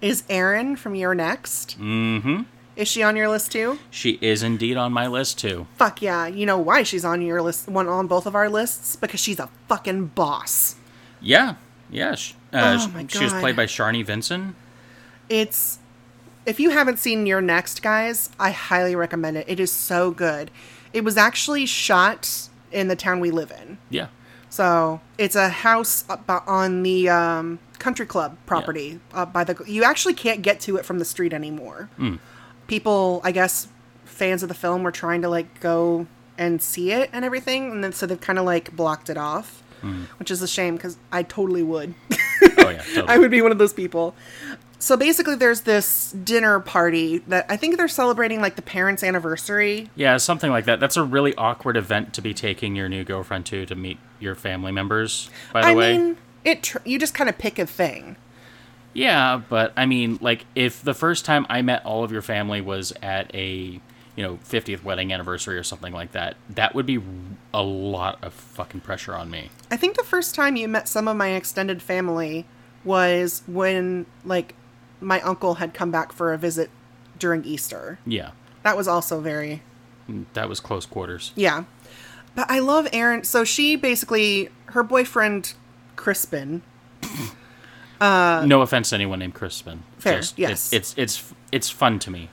is 0.00 0.24
Erin 0.28 0.76
from 0.76 0.94
You're 0.94 1.14
Next. 1.14 1.78
Mm-hmm. 1.78 2.42
Is 2.76 2.88
she 2.88 3.02
on 3.02 3.14
your 3.14 3.28
list 3.28 3.52
too? 3.52 3.78
She 3.90 4.18
is 4.22 4.42
indeed 4.42 4.76
on 4.76 4.92
my 4.92 5.06
list 5.06 5.38
too. 5.38 5.66
Fuck 5.76 6.00
yeah. 6.00 6.26
You 6.26 6.46
know 6.46 6.58
why 6.58 6.82
she's 6.82 7.04
on 7.04 7.20
your 7.20 7.42
list, 7.42 7.68
one 7.68 7.86
on 7.88 8.06
both 8.06 8.24
of 8.26 8.34
our 8.34 8.48
lists? 8.48 8.96
Because 8.96 9.20
she's 9.20 9.38
a 9.38 9.50
fucking 9.68 10.06
boss. 10.06 10.76
Yeah, 11.20 11.56
yeah. 11.90 12.14
sh- 12.14 12.34
Uh, 12.52 12.78
Oh 12.80 12.88
my 12.88 13.06
She 13.06 13.22
was 13.22 13.32
played 13.34 13.54
by 13.56 13.66
Sharni 13.66 14.04
Vinson. 14.04 14.54
It's 15.28 15.78
if 16.46 16.58
you 16.58 16.70
haven't 16.70 16.98
seen 16.98 17.26
You're 17.26 17.42
Next, 17.42 17.82
guys, 17.82 18.30
I 18.40 18.50
highly 18.50 18.96
recommend 18.96 19.36
it. 19.36 19.44
It 19.46 19.60
is 19.60 19.70
so 19.70 20.10
good. 20.10 20.50
It 20.94 21.04
was 21.04 21.16
actually 21.18 21.66
shot 21.66 22.48
in 22.72 22.88
the 22.88 22.96
town 22.96 23.20
we 23.20 23.30
live 23.30 23.50
in. 23.50 23.76
Yeah. 23.90 24.06
So 24.50 25.00
it's 25.16 25.36
a 25.36 25.48
house 25.48 26.04
up 26.08 26.28
on 26.46 26.82
the 26.82 27.08
um, 27.08 27.60
country 27.78 28.04
club 28.04 28.36
property 28.46 29.00
up 29.14 29.32
by 29.32 29.44
the. 29.44 29.62
You 29.66 29.84
actually 29.84 30.14
can't 30.14 30.42
get 30.42 30.60
to 30.60 30.76
it 30.76 30.84
from 30.84 30.98
the 30.98 31.04
street 31.04 31.32
anymore. 31.32 31.88
People, 32.66 33.20
I 33.24 33.32
guess, 33.32 33.68
fans 34.04 34.42
of 34.42 34.48
the 34.48 34.54
film 34.54 34.82
were 34.82 34.92
trying 34.92 35.22
to 35.22 35.28
like 35.28 35.60
go 35.60 36.06
and 36.36 36.60
see 36.62 36.92
it 36.92 37.10
and 37.12 37.24
everything, 37.24 37.70
and 37.70 37.82
then 37.84 37.92
so 37.92 38.06
they've 38.06 38.20
kind 38.20 38.38
of 38.38 38.44
like 38.44 38.74
blocked 38.76 39.08
it 39.10 39.16
off, 39.16 39.62
which 40.18 40.30
is 40.30 40.42
a 40.42 40.48
shame 40.48 40.76
because 40.76 40.98
I 41.12 41.22
totally 41.22 41.62
would. 41.62 41.94
Oh 42.56 42.70
yeah, 42.70 42.82
totally. 42.82 43.08
I 43.08 43.18
would 43.18 43.30
be 43.30 43.42
one 43.42 43.52
of 43.52 43.58
those 43.58 43.74
people. 43.74 44.14
So 44.78 44.96
basically, 44.96 45.34
there's 45.34 45.62
this 45.62 46.12
dinner 46.12 46.58
party 46.58 47.18
that 47.28 47.44
I 47.50 47.56
think 47.58 47.76
they're 47.76 47.86
celebrating 47.88 48.40
like 48.40 48.56
the 48.56 48.62
parents' 48.62 49.02
anniversary. 49.02 49.90
Yeah, 49.94 50.16
something 50.16 50.50
like 50.50 50.64
that. 50.64 50.80
That's 50.80 50.96
a 50.96 51.02
really 51.02 51.34
awkward 51.34 51.76
event 51.76 52.14
to 52.14 52.22
be 52.22 52.32
taking 52.32 52.74
your 52.76 52.88
new 52.88 53.04
girlfriend 53.04 53.44
to 53.46 53.66
to 53.66 53.74
meet 53.74 53.98
your 54.20 54.34
family 54.34 54.72
members. 54.72 55.28
By 55.52 55.62
the 55.62 55.66
I 55.68 55.74
way, 55.74 55.98
mean, 55.98 56.16
it 56.44 56.62
tr- 56.62 56.78
you 56.84 56.98
just 56.98 57.14
kind 57.14 57.28
of 57.28 57.36
pick 57.38 57.58
a 57.58 57.66
thing. 57.66 58.16
yeah, 58.92 59.40
but 59.48 59.72
I 59.76 59.86
mean, 59.86 60.18
like, 60.20 60.44
if 60.54 60.82
the 60.82 60.94
first 60.94 61.24
time 61.24 61.46
I 61.48 61.62
met 61.62 61.84
all 61.84 62.04
of 62.04 62.12
your 62.12 62.22
family 62.22 62.60
was 62.60 62.92
at 63.02 63.34
a 63.34 63.80
you 64.16 64.26
know 64.26 64.38
50th 64.44 64.82
wedding 64.82 65.12
anniversary 65.12 65.56
or 65.56 65.62
something 65.62 65.92
like 65.92 66.12
that, 66.12 66.36
that 66.50 66.74
would 66.74 66.86
be 66.86 67.00
a 67.54 67.62
lot 67.62 68.18
of 68.22 68.32
fucking 68.34 68.80
pressure 68.80 69.14
on 69.14 69.30
me. 69.30 69.50
I 69.70 69.76
think 69.76 69.96
the 69.96 70.02
first 70.04 70.34
time 70.34 70.56
you 70.56 70.68
met 70.68 70.88
some 70.88 71.08
of 71.08 71.16
my 71.16 71.28
extended 71.28 71.80
family 71.82 72.44
was 72.84 73.42
when 73.46 74.06
like 74.24 74.54
my 75.00 75.20
uncle 75.22 75.54
had 75.54 75.72
come 75.74 75.90
back 75.90 76.12
for 76.12 76.32
a 76.32 76.38
visit 76.38 76.70
during 77.18 77.44
Easter. 77.44 77.98
Yeah, 78.04 78.30
That 78.62 78.76
was 78.76 78.88
also 78.88 79.20
very 79.20 79.62
mm, 80.08 80.24
that 80.34 80.48
was 80.48 80.58
close 80.60 80.84
quarters. 80.86 81.32
yeah. 81.36 81.64
But 82.34 82.50
I 82.50 82.58
love 82.60 82.88
Erin. 82.92 83.24
So 83.24 83.44
she 83.44 83.76
basically 83.76 84.48
her 84.66 84.82
boyfriend 84.82 85.54
Crispin 85.96 86.62
no 88.00 88.62
offense 88.62 88.90
to 88.90 88.94
anyone 88.94 89.18
named 89.18 89.34
Crispin. 89.34 89.82
Uh, 89.98 90.00
Fair, 90.00 90.16
Just- 90.18 90.38
yes. 90.38 90.72
It's, 90.72 90.92
it's 90.94 91.18
it's 91.20 91.34
it's 91.52 91.70
fun 91.70 91.98
to 92.00 92.10
me. 92.10 92.28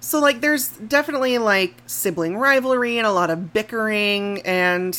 So 0.00 0.20
like 0.20 0.40
there's 0.40 0.68
definitely 0.68 1.38
like 1.38 1.74
sibling 1.86 2.36
rivalry 2.36 2.96
and 2.98 3.06
a 3.06 3.10
lot 3.12 3.28
of 3.30 3.52
bickering 3.52 4.40
and 4.42 4.96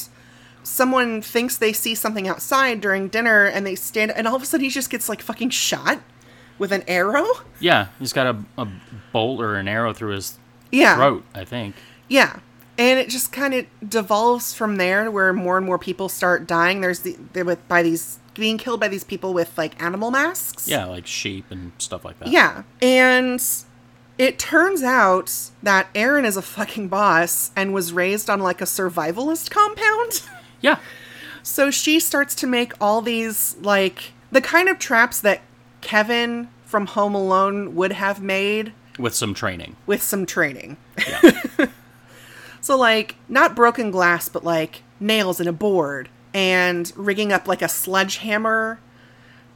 someone 0.64 1.22
thinks 1.22 1.58
they 1.58 1.72
see 1.72 1.96
something 1.96 2.28
outside 2.28 2.82
during 2.82 3.08
dinner 3.08 3.46
and 3.46 3.66
they 3.66 3.76
stand 3.76 4.12
and 4.12 4.28
all 4.28 4.36
of 4.36 4.44
a 4.44 4.46
sudden 4.46 4.66
he 4.66 4.70
just 4.70 4.90
gets 4.90 5.08
like 5.08 5.22
fucking 5.22 5.50
shot 5.50 6.02
with 6.60 6.72
an 6.74 6.84
arrow. 6.88 7.26
Yeah, 7.60 7.88
he's 8.00 8.12
got 8.12 8.28
a, 8.28 8.62
a 8.62 8.68
bolt 9.14 9.40
or 9.42 9.56
an 9.56 9.68
arrow 9.70 9.94
through 9.94 10.14
his 10.16 10.38
Yeah. 10.72 10.96
throat. 10.96 11.24
I 11.34 11.46
think. 11.46 11.76
Yeah. 12.10 12.40
And 12.78 13.00
it 13.00 13.10
just 13.10 13.32
kind 13.32 13.54
of 13.54 13.66
devolves 13.88 14.54
from 14.54 14.76
there 14.76 15.10
where 15.10 15.34
more 15.34 15.58
and 15.58 15.66
more 15.66 15.80
people 15.80 16.10
start 16.10 16.46
dying. 16.48 16.82
There's 16.82 17.00
the 17.00 17.18
they're 17.34 17.46
with 17.46 17.68
by 17.68 17.82
these 17.84 18.20
being 18.36 18.58
killed 18.60 18.80
by 18.80 18.88
these 18.88 19.04
people 19.04 19.34
with 19.34 19.58
like 19.58 19.82
animal 19.82 20.12
masks. 20.12 20.68
Yeah, 20.68 20.86
like 20.86 21.08
sheep 21.08 21.46
and 21.50 21.72
stuff 21.80 22.06
like 22.06 22.20
that. 22.20 22.28
Yeah. 22.30 22.64
And 22.82 23.42
it 24.20 24.38
turns 24.38 24.84
out 24.84 25.34
that 25.64 25.88
Erin 25.96 26.24
is 26.26 26.38
a 26.38 26.42
fucking 26.44 26.88
boss 26.88 27.50
and 27.56 27.74
was 27.74 27.94
raised 27.94 28.30
on 28.30 28.40
like 28.40 28.62
a 28.62 28.66
survivalist 28.66 29.50
compound. 29.50 30.22
Yeah. 30.60 30.80
so 31.44 31.70
she 31.70 32.00
starts 32.00 32.34
to 32.34 32.48
make 32.48 32.74
all 32.82 33.02
these 33.04 33.56
like 33.62 34.12
the 34.32 34.42
kind 34.42 34.68
of 34.70 34.80
traps 34.80 35.20
that 35.22 35.42
Kevin 35.82 36.48
from 36.66 36.88
Home 36.88 37.14
Alone 37.14 37.76
would 37.76 37.92
have 37.92 38.22
made 38.24 38.74
With 38.98 39.14
some 39.14 39.36
training. 39.36 39.76
with 39.86 40.02
some 40.02 40.26
training. 40.26 40.78
Yeah. 41.08 41.42
So 42.68 42.76
like 42.76 43.16
not 43.30 43.56
broken 43.56 43.92
glass, 43.92 44.28
but 44.28 44.44
like 44.44 44.84
nails 45.00 45.40
in 45.40 45.48
a 45.48 45.54
board 45.54 46.10
and 46.34 46.92
rigging 46.98 47.32
up 47.32 47.48
like 47.48 47.62
a 47.62 47.70
sledgehammer 47.70 48.82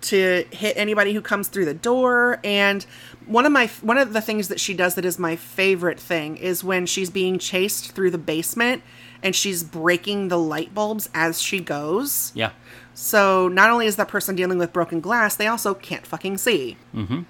to 0.04 0.46
hit 0.50 0.78
anybody 0.78 1.12
who 1.12 1.20
comes 1.20 1.50
through 1.50 1.66
the 1.66 1.74
door. 1.74 2.40
And 2.42 2.86
one 3.26 3.46
of 3.46 3.52
my 3.52 3.68
one 3.82 3.98
of 3.98 4.14
the 4.14 4.22
things 4.22 4.48
that 4.48 4.62
she 4.62 4.74
does 4.74 4.96
that 4.96 5.04
is 5.04 5.20
my 5.20 5.36
favorite 5.36 6.00
thing 6.00 6.38
is 6.38 6.64
when 6.64 6.86
she's 6.86 7.10
being 7.10 7.38
chased 7.38 7.92
through 7.92 8.12
the 8.12 8.18
basement 8.18 8.82
and 9.22 9.36
she's 9.36 9.62
breaking 9.62 10.30
the 10.30 10.40
light 10.40 10.74
bulbs 10.74 11.10
as 11.14 11.42
she 11.42 11.60
goes. 11.60 12.32
yeah. 12.34 12.52
So 12.94 13.50
not 13.50 13.70
only 13.70 13.88
is 13.88 13.98
that 13.98 14.08
person 14.08 14.38
dealing 14.38 14.58
with 14.58 14.72
broken 14.72 15.02
glass, 15.02 15.36
they 15.36 15.48
also 15.48 15.74
can't 15.74 16.08
fucking 16.08 16.38
see. 16.38 16.78
Mm-hmm. 16.96 17.24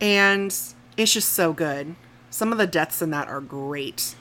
And 0.00 0.56
it's 0.96 1.12
just 1.12 1.30
so 1.30 1.52
good. 1.52 1.96
Some 2.30 2.52
of 2.52 2.58
the 2.58 2.68
deaths 2.68 3.02
in 3.02 3.10
that 3.10 3.26
are 3.26 3.40
great. 3.40 4.14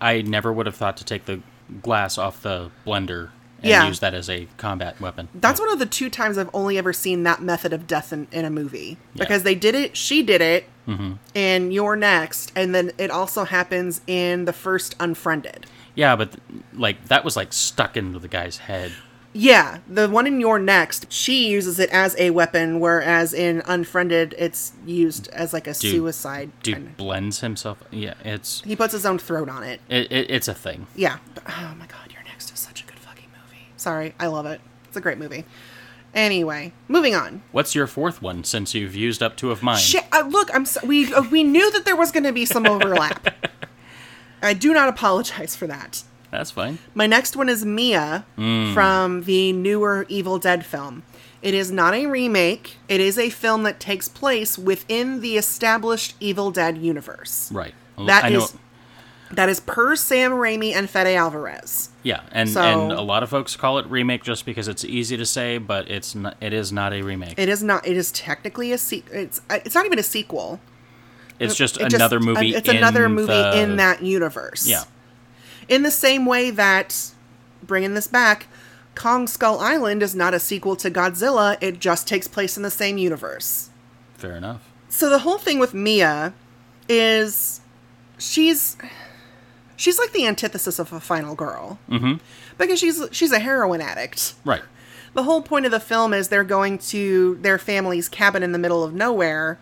I 0.00 0.22
never 0.22 0.52
would 0.52 0.66
have 0.66 0.76
thought 0.76 0.96
to 0.98 1.04
take 1.04 1.26
the 1.26 1.40
glass 1.82 2.18
off 2.18 2.42
the 2.42 2.70
blender 2.86 3.30
and 3.62 3.70
Yeah. 3.70 3.86
use 3.86 4.00
that 4.00 4.14
as 4.14 4.28
a 4.30 4.48
combat 4.56 5.00
weapon. 5.00 5.28
That's 5.34 5.60
one 5.60 5.70
of 5.70 5.78
the 5.78 5.86
two 5.86 6.08
times 6.08 6.38
I've 6.38 6.50
only 6.54 6.78
ever 6.78 6.92
seen 6.92 7.24
that 7.24 7.42
method 7.42 7.72
of 7.72 7.86
death 7.86 8.12
in, 8.12 8.26
in 8.32 8.44
a 8.44 8.50
movie. 8.50 8.96
Yeah. 9.14 9.24
Because 9.24 9.42
they 9.42 9.54
did 9.54 9.74
it, 9.74 9.96
she 9.96 10.22
did 10.22 10.40
it 10.40 10.66
mm-hmm. 10.88 11.12
and 11.34 11.72
You're 11.72 11.96
Next, 11.96 12.52
and 12.56 12.74
then 12.74 12.92
it 12.98 13.10
also 13.10 13.44
happens 13.44 14.00
in 14.06 14.46
the 14.46 14.52
first 14.52 14.94
Unfriended. 14.98 15.66
Yeah, 15.94 16.16
but 16.16 16.36
like 16.72 17.06
that 17.08 17.24
was 17.24 17.36
like 17.36 17.52
stuck 17.52 17.96
into 17.96 18.18
the 18.18 18.28
guy's 18.28 18.58
head. 18.58 18.92
Yeah, 19.32 19.78
the 19.86 20.08
one 20.08 20.26
in 20.26 20.40
You're 20.40 20.58
Next, 20.58 21.10
she 21.12 21.48
uses 21.48 21.78
it 21.78 21.88
as 21.90 22.16
a 22.18 22.30
weapon, 22.30 22.80
whereas 22.80 23.32
in 23.32 23.62
Unfriended, 23.64 24.34
it's 24.36 24.72
used 24.84 25.28
as 25.28 25.52
like 25.52 25.68
a 25.68 25.74
suicide. 25.74 26.50
Dude 26.64 26.74
kind 26.74 26.86
of- 26.88 26.96
blends 26.96 27.40
himself. 27.40 27.78
Yeah, 27.92 28.14
it's 28.24 28.60
He 28.62 28.74
puts 28.74 28.92
his 28.92 29.06
own 29.06 29.18
throat 29.20 29.48
on 29.48 29.62
it. 29.62 29.80
it, 29.88 30.10
it, 30.10 30.30
it's 30.30 30.48
a 30.48 30.54
thing. 30.54 30.88
Yeah. 30.96 31.18
But, 31.34 31.44
oh 31.48 31.74
my 31.78 31.86
god, 31.86 32.10
You're 32.12 32.24
Next 32.24 32.52
is 32.52 32.58
such 32.58 32.82
a 32.82 32.86
good 32.86 32.98
fucking 32.98 33.28
movie. 33.44 33.66
Sorry, 33.76 34.14
I 34.18 34.26
love 34.26 34.46
it. 34.46 34.60
It's 34.88 34.96
a 34.96 35.00
great 35.00 35.18
movie. 35.18 35.44
Anyway, 36.12 36.72
moving 36.88 37.14
on. 37.14 37.40
What's 37.52 37.76
your 37.76 37.86
fourth 37.86 38.20
one 38.20 38.42
since 38.42 38.74
you've 38.74 38.96
used 38.96 39.22
up 39.22 39.36
two 39.36 39.52
of 39.52 39.62
mine? 39.62 39.78
Shit! 39.78 40.04
Uh, 40.10 40.26
look, 40.28 40.52
I'm 40.52 40.64
so, 40.66 40.80
we 40.84 41.14
uh, 41.14 41.22
we 41.30 41.44
knew 41.44 41.70
that 41.70 41.84
there 41.84 41.94
was 41.94 42.10
going 42.10 42.24
to 42.24 42.32
be 42.32 42.44
some 42.44 42.66
overlap. 42.66 43.32
I 44.42 44.54
do 44.54 44.72
not 44.74 44.88
apologize 44.88 45.54
for 45.54 45.68
that. 45.68 46.02
That's 46.30 46.50
fine. 46.50 46.78
My 46.94 47.06
next 47.06 47.36
one 47.36 47.48
is 47.48 47.64
Mia 47.64 48.24
from 48.36 49.24
the 49.24 49.52
newer 49.52 50.06
Evil 50.08 50.38
Dead 50.38 50.64
film. 50.64 51.02
It 51.42 51.54
is 51.54 51.70
not 51.72 51.94
a 51.94 52.06
remake. 52.06 52.76
It 52.88 53.00
is 53.00 53.18
a 53.18 53.30
film 53.30 53.62
that 53.62 53.80
takes 53.80 54.08
place 54.08 54.58
within 54.58 55.20
the 55.20 55.36
established 55.36 56.14
Evil 56.20 56.50
Dead 56.50 56.78
universe. 56.78 57.50
Right. 57.52 57.74
That 57.98 58.24
I 58.24 58.28
know. 58.30 58.44
is 58.44 58.54
that 59.32 59.48
is 59.48 59.60
per 59.60 59.94
Sam 59.94 60.32
Raimi 60.32 60.72
and 60.74 60.90
Fede 60.90 61.14
Alvarez. 61.16 61.90
yeah, 62.02 62.22
and 62.32 62.48
So- 62.48 62.60
and 62.62 62.90
a 62.92 63.00
lot 63.00 63.22
of 63.22 63.30
folks 63.30 63.54
call 63.56 63.78
it 63.78 63.86
remake 63.86 64.24
just 64.24 64.44
because 64.44 64.66
it's 64.66 64.84
easy 64.84 65.16
to 65.16 65.24
say, 65.24 65.56
but 65.58 65.88
it's 65.88 66.14
not. 66.16 66.36
It 66.40 66.52
is 66.52 66.72
not 66.72 66.92
a 66.92 67.02
remake. 67.02 67.34
It 67.38 67.48
is 67.48 67.62
not. 67.62 67.86
It 67.86 67.96
is 67.96 68.10
technically 68.12 68.72
a 68.72 68.78
se- 68.78 69.04
It's 69.12 69.40
uh, 69.48 69.58
it's 69.64 69.74
not 69.74 69.86
even 69.86 69.98
a 69.98 70.02
sequel. 70.02 70.60
it's 71.38 71.54
just 71.54 71.76
It 71.76 71.84
just- 71.84 71.94
another 71.94 72.18
movie. 72.20 72.54
It's 72.54 72.68
another 72.68 73.08
movie 73.08 73.26
the- 73.32 73.60
in 73.62 73.76
that 73.76 74.02
universe. 74.02 74.66
Yeah. 74.66 74.82
In 75.68 75.82
the 75.82 75.90
same 75.90 76.26
way 76.26 76.50
that, 76.50 77.12
bringing 77.62 77.94
this 77.94 78.06
back, 78.06 78.46
Kong 78.94 79.26
Skull 79.26 79.58
Island 79.60 80.02
is 80.02 80.14
not 80.14 80.34
a 80.34 80.40
sequel 80.40 80.76
to 80.76 80.90
Godzilla, 80.90 81.56
it 81.60 81.78
just 81.78 82.06
takes 82.06 82.26
place 82.26 82.56
in 82.56 82.62
the 82.62 82.70
same 82.70 82.98
universe. 82.98 83.70
Fair 84.14 84.36
enough. 84.36 84.68
So 84.88 85.08
the 85.08 85.20
whole 85.20 85.38
thing 85.38 85.58
with 85.58 85.72
Mia 85.72 86.34
is 86.88 87.60
she's 88.18 88.76
she's 89.76 89.98
like 89.98 90.12
the 90.12 90.26
antithesis 90.26 90.78
of 90.78 90.92
a 90.92 91.00
final 91.00 91.34
girl. 91.34 91.78
Mm-hmm. 91.88 92.14
Because 92.58 92.78
she's 92.78 93.02
she's 93.12 93.32
a 93.32 93.38
heroin 93.38 93.80
addict. 93.80 94.34
Right. 94.44 94.62
The 95.14 95.22
whole 95.22 95.42
point 95.42 95.64
of 95.64 95.72
the 95.72 95.80
film 95.80 96.12
is 96.12 96.28
they're 96.28 96.44
going 96.44 96.78
to 96.78 97.36
their 97.36 97.58
family's 97.58 98.08
cabin 98.08 98.42
in 98.42 98.52
the 98.52 98.58
middle 98.58 98.84
of 98.84 98.92
nowhere 98.92 99.58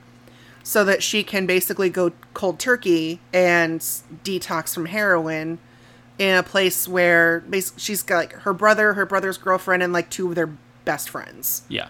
so 0.62 0.84
that 0.84 1.02
she 1.02 1.22
can 1.22 1.46
basically 1.46 1.88
go 1.88 2.12
cold 2.34 2.58
turkey 2.58 3.20
and 3.32 3.80
detox 3.80 4.74
from 4.74 4.86
heroin 4.86 5.58
in 6.18 6.34
a 6.36 6.42
place 6.42 6.88
where 6.88 7.40
basically 7.40 7.80
she's 7.80 8.02
got 8.02 8.16
like 8.16 8.32
her 8.32 8.52
brother, 8.52 8.94
her 8.94 9.06
brother's 9.06 9.38
girlfriend, 9.38 9.82
and 9.82 9.92
like 9.92 10.10
two 10.10 10.28
of 10.28 10.34
their 10.34 10.50
best 10.84 11.08
friends. 11.10 11.62
Yeah. 11.68 11.88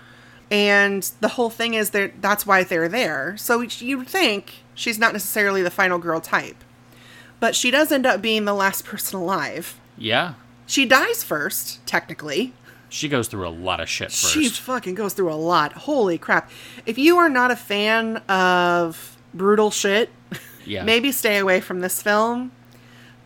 And 0.51 1.03
the 1.20 1.29
whole 1.29 1.51
thing 1.51 1.74
is 1.74 1.91
that 1.91 2.22
that's 2.22 2.47
why 2.47 2.64
they're 2.64 2.89
there. 2.89 3.37
So 3.37 3.61
you 3.61 3.99
would 3.99 4.09
think 4.09 4.62
she's 4.74 4.99
not 4.99 5.12
necessarily 5.12 5.62
the 5.62 5.70
final 5.70 5.99
girl 5.99 6.20
type. 6.20 6.57
But 7.41 7.55
she 7.55 7.70
does 7.70 7.93
end 7.93 8.07
up 8.07 8.20
being 8.20 8.45
the 8.45 8.55
last 8.55 8.85
person 8.87 9.18
alive. 9.20 9.79
Yeah. 9.97 10.35
She 10.66 10.85
dies 10.85 11.22
first, 11.24 11.85
technically. 11.87 12.53
She 12.91 13.09
goes 13.09 13.29
through 13.29 13.47
a 13.47 13.51
lot 13.51 13.81
of 13.81 13.89
shit 13.89 14.09
first. 14.11 14.33
She 14.33 14.49
fucking 14.49 14.95
goes 14.95 15.12
through 15.12 15.33
a 15.33 15.37
lot. 15.37 15.72
Holy 15.74 16.16
crap. 16.18 16.51
If 16.87 16.97
you 16.99 17.18
are 17.18 17.29
not 17.29 17.51
a 17.51 17.57
fan 17.57 18.18
of 18.29 19.16
brutal 19.35 19.70
shit, 19.70 20.11
Yeah. 20.64 20.85
maybe 20.85 21.12
stay 21.12 21.37
away 21.39 21.61
from 21.61 21.81
this 21.81 22.03
film 22.03 22.53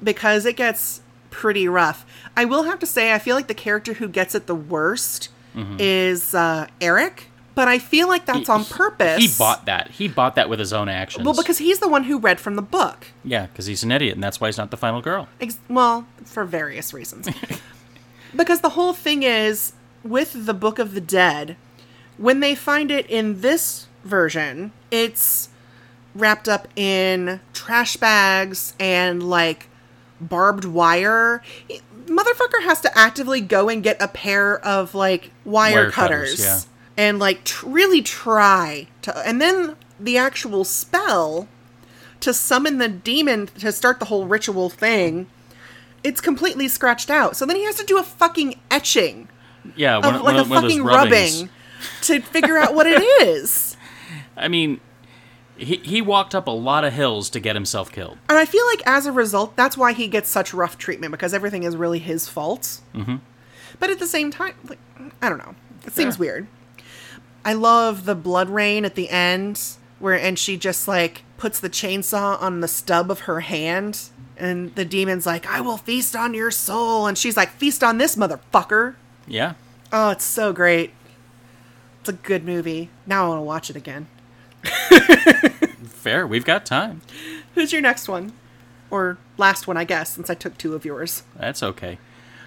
because 0.03 0.44
it 0.46 0.57
gets 0.57 1.00
pretty 1.30 1.66
rough. 1.68 2.05
I 2.36 2.44
will 2.44 2.64
have 2.64 2.78
to 2.80 2.86
say, 2.86 3.12
I 3.12 3.18
feel 3.18 3.36
like 3.36 3.46
the 3.48 3.55
character 3.55 3.94
who 3.94 4.09
gets 4.09 4.34
it 4.34 4.46
the 4.46 4.55
worst 4.55 5.28
is 5.78 6.34
uh, 6.34 6.66
Eric, 6.80 7.28
but 7.55 7.68
I 7.68 7.78
feel 7.78 8.09
like 8.09 8.24
that's 8.24 8.48
on 8.48 8.64
purpose. 8.64 9.18
He 9.22 9.28
bought 9.38 9.66
that. 9.66 9.90
He 9.90 10.09
bought 10.09 10.34
that 10.36 10.48
with 10.48 10.59
his 10.59 10.72
own 10.72 10.88
actions. 10.88 11.24
Well, 11.26 11.34
because 11.36 11.59
he's 11.59 11.78
the 11.78 11.88
one 11.88 12.05
who 12.05 12.18
read 12.18 12.40
from 12.40 12.57
the 12.57 12.62
book. 12.62 13.09
yeah, 13.24 13.46
because 13.46 13.66
he's 13.66 13.82
an 13.82 13.92
idiot, 13.92 14.14
and 14.14 14.24
that's 14.24 14.40
why 14.40 14.48
he's 14.48 14.57
not 14.57 14.70
the 14.70 14.76
final 14.78 15.03
girl. 15.03 15.28
Ex- 15.40 15.59
well, 15.68 16.07
for 16.24 16.44
various 16.44 16.92
reasons. 16.94 17.28
Because 18.34 18.62
the 18.62 18.70
whole 18.70 18.94
thing 18.94 19.22
is 19.24 19.74
with 20.03 20.46
the 20.46 20.55
Book 20.55 20.78
of 20.78 20.94
the 20.94 21.03
Dead, 21.03 21.55
when 22.16 22.40
they 22.40 22.55
find 22.55 22.90
it 22.90 23.07
in 23.11 23.42
this 23.42 23.88
version, 24.05 24.72
it's 24.90 25.50
wrapped 26.14 26.48
up 26.48 26.66
in 26.74 27.40
trash 27.53 27.98
bags 27.98 28.74
and 28.80 29.22
like 29.22 29.68
barbed 30.28 30.64
wire. 30.64 31.42
Motherfucker 32.06 32.62
has 32.64 32.80
to 32.82 32.98
actively 32.98 33.40
go 33.40 33.68
and 33.68 33.82
get 33.82 34.00
a 34.00 34.08
pair 34.08 34.58
of 34.64 34.94
like 34.94 35.30
wire, 35.44 35.74
Wire 35.74 35.90
cutters, 35.90 36.30
cutters, 36.36 36.40
yeah. 36.98 37.04
and 37.04 37.18
like 37.18 37.44
tr- 37.44 37.66
really 37.68 38.02
try 38.02 38.88
to. 39.02 39.16
And 39.26 39.40
then 39.40 39.76
the 40.00 40.16
actual 40.18 40.64
spell 40.64 41.48
to 42.20 42.32
summon 42.34 42.78
the 42.78 42.88
demon 42.88 43.46
to 43.58 43.72
start 43.72 43.98
the 43.98 44.06
whole 44.06 44.26
ritual 44.26 44.70
thing. 44.70 45.26
It's 46.04 46.20
completely 46.20 46.66
scratched 46.68 47.10
out. 47.10 47.36
So 47.36 47.46
then 47.46 47.56
he 47.56 47.64
has 47.64 47.76
to 47.76 47.84
do 47.84 47.98
a 47.98 48.02
fucking 48.02 48.58
etching 48.70 49.28
Yeah, 49.76 49.98
of 49.98 50.04
like 50.04 50.22
one 50.22 50.36
a 50.36 50.44
one 50.44 50.62
fucking 50.62 50.82
rubbing 50.82 51.48
to 52.02 52.20
figure 52.20 52.58
out 52.58 52.74
what 52.74 52.86
it 52.88 53.00
is. 53.22 53.76
I 54.36 54.48
mean, 54.48 54.80
he 55.62 55.76
he 55.76 56.02
walked 56.02 56.34
up 56.34 56.46
a 56.46 56.52
lot 56.52 56.84
of 56.84 56.92
hills 56.92 57.30
to 57.30 57.40
get 57.40 57.56
himself 57.56 57.90
killed. 57.90 58.18
And 58.28 58.38
I 58.38 58.44
feel 58.44 58.66
like 58.66 58.82
as 58.86 59.06
a 59.06 59.12
result, 59.12 59.56
that's 59.56 59.76
why 59.76 59.92
he 59.92 60.08
gets 60.08 60.28
such 60.28 60.52
rough 60.52 60.78
treatment 60.78 61.12
because 61.12 61.32
everything 61.32 61.62
is 61.62 61.76
really 61.76 61.98
his 61.98 62.28
fault. 62.28 62.80
Mm-hmm. 62.94 63.16
But 63.78 63.90
at 63.90 63.98
the 63.98 64.06
same 64.06 64.30
time, 64.30 64.54
like, 64.68 64.78
I 65.20 65.28
don't 65.28 65.38
know. 65.38 65.54
It 65.86 65.92
seems 65.92 66.18
weird. 66.18 66.46
I 67.44 67.54
love 67.54 68.04
the 68.04 68.14
blood 68.14 68.48
rain 68.48 68.84
at 68.84 68.94
the 68.94 69.10
end 69.10 69.60
where 69.98 70.18
and 70.18 70.38
she 70.38 70.56
just 70.56 70.86
like 70.86 71.22
puts 71.36 71.58
the 71.58 71.70
chainsaw 71.70 72.40
on 72.40 72.60
the 72.60 72.68
stub 72.68 73.10
of 73.10 73.20
her 73.20 73.40
hand 73.40 74.10
and 74.36 74.74
the 74.74 74.84
demon's 74.84 75.26
like, 75.26 75.46
"I 75.46 75.60
will 75.60 75.76
feast 75.76 76.16
on 76.16 76.34
your 76.34 76.50
soul." 76.50 77.06
And 77.06 77.16
she's 77.16 77.36
like, 77.36 77.50
"Feast 77.50 77.84
on 77.84 77.98
this 77.98 78.16
motherfucker." 78.16 78.94
Yeah. 79.26 79.54
Oh, 79.92 80.10
it's 80.10 80.24
so 80.24 80.52
great. 80.52 80.92
It's 82.00 82.08
a 82.08 82.14
good 82.14 82.44
movie. 82.44 82.90
Now 83.06 83.26
I 83.26 83.28
want 83.28 83.38
to 83.38 83.42
watch 83.42 83.70
it 83.70 83.76
again. 83.76 84.08
Fair. 85.84 86.26
We've 86.26 86.44
got 86.44 86.66
time. 86.66 87.02
Who's 87.54 87.72
your 87.72 87.82
next 87.82 88.08
one? 88.08 88.32
Or 88.90 89.18
last 89.38 89.66
one, 89.66 89.76
I 89.76 89.84
guess, 89.84 90.10
since 90.14 90.28
I 90.28 90.34
took 90.34 90.58
two 90.58 90.74
of 90.74 90.84
yours. 90.84 91.22
That's 91.36 91.62
okay. 91.62 91.98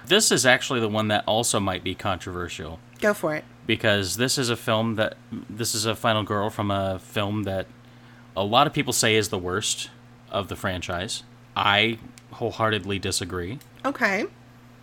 This 0.05 0.31
is 0.31 0.45
actually 0.45 0.79
the 0.79 0.89
one 0.89 1.07
that 1.07 1.23
also 1.27 1.59
might 1.59 1.83
be 1.83 1.95
controversial 1.95 2.79
Go 3.01 3.13
for 3.15 3.33
it. 3.35 3.43
because 3.65 4.17
this 4.17 4.37
is 4.37 4.49
a 4.51 4.55
film 4.55 4.95
that 4.95 5.17
this 5.49 5.73
is 5.73 5.85
a 5.85 5.95
Final 5.95 6.21
Girl 6.21 6.51
from 6.51 6.69
a 6.69 6.99
film 6.99 7.43
that 7.43 7.65
a 8.37 8.43
lot 8.43 8.67
of 8.67 8.73
people 8.73 8.93
say 8.93 9.15
is 9.15 9.29
the 9.29 9.39
worst 9.39 9.89
of 10.29 10.47
the 10.47 10.55
franchise. 10.55 11.23
I 11.55 11.97
wholeheartedly 12.33 12.99
disagree. 12.99 13.57
Okay. 13.83 14.25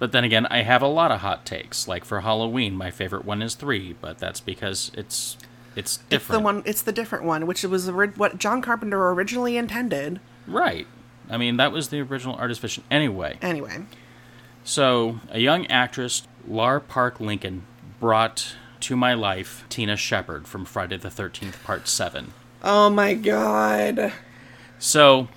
But 0.00 0.10
then 0.10 0.24
again, 0.24 0.46
I 0.46 0.62
have 0.62 0.82
a 0.82 0.88
lot 0.88 1.12
of 1.12 1.20
hot 1.20 1.46
takes. 1.46 1.86
Like 1.86 2.04
for 2.04 2.22
Halloween, 2.22 2.74
my 2.74 2.90
favorite 2.90 3.24
one 3.24 3.40
is 3.42 3.54
3, 3.54 3.94
but 4.00 4.18
that's 4.18 4.40
because 4.40 4.90
it's 4.94 5.36
it's 5.76 5.96
different. 5.96 6.04
It's 6.06 6.08
the 6.08 6.16
different. 6.16 6.44
one. 6.44 6.62
It's 6.66 6.82
the 6.82 6.92
different 6.92 7.24
one, 7.24 7.46
which 7.46 7.62
was 7.64 7.90
what 7.90 8.38
John 8.38 8.62
Carpenter 8.62 9.10
originally 9.10 9.56
intended. 9.56 10.20
Right. 10.46 10.86
I 11.30 11.36
mean, 11.36 11.56
that 11.56 11.72
was 11.72 11.88
the 11.88 12.00
original 12.00 12.34
artist 12.36 12.60
vision 12.60 12.84
anyway. 12.90 13.38
Anyway, 13.40 13.84
So, 14.64 15.20
a 15.30 15.38
young 15.38 15.66
actress, 15.68 16.26
Lar 16.46 16.80
Park 16.80 17.20
Lincoln, 17.20 17.62
brought 18.00 18.54
to 18.80 18.96
my 18.96 19.14
life 19.14 19.64
Tina 19.68 19.96
Shepard 19.96 20.46
from 20.48 20.64
Friday 20.64 20.96
the 20.96 21.08
13th, 21.08 21.62
Part 21.62 21.88
7. 21.88 22.32
oh 22.64 22.90
my 22.90 23.14
god, 23.14 24.12
So, 24.78 25.28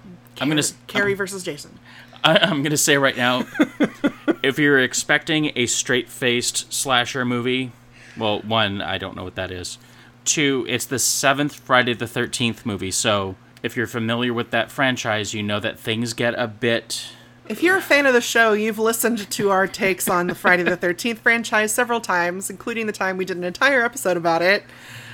I'm 0.42 0.50
going 0.50 0.62
to 0.62 0.74
Carrie 0.88 1.14
versus 1.14 1.44
Jason. 1.44 1.80
I, 2.24 2.38
I'm 2.40 2.62
going 2.64 2.72
to 2.72 2.78
say 2.78 2.98
right 2.98 3.16
now 3.16 3.46
if 4.44 4.58
you're 4.58 4.80
expecting 4.80 5.52
a 5.56 5.68
straight-faced 5.68 6.74
slasher 6.74 7.24
movie, 7.24 7.72
well, 8.18 8.42
one, 8.42 8.82
I 8.82 8.98
don't 8.98 9.16
know 9.16 9.24
what 9.24 9.36
that 9.36 9.52
is. 9.52 9.78
Two, 10.26 10.66
it's 10.68 10.86
the 10.86 11.00
seventh 11.00 11.56
Friday 11.56 11.94
the 11.94 12.06
13th 12.06 12.66
movie. 12.66 12.92
So, 12.92 13.36
if 13.64 13.78
you're 13.78 13.88
familiar 13.88 14.34
with 14.34 14.52
that 14.52 14.70
franchise, 14.72 15.34
you 15.34 15.42
know 15.44 15.60
that 15.60 15.80
things 15.80 16.14
get 16.14 16.34
a 16.38 16.48
bit 16.48 17.08
If 17.48 17.62
you're 17.64 17.78
a 17.78 17.82
fan 17.82 18.06
of 18.08 18.14
the 18.14 18.22
show, 18.22 18.54
you've 18.54 18.80
listened 18.80 19.30
to 19.32 19.50
our 19.52 19.68
takes 19.68 20.10
on 20.10 20.28
the 20.28 20.36
Friday 20.36 20.64
the 20.64 20.76
Thirteenth 20.76 21.20
franchise 21.20 21.72
several 21.72 22.02
times, 22.02 22.50
including 22.50 22.88
the 22.88 22.92
time 22.94 23.18
we 23.18 23.26
did 23.26 23.38
an 23.38 23.44
entire 23.44 23.84
episode 23.84 24.18
about 24.18 24.42
it. 24.42 24.64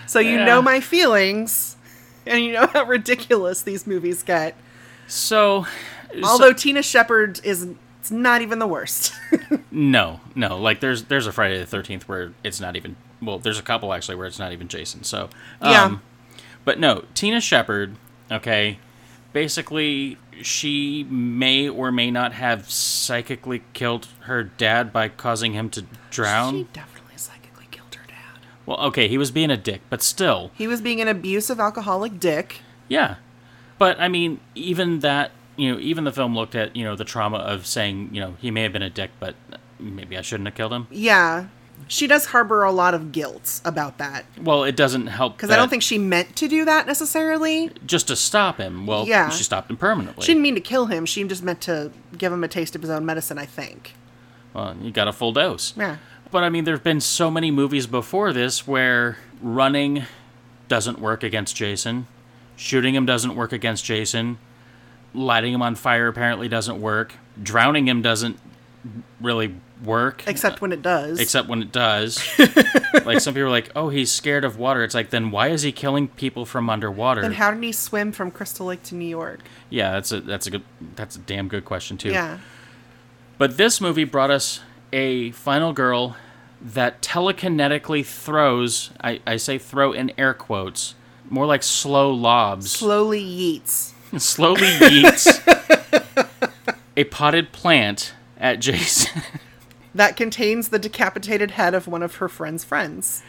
So 0.07 0.19
you 0.19 0.37
Yeah. 0.37 0.45
know 0.45 0.61
my 0.61 0.79
feelings, 0.79 1.75
and 2.25 2.43
you 2.43 2.53
know 2.53 2.67
how 2.67 2.85
ridiculous 2.85 3.61
these 3.61 3.85
movies 3.85 4.23
get. 4.23 4.55
so 5.07 5.65
Although 6.23 6.53
Tina 6.53 6.81
Shepard 6.83 7.39
is 7.43 7.67
it's 7.99 8.11
not 8.11 8.41
even 8.41 8.59
the 8.59 8.67
worst. 8.67 9.13
No, 9.71 10.19
no. 10.35 10.57
Like 10.57 10.79
there's 10.81 11.03
there's 11.03 11.27
a 11.27 11.31
Friday 11.31 11.57
the 11.57 11.65
Thirteenth 11.65 12.07
where 12.09 12.33
it's 12.43 12.59
not 12.59 12.75
even. 12.75 12.95
Well, 13.21 13.39
there's 13.39 13.59
a 13.59 13.63
couple 13.63 13.93
actually 13.93 14.15
where 14.15 14.27
it's 14.27 14.39
not 14.39 14.51
even 14.51 14.67
Jason. 14.67 15.03
So 15.03 15.29
Yeah. 15.61 15.83
um, 15.85 16.01
But 16.65 16.79
no, 16.79 17.05
Tina 17.13 17.39
Shepard. 17.41 17.95
Okay, 18.31 18.79
basically 19.33 20.17
she 20.41 21.03
may 21.09 21.67
or 21.69 21.91
may 21.91 22.09
not 22.11 22.33
have 22.33 22.69
psychically 22.69 23.63
killed 23.73 24.07
her 24.21 24.43
dad 24.43 24.91
by 24.93 25.07
causing 25.09 25.53
him 25.53 25.69
to 25.69 25.85
drown. 26.09 26.53
she 26.53 26.63
definitely 26.73 27.17
psychically 27.17 27.67
killed 27.71 27.93
her 27.95 28.07
dad. 28.07 28.45
Well, 28.65 28.77
okay, 28.87 29.07
he 29.07 29.17
was 29.17 29.31
being 29.31 29.51
a 29.51 29.57
dick, 29.57 29.81
but 29.89 30.01
still, 30.01 30.51
He 30.55 30.67
was 30.67 30.81
being 30.81 31.01
an 31.01 31.07
abusive 31.07 31.59
alcoholic 31.59 32.19
dick. 32.19 32.61
yeah. 32.87 33.15
But 33.77 33.99
I 33.99 34.07
mean, 34.09 34.39
even 34.53 34.99
that, 34.99 35.31
you 35.57 35.71
know, 35.73 35.79
even 35.79 36.03
the 36.03 36.11
film 36.11 36.35
looked 36.35 36.53
at 36.53 36.75
you 36.75 36.83
know 36.83 36.95
the 36.95 37.03
trauma 37.03 37.37
of 37.39 37.65
saying 37.65 38.09
you 38.13 38.21
know 38.21 38.35
he 38.39 38.51
may 38.51 38.61
have 38.63 38.71
been 38.73 38.83
a 38.83 38.89
dick, 38.91 39.09
but 39.19 39.33
maybe 39.79 40.15
I 40.17 40.21
shouldn't 40.21 40.47
have 40.47 40.55
killed 40.55 40.71
him. 40.71 40.87
Yeah. 40.91 41.45
She 41.91 42.07
does 42.07 42.27
harbor 42.27 42.63
a 42.63 42.71
lot 42.71 42.93
of 42.93 43.11
guilt 43.11 43.59
about 43.65 43.97
that. 43.97 44.23
Well, 44.41 44.63
it 44.63 44.77
doesn't 44.77 45.07
help 45.07 45.35
Because 45.35 45.49
I 45.51 45.57
don't 45.57 45.67
think 45.67 45.83
she 45.83 45.97
meant 45.97 46.37
to 46.37 46.47
do 46.47 46.63
that 46.63 46.87
necessarily. 46.87 47.69
just 47.85 48.07
to 48.07 48.15
stop 48.15 48.59
him. 48.59 48.85
Well, 48.87 49.05
Yeah. 49.05 49.27
she 49.29 49.43
stopped 49.43 49.69
him 49.69 49.75
permanently. 49.75 50.23
She 50.23 50.27
didn't 50.31 50.41
mean 50.43 50.55
to 50.55 50.61
kill 50.61 50.85
him. 50.85 51.05
She 51.05 51.21
just 51.25 51.43
meant 51.43 51.59
to 51.61 51.91
give 52.17 52.31
him 52.31 52.45
a 52.45 52.47
taste 52.47 52.75
of 52.77 52.81
his 52.81 52.89
own 52.89 53.05
medicine, 53.05 53.37
I 53.37 53.45
think. 53.45 53.95
well, 54.53 54.73
you 54.81 54.91
got 54.91 55.09
a 55.09 55.13
full 55.13 55.33
dose. 55.33 55.73
Yeah. 55.75 55.97
But 56.31 56.43
I 56.45 56.49
mean, 56.49 56.63
there've 56.63 56.81
been 56.83 57.01
so 57.01 57.29
many 57.29 57.51
movies 57.51 57.87
before 57.87 58.31
this 58.31 58.65
where 58.65 59.17
running 59.41 60.03
doesn't 60.69 60.99
work 60.99 61.23
against 61.23 61.57
Jason, 61.57 62.07
shooting 62.55 62.95
him 62.95 63.05
doesn't 63.05 63.35
work 63.35 63.51
against 63.51 63.83
Jason, 63.83 64.37
lighting 65.13 65.53
him 65.53 65.61
on 65.61 65.75
fire 65.75 66.07
apparently 66.07 66.47
doesn't 66.47 66.79
work, 66.79 67.15
drowning 67.43 67.87
him 67.89 68.01
doesn't 68.01 68.39
really 69.19 69.55
work. 69.83 70.23
Except 70.27 70.61
when 70.61 70.71
it 70.71 70.81
does. 70.81 71.19
except 71.19 71.47
when 71.47 71.61
it 71.61 71.71
does. 71.71 72.21
like 73.05 73.19
some 73.19 73.33
people 73.33 73.47
are 73.47 73.49
like, 73.49 73.71
"Oh, 73.75 73.89
he's 73.89 74.11
scared 74.11 74.43
of 74.43 74.57
water." 74.57 74.83
It's 74.83 74.95
like, 74.95 75.09
then 75.09 75.31
why 75.31 75.49
is 75.49 75.61
he 75.63 75.71
killing 75.71 76.07
people 76.07 76.45
from 76.45 76.69
underwater? 76.69 77.21
Then 77.21 77.33
how 77.33 77.51
did 77.51 77.63
he 77.63 77.71
swim 77.71 78.11
from 78.11 78.31
Crystal 78.31 78.67
Lake 78.67 78.83
to 78.83 78.95
New 78.95 79.07
York? 79.07 79.41
yeah, 79.69 79.91
that's 79.93 80.11
a 80.11 80.21
that's 80.21 80.47
a 80.47 80.51
good 80.51 80.63
that's 80.95 81.15
a 81.15 81.19
damn 81.19 81.47
good 81.47 81.65
question 81.65 81.97
too. 81.97 82.09
Yeah. 82.09 82.39
But 83.37 83.57
this 83.57 83.81
movie 83.81 84.03
brought 84.03 84.29
us 84.29 84.61
a 84.93 85.31
final 85.31 85.73
girl 85.73 86.15
that 86.61 87.01
telekinetically 87.01 88.05
throws, 88.05 88.91
I, 89.03 89.19
I 89.25 89.37
say 89.37 89.57
throw 89.57 89.93
in 89.93 90.11
air 90.17 90.35
quotes, 90.35 90.93
more 91.27 91.47
like 91.47 91.63
slow 91.63 92.11
lobs, 92.11 92.71
Slowly 92.71 93.23
yeets. 93.23 93.93
slowly 94.19 94.61
yeets 94.61 95.39
a 96.97 97.03
potted 97.05 97.51
plant 97.51 98.13
at 98.41 98.59
Jason. 98.59 99.21
That 99.93 100.15
contains 100.15 100.69
the 100.69 100.79
decapitated 100.79 101.51
head 101.51 101.73
of 101.73 101.85
one 101.85 102.01
of 102.01 102.15
her 102.15 102.29
friend's 102.29 102.63
friends. 102.63 103.23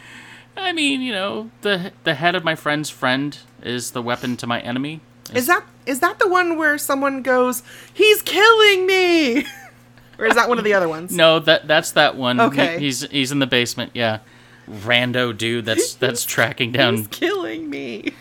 I 0.55 0.71
mean, 0.71 1.01
you 1.01 1.11
know, 1.11 1.51
the 1.59 1.91
the 2.05 2.13
head 2.13 2.35
of 2.35 2.45
my 2.45 2.55
friend's 2.55 2.89
friend 2.89 3.37
is 3.61 3.91
the 3.91 4.01
weapon 4.01 4.37
to 4.37 4.47
my 4.47 4.61
enemy. 4.61 5.01
Is 5.33 5.47
that 5.47 5.65
is 5.85 5.99
that 5.99 6.19
the 6.19 6.27
one 6.29 6.57
where 6.57 6.77
someone 6.77 7.21
goes, 7.21 7.63
"He's 7.93 8.21
killing 8.21 8.85
me," 8.87 9.45
or 10.17 10.25
is 10.25 10.35
that 10.35 10.47
one 10.47 10.57
of 10.57 10.63
the 10.63 10.73
other 10.73 10.87
ones? 10.87 11.11
No, 11.13 11.39
that 11.39 11.67
that's 11.67 11.91
that 11.91 12.15
one. 12.15 12.37
He- 12.39 12.45
Okay. 12.45 12.79
he's 12.79 13.01
he's 13.09 13.33
in 13.33 13.39
the 13.39 13.45
basement. 13.47 13.91
Yeah, 13.93 14.19
rando 14.69 15.37
dude. 15.37 15.65
That's 15.65 15.93
that's 16.03 16.23
tracking 16.23 16.69
He's 16.69 16.77
down. 16.77 17.05
killing 17.07 17.69
me. 17.69 18.13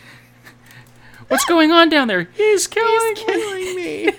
What's 1.28 1.44
going 1.44 1.70
on 1.70 1.90
down 1.90 2.08
there? 2.08 2.24
He's 2.34 2.66
killing. 2.66 3.14
He's 3.16 3.24
me. 3.28 3.32
killing 3.34 3.76
me. 3.76 4.12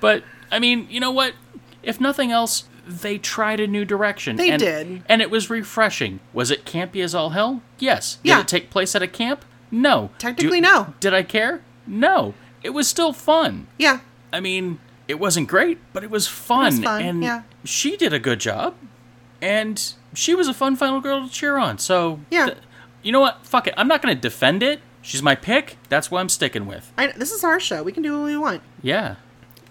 But 0.00 0.24
I 0.50 0.58
mean, 0.58 0.86
you 0.90 1.00
know 1.00 1.10
what? 1.10 1.34
If 1.82 2.00
nothing 2.00 2.30
else, 2.30 2.64
they 2.86 3.18
tried 3.18 3.60
a 3.60 3.66
new 3.66 3.84
direction. 3.84 4.36
They 4.36 4.50
and, 4.50 4.60
did. 4.60 5.02
and 5.08 5.22
it 5.22 5.30
was 5.30 5.48
refreshing. 5.50 6.20
Was 6.32 6.50
it 6.50 6.64
campy 6.64 7.02
as 7.02 7.14
all 7.14 7.30
hell? 7.30 7.62
Yes. 7.78 8.16
Did 8.22 8.28
Yeah. 8.28 8.40
it 8.40 8.48
take 8.48 8.70
place 8.70 8.94
at 8.96 9.02
a 9.02 9.06
camp? 9.06 9.44
No. 9.70 10.10
Technically, 10.18 10.60
no. 10.60 10.94
Did 11.00 11.14
I 11.14 11.22
care? 11.22 11.62
No. 11.86 12.34
It 12.62 12.70
was 12.70 12.88
still 12.88 13.12
fun. 13.12 13.66
yeah. 13.78 14.00
I 14.32 14.38
mean, 14.40 14.78
it 15.08 15.18
wasn't 15.18 15.48
great, 15.48 15.78
but 15.92 16.04
it 16.04 16.10
was 16.10 16.28
fun. 16.28 16.66
was 16.76 16.78
fun, 16.84 17.02
and 17.02 17.22
yeah. 17.24 17.42
she 17.64 17.96
did 17.96 18.12
a 18.12 18.18
good 18.20 18.38
job. 18.38 18.74
And 19.42 19.92
she 20.14 20.34
was 20.34 20.46
a 20.48 20.54
fun 20.54 20.76
final 20.76 21.00
girl 21.00 21.26
to 21.26 21.32
cheer 21.32 21.56
on. 21.56 21.78
So, 21.78 22.20
Yeah. 22.30 22.46
th- 22.46 22.58
you 23.02 23.10
know 23.12 23.20
what? 23.20 23.44
Fuck 23.46 23.66
it. 23.66 23.74
I'm 23.76 23.88
not 23.88 24.02
going 24.02 24.14
to 24.14 24.20
defend 24.20 24.62
it. 24.62 24.80
She's 25.02 25.22
my 25.22 25.34
pick. 25.34 25.78
That's 25.88 26.10
what 26.10 26.20
I'm 26.20 26.28
sticking 26.28 26.66
with. 26.66 26.92
I, 26.98 27.08
this 27.08 27.32
is 27.32 27.42
our 27.42 27.58
show. 27.58 27.82
We 27.82 27.90
can 27.92 28.02
do 28.02 28.18
what 28.18 28.26
we 28.26 28.36
want. 28.36 28.62
Yeah. 28.82 29.16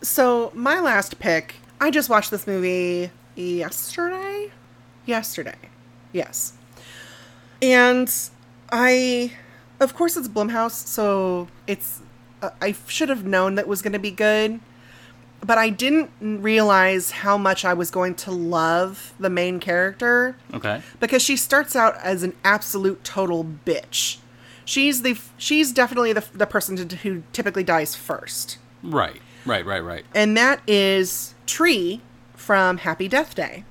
So 0.02 0.52
my 0.56 0.80
last 0.80 1.20
pick, 1.20 1.56
I 1.82 1.92
just 1.92 2.10
watched 2.10 2.32
this 2.32 2.48
movie 2.48 3.12
yesterday. 3.36 4.52
Yesterday, 5.06 5.56
yes. 6.14 6.54
And 7.62 8.14
I, 8.72 9.34
of 9.80 9.96
course, 9.96 10.16
it's 10.16 10.28
Blumhouse, 10.28 10.88
so 10.88 11.48
it's. 11.68 12.02
Uh, 12.42 12.52
I 12.62 12.74
should 12.88 13.10
have 13.10 13.26
known 13.26 13.56
that 13.56 13.68
was 13.68 13.82
going 13.82 13.92
to 13.94 14.00
be 14.00 14.12
good, 14.12 14.62
but 15.46 15.58
I 15.58 15.70
didn't 15.70 16.12
realize 16.22 17.12
how 17.12 17.38
much 17.38 17.66
I 17.66 17.74
was 17.74 17.92
going 17.92 18.16
to 18.16 18.32
love 18.32 19.14
the 19.20 19.30
main 19.30 19.60
character 19.60 20.38
Okay. 20.54 20.82
because 21.02 21.22
she 21.22 21.36
starts 21.36 21.76
out 21.76 21.98
as 22.02 22.24
an 22.24 22.34
absolute 22.46 23.04
total 23.04 23.44
bitch. 23.44 24.20
She's 24.64 25.02
the 25.02 25.18
she's 25.38 25.74
definitely 25.74 26.14
the 26.14 26.24
the 26.34 26.46
person 26.46 26.88
to, 26.88 26.96
who 26.98 27.24
typically 27.34 27.64
dies 27.64 27.96
first, 27.96 28.58
Right. 28.84 29.22
Right. 29.50 29.66
Right. 29.66 29.84
Right. 29.84 30.06
and 30.14 30.38
that 30.38 30.62
is 30.68 31.34
Tree 31.46 32.02
from 32.36 32.78
Happy 32.78 33.08
Death 33.08 33.36
Day. 33.36 33.64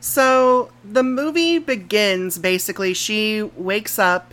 So 0.00 0.70
the 0.84 1.02
movie 1.02 1.58
begins 1.58 2.38
basically. 2.38 2.94
She 2.94 3.42
wakes 3.42 3.98
up 3.98 4.32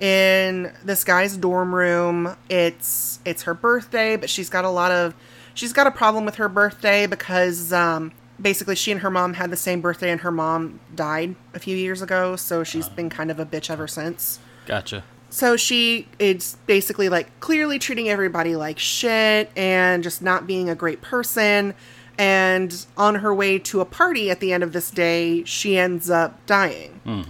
in 0.00 0.72
this 0.84 1.04
guy's 1.04 1.36
dorm 1.36 1.74
room. 1.74 2.36
It's 2.48 3.18
it's 3.24 3.42
her 3.42 3.54
birthday, 3.54 4.16
but 4.16 4.30
she's 4.30 4.48
got 4.48 4.64
a 4.64 4.70
lot 4.70 4.90
of 4.90 5.14
she's 5.54 5.72
got 5.72 5.86
a 5.86 5.90
problem 5.90 6.24
with 6.24 6.36
her 6.36 6.48
birthday 6.48 7.06
because 7.06 7.72
um, 7.72 8.12
basically 8.40 8.74
she 8.76 8.90
and 8.92 9.00
her 9.00 9.10
mom 9.10 9.34
had 9.34 9.50
the 9.50 9.56
same 9.56 9.80
birthday, 9.80 10.10
and 10.10 10.20
her 10.22 10.32
mom 10.32 10.80
died 10.94 11.34
a 11.54 11.58
few 11.58 11.76
years 11.76 12.02
ago. 12.02 12.36
So 12.36 12.64
she's 12.64 12.88
been 12.88 13.10
kind 13.10 13.30
of 13.30 13.38
a 13.38 13.46
bitch 13.46 13.70
ever 13.70 13.86
since. 13.88 14.38
Gotcha. 14.66 15.04
So 15.32 15.56
she 15.56 16.06
is 16.18 16.58
basically 16.66 17.08
like 17.08 17.40
clearly 17.40 17.78
treating 17.78 18.10
everybody 18.10 18.54
like 18.54 18.78
shit 18.78 19.50
and 19.56 20.02
just 20.02 20.20
not 20.20 20.46
being 20.46 20.68
a 20.68 20.74
great 20.74 21.00
person. 21.00 21.72
And 22.18 22.84
on 22.98 23.14
her 23.16 23.34
way 23.34 23.58
to 23.60 23.80
a 23.80 23.86
party 23.86 24.30
at 24.30 24.40
the 24.40 24.52
end 24.52 24.62
of 24.62 24.74
this 24.74 24.90
day, 24.90 25.42
she 25.44 25.78
ends 25.78 26.10
up 26.10 26.44
dying, 26.44 27.00
hmm. 27.04 27.22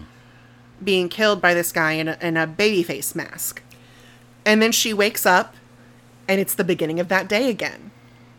being 0.83 1.09
killed 1.09 1.41
by 1.41 1.55
this 1.55 1.71
guy 1.71 1.93
in 1.93 2.09
a, 2.09 2.19
in 2.21 2.37
a 2.37 2.45
baby 2.45 2.83
face 2.83 3.15
mask. 3.15 3.63
And 4.45 4.61
then 4.61 4.73
she 4.73 4.93
wakes 4.93 5.25
up, 5.25 5.55
and 6.27 6.41
it's 6.41 6.55
the 6.55 6.65
beginning 6.65 6.99
of 6.99 7.07
that 7.07 7.29
day 7.29 7.49
again. 7.49 7.93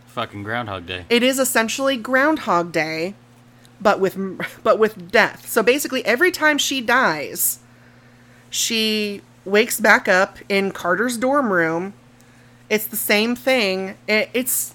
Fucking 0.07 0.43
Groundhog 0.43 0.85
Day. 0.85 1.05
It 1.09 1.23
is 1.23 1.39
essentially 1.39 1.95
Groundhog 1.95 2.73
Day, 2.73 3.15
but 3.79 4.01
with 4.01 4.17
but 4.61 4.77
with 4.77 5.09
death. 5.09 5.47
So 5.47 5.63
basically, 5.63 6.05
every 6.05 6.31
time 6.31 6.57
she 6.57 6.81
dies, 6.81 7.59
she 8.49 9.21
wakes 9.45 9.79
back 9.79 10.07
up 10.07 10.37
in 10.49 10.71
Carter's 10.71 11.17
dorm 11.17 11.51
room. 11.51 11.93
It's 12.69 12.87
the 12.87 12.95
same 12.97 13.35
thing. 13.35 13.95
It, 14.07 14.29
it's 14.33 14.73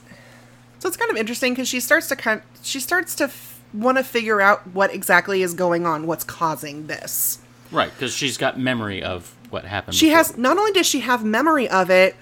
so 0.79 0.89
it's 0.89 0.97
kind 0.97 1.11
of 1.11 1.16
interesting 1.16 1.53
because 1.55 1.69
she 1.69 1.81
starts 1.81 2.07
to 2.09 2.16
kind 2.16 2.43
she 2.62 2.81
starts 2.81 3.14
to 3.16 3.25
f- 3.25 3.61
want 3.73 3.99
to 3.99 4.05
figure 4.05 4.41
out 4.41 4.66
what 4.69 4.93
exactly 4.95 5.43
is 5.43 5.55
going 5.55 5.87
on, 5.87 6.07
what's 6.07 6.25
causing 6.25 6.87
this. 6.87 7.39
Right, 7.71 7.91
because 7.93 8.14
she's 8.14 8.37
got 8.39 8.59
memory 8.59 9.03
of 9.03 9.35
what 9.51 9.64
happened. 9.64 9.95
She 9.95 10.07
before. 10.07 10.16
has 10.19 10.37
not 10.39 10.57
only 10.59 10.73
does 10.73 10.87
she 10.87 11.01
have 11.01 11.25
memory 11.25 11.69
of 11.69 11.91
it, 11.91 12.14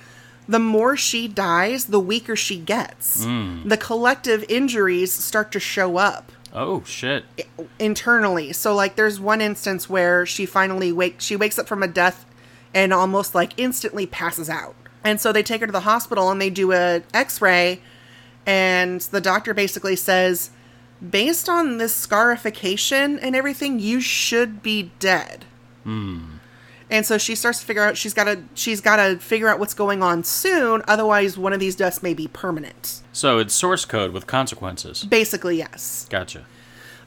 the 0.49 0.59
more 0.59 0.97
she 0.97 1.29
dies, 1.29 1.87
the 1.87 2.01
weaker 2.01 2.37
she 2.37 2.57
gets. 2.59 3.25
Mm. 3.27 3.69
The 3.69 3.77
collective 3.77 4.45
injuries 4.49 5.13
start 5.13 5.51
to 5.53 5.61
show 5.61 5.97
up 5.99 6.31
Oh 6.55 6.83
shit. 6.85 7.25
internally. 7.79 8.53
So 8.53 8.75
like 8.75 8.97
there's 8.97 9.21
one 9.21 9.41
instance 9.41 9.89
where 9.91 10.25
she 10.25 10.47
finally 10.47 10.93
wake 10.93 11.17
she 11.21 11.37
wakes 11.37 11.59
up 11.59 11.67
from 11.67 11.83
a 11.83 11.89
death 11.89 12.25
and 12.77 12.93
almost 12.93 13.35
like 13.35 13.53
instantly 13.57 14.07
passes 14.07 14.51
out. 14.51 14.77
And 15.03 15.18
so 15.18 15.33
they 15.33 15.43
take 15.43 15.62
her 15.62 15.66
to 15.66 15.72
the 15.72 15.81
hospital 15.81 16.31
and 16.31 16.41
they 16.41 16.51
do 16.51 16.72
a 16.72 17.03
x-ray 17.14 17.81
and 18.45 19.01
the 19.01 19.20
doctor 19.20 19.55
basically 19.55 19.97
says 19.97 20.51
based 21.11 21.49
on 21.49 21.79
this 21.79 21.95
scarification 21.95 23.18
and 23.18 23.35
everything 23.35 23.79
you 23.79 24.01
should 24.01 24.62
be 24.62 24.91
dead. 24.99 25.47
Hmm. 25.85 26.37
And 26.91 27.07
so 27.07 27.18
she 27.18 27.35
starts 27.35 27.61
to 27.61 27.66
figure 27.66 27.83
out 27.83 27.97
she's 27.97 28.14
got 28.14 28.24
to 28.24 28.43
she's 28.55 28.83
got 28.83 28.97
to 28.97 29.16
figure 29.18 29.49
out 29.49 29.59
what's 29.59 29.74
going 29.74 30.03
on 30.03 30.22
soon 30.22 30.83
otherwise 30.87 31.39
one 31.39 31.55
of 31.55 31.61
these 31.61 31.77
deaths 31.77 32.03
may 32.03 32.12
be 32.12 32.29
permanent. 32.29 33.01
So 33.12 33.39
it's 33.39 33.55
source 33.55 33.87
code 33.87 34.12
with 34.12 34.27
consequences. 34.27 35.03
Basically, 35.05 35.57
yes. 35.57 36.07
Gotcha. 36.11 36.45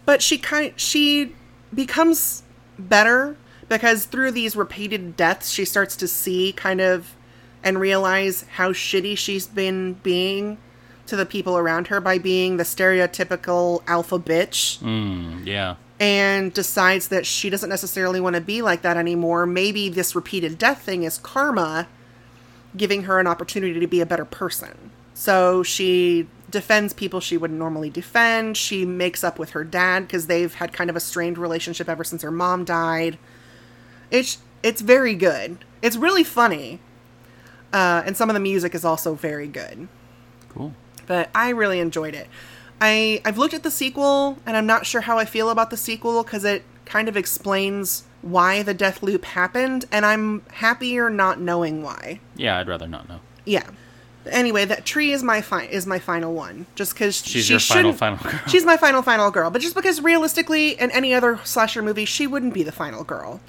but 0.04 0.24
she 0.24 0.40
kind 0.40 0.74
she 0.78 1.36
becomes 1.74 2.42
better 2.80 3.38
because 3.70 4.06
through 4.06 4.32
these 4.32 4.56
repeated 4.56 5.16
deaths 5.16 5.50
she 5.52 5.64
starts 5.64 5.96
to 5.96 6.08
see 6.08 6.52
kind 6.54 6.82
of 6.82 7.16
and 7.64 7.80
realize 7.80 8.44
how 8.54 8.72
shitty 8.72 9.18
she's 9.18 9.48
been 9.48 9.94
being 10.04 10.58
to 11.06 11.16
the 11.16 11.26
people 11.26 11.58
around 11.58 11.88
her 11.88 12.00
by 12.02 12.18
being 12.18 12.58
the 12.58 12.64
stereotypical 12.64 13.82
alpha 13.88 14.20
bitch 14.20 14.80
Mm, 14.80 15.46
yeah. 15.46 15.76
and 16.00 16.54
decides 16.54 17.08
that 17.10 17.26
she 17.26 17.50
doesn't 17.50 17.70
necessarily 17.70 18.20
want 18.20 18.36
to 18.36 18.42
be 18.42 18.62
like 18.62 18.82
that 18.82 18.98
anymore 18.98 19.46
maybe 19.46 19.90
this 19.90 20.16
repeated 20.16 20.58
death 20.58 20.82
thing 20.82 21.04
is 21.04 21.18
karma 21.18 21.88
giving 22.78 23.04
her 23.04 23.20
an 23.20 23.26
opportunity 23.28 23.80
to 23.80 23.88
be 23.88 24.00
a 24.00 24.06
better 24.06 24.26
person. 24.26 24.92
So 25.16 25.64
she 25.64 26.28
defends 26.52 26.94
people 26.94 27.20
she 27.20 27.36
wouldn't 27.36 27.58
normally 27.58 27.90
defend. 27.90 28.58
She 28.58 28.86
makes 28.86 29.24
up 29.24 29.40
with 29.40 29.50
her 29.52 29.64
dad 29.64 30.02
because 30.02 30.28
they've 30.28 30.54
had 30.54 30.72
kind 30.72 30.88
of 30.90 30.96
a 30.96 31.00
strained 31.00 31.40
relationship 31.40 31.90
ever 31.90 32.04
since 32.04 32.22
her 32.22 32.30
mom 32.32 32.66
died. 32.66 33.18
It's 34.12 34.38
it's 34.64 34.82
very 34.82 35.16
good. 35.16 35.64
It's 35.82 35.96
really 35.96 36.24
funny, 36.24 36.80
uh, 37.74 38.04
and 38.06 38.18
some 38.18 38.30
of 38.30 38.34
the 38.34 38.40
music 38.40 38.76
is 38.76 38.84
also 38.84 39.14
very 39.14 39.48
good. 39.48 39.88
Cool. 40.50 40.74
But 41.08 41.30
I 41.34 41.50
really 41.50 41.80
enjoyed 41.80 42.14
it. 42.14 42.28
I 42.82 43.22
I've 43.26 43.38
looked 43.38 43.54
at 43.54 43.64
the 43.64 43.72
sequel 43.72 44.38
and 44.46 44.56
I'm 44.56 44.66
not 44.66 44.86
sure 44.86 45.02
how 45.02 45.18
I 45.18 45.26
feel 45.26 45.50
about 45.50 45.70
the 45.70 45.78
sequel 45.78 46.24
because 46.24 46.44
it 46.46 46.64
kind 46.86 47.08
of 47.08 47.16
explains 47.18 48.04
why 48.22 48.64
the 48.64 48.74
death 48.74 49.02
loop 49.02 49.24
happened, 49.24 49.86
and 49.92 50.06
I'm 50.06 50.42
happier 50.52 51.10
not 51.10 51.40
knowing 51.40 51.82
why. 51.82 52.20
Yeah, 52.36 52.58
I'd 52.58 52.68
rather 52.68 52.88
not 52.88 53.08
know. 53.08 53.20
Yeah. 53.46 53.70
Anyway, 54.26 54.66
that 54.66 54.86
tree 54.86 55.12
is 55.12 55.24
my 55.24 55.42
fi- 55.42 55.66
is 55.66 55.86
my 55.86 56.00
final 56.00 56.34
one. 56.34 56.66
Just 56.76 56.94
because 56.94 57.16
She's 57.16 57.46
she 57.46 57.54
your 57.54 57.60
final 57.60 57.94
final 57.94 58.18
girl. 58.18 58.40
She's 58.48 58.66
my 58.66 58.76
final 58.76 59.02
final 59.02 59.32
girl, 59.32 59.50
but 59.50 59.62
just 59.62 59.76
because 59.76 60.02
realistically, 60.02 60.72
in 60.72 60.92
any 60.92 61.14
other 61.14 61.40
slasher 61.46 61.82
movie, 61.82 62.06
she 62.06 62.28
wouldn't 62.28 62.54
be 62.54 62.64
the 62.64 62.72
final 62.74 63.04
girl. 63.04 63.40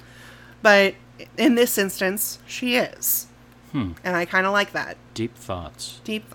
But 0.61 0.95
in 1.37 1.55
this 1.55 1.77
instance, 1.77 2.39
she 2.47 2.75
is, 2.75 3.27
Hmm. 3.71 3.93
and 4.03 4.15
I 4.15 4.25
kind 4.25 4.45
of 4.45 4.51
like 4.53 4.73
that. 4.73 4.97
Deep 5.13 5.35
thoughts. 5.35 5.99
Deep. 6.03 6.25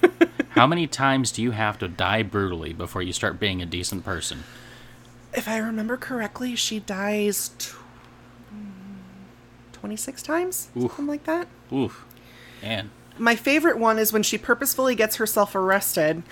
How 0.50 0.66
many 0.66 0.86
times 0.86 1.32
do 1.32 1.42
you 1.42 1.50
have 1.52 1.78
to 1.80 1.88
die 1.88 2.22
brutally 2.22 2.72
before 2.72 3.02
you 3.02 3.12
start 3.12 3.40
being 3.40 3.60
a 3.62 3.66
decent 3.66 4.04
person? 4.04 4.44
if 5.36 5.48
I 5.48 5.56
remember 5.58 5.96
correctly, 5.96 6.54
she 6.54 6.78
dies 6.78 7.50
tw- 7.58 7.74
twenty 9.72 9.96
six 9.96 10.22
times, 10.22 10.68
Oof. 10.76 10.82
something 10.92 11.06
like 11.06 11.24
that. 11.24 11.48
Oof. 11.72 12.04
And 12.62 12.90
My 13.18 13.34
favorite 13.36 13.78
one 13.78 13.98
is 13.98 14.12
when 14.12 14.22
she 14.22 14.38
purposefully 14.38 14.94
gets 14.94 15.16
herself 15.16 15.54
arrested, 15.54 16.22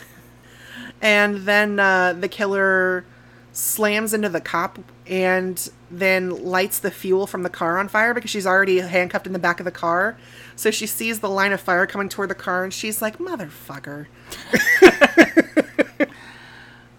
and 1.00 1.38
then 1.38 1.78
uh, 1.80 2.12
the 2.12 2.28
killer 2.28 3.04
slams 3.52 4.14
into 4.14 4.28
the 4.28 4.40
cop 4.40 4.78
and 5.12 5.70
then 5.90 6.30
lights 6.42 6.78
the 6.78 6.90
fuel 6.90 7.26
from 7.26 7.42
the 7.42 7.50
car 7.50 7.78
on 7.78 7.86
fire 7.86 8.14
because 8.14 8.30
she's 8.30 8.46
already 8.46 8.78
handcuffed 8.78 9.26
in 9.26 9.34
the 9.34 9.38
back 9.38 9.60
of 9.60 9.64
the 9.64 9.70
car. 9.70 10.16
So 10.56 10.70
she 10.70 10.86
sees 10.86 11.20
the 11.20 11.28
line 11.28 11.52
of 11.52 11.60
fire 11.60 11.86
coming 11.86 12.08
toward 12.08 12.30
the 12.30 12.34
car, 12.34 12.64
and 12.64 12.72
she's 12.72 13.02
like, 13.02 13.18
"Motherfucker!" 13.18 14.06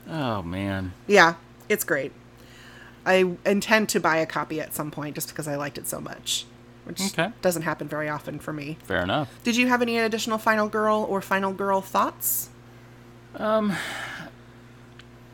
oh 0.09 0.41
man. 0.43 0.93
Yeah, 1.07 1.35
it's 1.69 1.83
great. 1.83 2.11
I 3.05 3.35
intend 3.45 3.89
to 3.89 3.99
buy 3.99 4.17
a 4.17 4.25
copy 4.25 4.61
at 4.61 4.73
some 4.73 4.91
point 4.91 5.15
just 5.15 5.29
because 5.29 5.47
I 5.47 5.55
liked 5.55 5.77
it 5.77 5.87
so 5.87 5.99
much, 5.99 6.45
which 6.85 7.01
Okay. 7.01 7.31
doesn't 7.41 7.63
happen 7.63 7.87
very 7.87 8.09
often 8.09 8.39
for 8.39 8.53
me. 8.53 8.77
Fair 8.83 9.01
enough. 9.01 9.29
Did 9.43 9.55
you 9.57 9.67
have 9.67 9.81
any 9.81 9.97
additional 9.97 10.37
Final 10.37 10.69
Girl 10.69 11.05
or 11.09 11.21
Final 11.21 11.51
Girl 11.51 11.81
thoughts? 11.81 12.49
Um, 13.35 13.73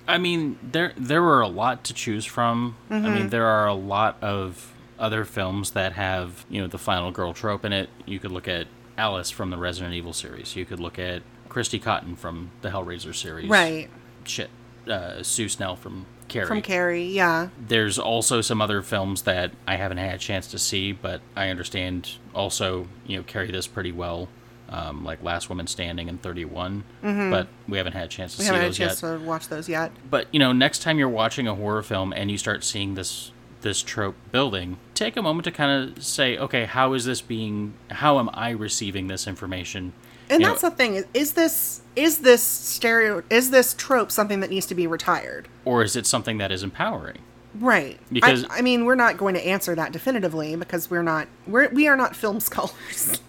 I 0.09 0.17
mean, 0.17 0.57
there 0.61 0.93
there 0.97 1.21
were 1.21 1.41
a 1.41 1.47
lot 1.47 1.83
to 1.85 1.93
choose 1.93 2.25
from. 2.25 2.75
I 2.89 2.93
Mm-hmm. 2.95 3.13
mean, 3.13 3.29
there 3.29 3.45
are 3.45 3.67
a 3.67 3.73
lot 3.73 4.17
of 4.21 4.73
other 4.97 5.23
films 5.23 5.71
that 5.71 5.93
have 5.93 6.45
you 6.49 6.59
know 6.61 6.67
the 6.67 6.77
final 6.77 7.11
girl 7.11 7.33
trope 7.33 7.63
in 7.63 7.71
it. 7.73 7.89
You 8.05 8.19
could 8.19 8.31
look 8.31 8.47
at 8.47 8.67
Alice 8.97 9.29
from 9.31 9.49
the 9.49 9.57
Resident 9.57 9.93
Evil 9.93 10.11
series. 10.13 10.55
You 10.55 10.65
could 10.65 10.79
look 10.79 10.99
at 10.99 11.21
Kirsty 11.47 11.79
Cotton 11.79 12.15
from 12.15 12.51
the 12.61 12.69
Hellraiser 12.69 13.15
series. 13.15 13.49
Right. 13.49 13.89
Shit. 14.25 14.49
Uh, 14.87 15.21
Sue 15.23 15.47
Snell 15.47 15.75
from 15.75 16.05
Carrie. 16.27 16.47
From 16.47 16.61
Carrie, 16.61 17.05
yeah. 17.05 17.49
There's 17.59 17.99
also 17.99 18.41
some 18.41 18.61
other 18.61 18.81
films 18.81 19.21
that 19.23 19.51
I 19.67 19.75
haven't 19.75 19.97
had 19.97 20.15
a 20.15 20.17
chance 20.17 20.47
to 20.47 20.57
see, 20.59 20.91
but 20.91 21.21
I 21.35 21.49
understand 21.49 22.13
also 22.33 22.87
you 23.05 23.17
know 23.17 23.23
carry 23.23 23.51
this 23.51 23.67
pretty 23.67 23.91
well. 23.91 24.27
Um, 24.71 25.03
like 25.03 25.23
Last 25.23 25.49
Woman 25.49 25.65
Standing 25.65 26.09
and 26.09 26.21
31, 26.21 26.83
but 27.01 27.47
we 27.67 27.77
haven't 27.79 27.93
had 27.93 28.03
a 28.03 28.07
chance 28.07 28.35
to 28.37 28.43
Mm-hmm. 28.43 28.53
We 28.53 28.59
see 28.59 28.61
haven't 28.63 28.77
had 28.77 28.87
a 28.87 28.89
those 28.89 29.01
yet 29.01 29.19
to 29.19 29.25
watch 29.25 29.47
those 29.47 29.67
yet. 29.67 29.91
but 30.11 30.27
you 30.31 30.39
know 30.39 30.51
next 30.51 30.83
time 30.83 30.99
you're 30.99 31.09
watching 31.09 31.47
a 31.47 31.55
horror 31.55 31.81
film 31.81 32.13
and 32.13 32.29
you 32.29 32.37
start 32.37 32.63
seeing 32.63 32.93
this 32.93 33.31
this 33.61 33.81
trope 33.81 34.15
building 34.31 34.77
take 34.93 35.17
a 35.17 35.21
moment 35.23 35.43
to 35.45 35.51
kind 35.51 35.89
of 35.97 36.03
say 36.03 36.37
okay 36.37 36.65
how 36.65 36.93
is 36.93 37.03
this 37.05 37.19
being 37.19 37.73
how 37.89 38.19
am 38.19 38.29
i 38.33 38.51
receiving 38.51 39.07
this 39.07 39.27
information 39.27 39.91
And 40.29 40.41
You 40.41 40.47
that's 40.47 40.61
know, 40.63 40.69
the 40.69 40.75
thing 40.75 40.93
is, 40.95 41.05
is 41.15 41.33
this 41.33 41.81
is 41.95 42.19
this 42.19 42.43
stereo 42.43 43.23
is 43.29 43.49
this 43.49 43.73
trope 43.73 44.11
something 44.11 44.39
that 44.41 44.49
needs 44.51 44.67
to 44.67 44.75
be 44.75 44.85
retired? 44.87 45.47
or 45.65 45.83
is 45.83 45.95
it 45.95 46.05
something 46.05 46.37
that 46.37 46.51
is 46.51 46.61
empowering? 46.63 47.17
Right. 47.55 47.99
Because- 48.13 48.45
I, 48.45 48.59
I 48.59 48.61
mean, 48.61 48.85
we're 48.85 48.93
not 48.95 49.17
going 49.17 49.33
to 49.33 49.41
answer 49.45 49.73
that 49.75 49.91
definitively 49.91 50.55
because 50.55 50.91
we're 50.91 51.01
not 51.03 51.27
we're 51.47 51.67
we 51.69 51.87
are 51.87 51.97
not 51.97 52.15
film 52.15 52.39
scholars. 52.49 53.19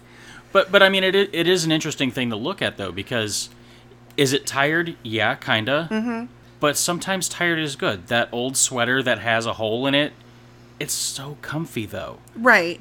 But 0.51 0.71
but 0.71 0.83
I 0.83 0.89
mean, 0.89 1.03
it 1.03 1.15
it 1.15 1.47
is 1.47 1.65
an 1.65 1.71
interesting 1.71 2.11
thing 2.11 2.29
to 2.29 2.35
look 2.35 2.61
at 2.61 2.77
though 2.77 2.91
because 2.91 3.49
is 4.17 4.33
it 4.33 4.45
tired? 4.45 4.95
Yeah, 5.03 5.35
kinda. 5.35 5.87
Mm-hmm. 5.91 6.25
But 6.59 6.77
sometimes 6.77 7.27
tired 7.27 7.59
is 7.59 7.75
good. 7.75 8.07
That 8.07 8.29
old 8.31 8.55
sweater 8.55 9.01
that 9.01 9.19
has 9.19 9.45
a 9.45 9.53
hole 9.53 9.87
in 9.87 9.95
it, 9.95 10.13
it's 10.79 10.93
so 10.93 11.37
comfy 11.41 11.85
though. 11.85 12.19
right. 12.35 12.79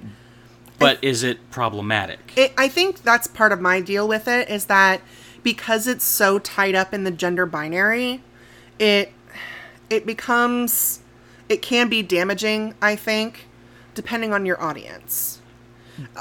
But 0.78 1.04
is 1.04 1.22
it 1.22 1.50
problematic? 1.50 2.32
It, 2.36 2.54
I 2.56 2.66
think 2.66 3.02
that's 3.02 3.26
part 3.26 3.52
of 3.52 3.60
my 3.60 3.82
deal 3.82 4.08
with 4.08 4.26
it 4.26 4.48
is 4.48 4.64
that 4.64 5.02
because 5.42 5.86
it's 5.86 6.04
so 6.06 6.38
tied 6.38 6.74
up 6.74 6.94
in 6.94 7.04
the 7.04 7.10
gender 7.10 7.44
binary, 7.44 8.22
it 8.78 9.12
it 9.90 10.06
becomes 10.06 11.00
it 11.50 11.60
can 11.60 11.90
be 11.90 12.02
damaging, 12.02 12.74
I 12.80 12.96
think, 12.96 13.46
depending 13.94 14.32
on 14.32 14.46
your 14.46 14.58
audience. 14.62 15.39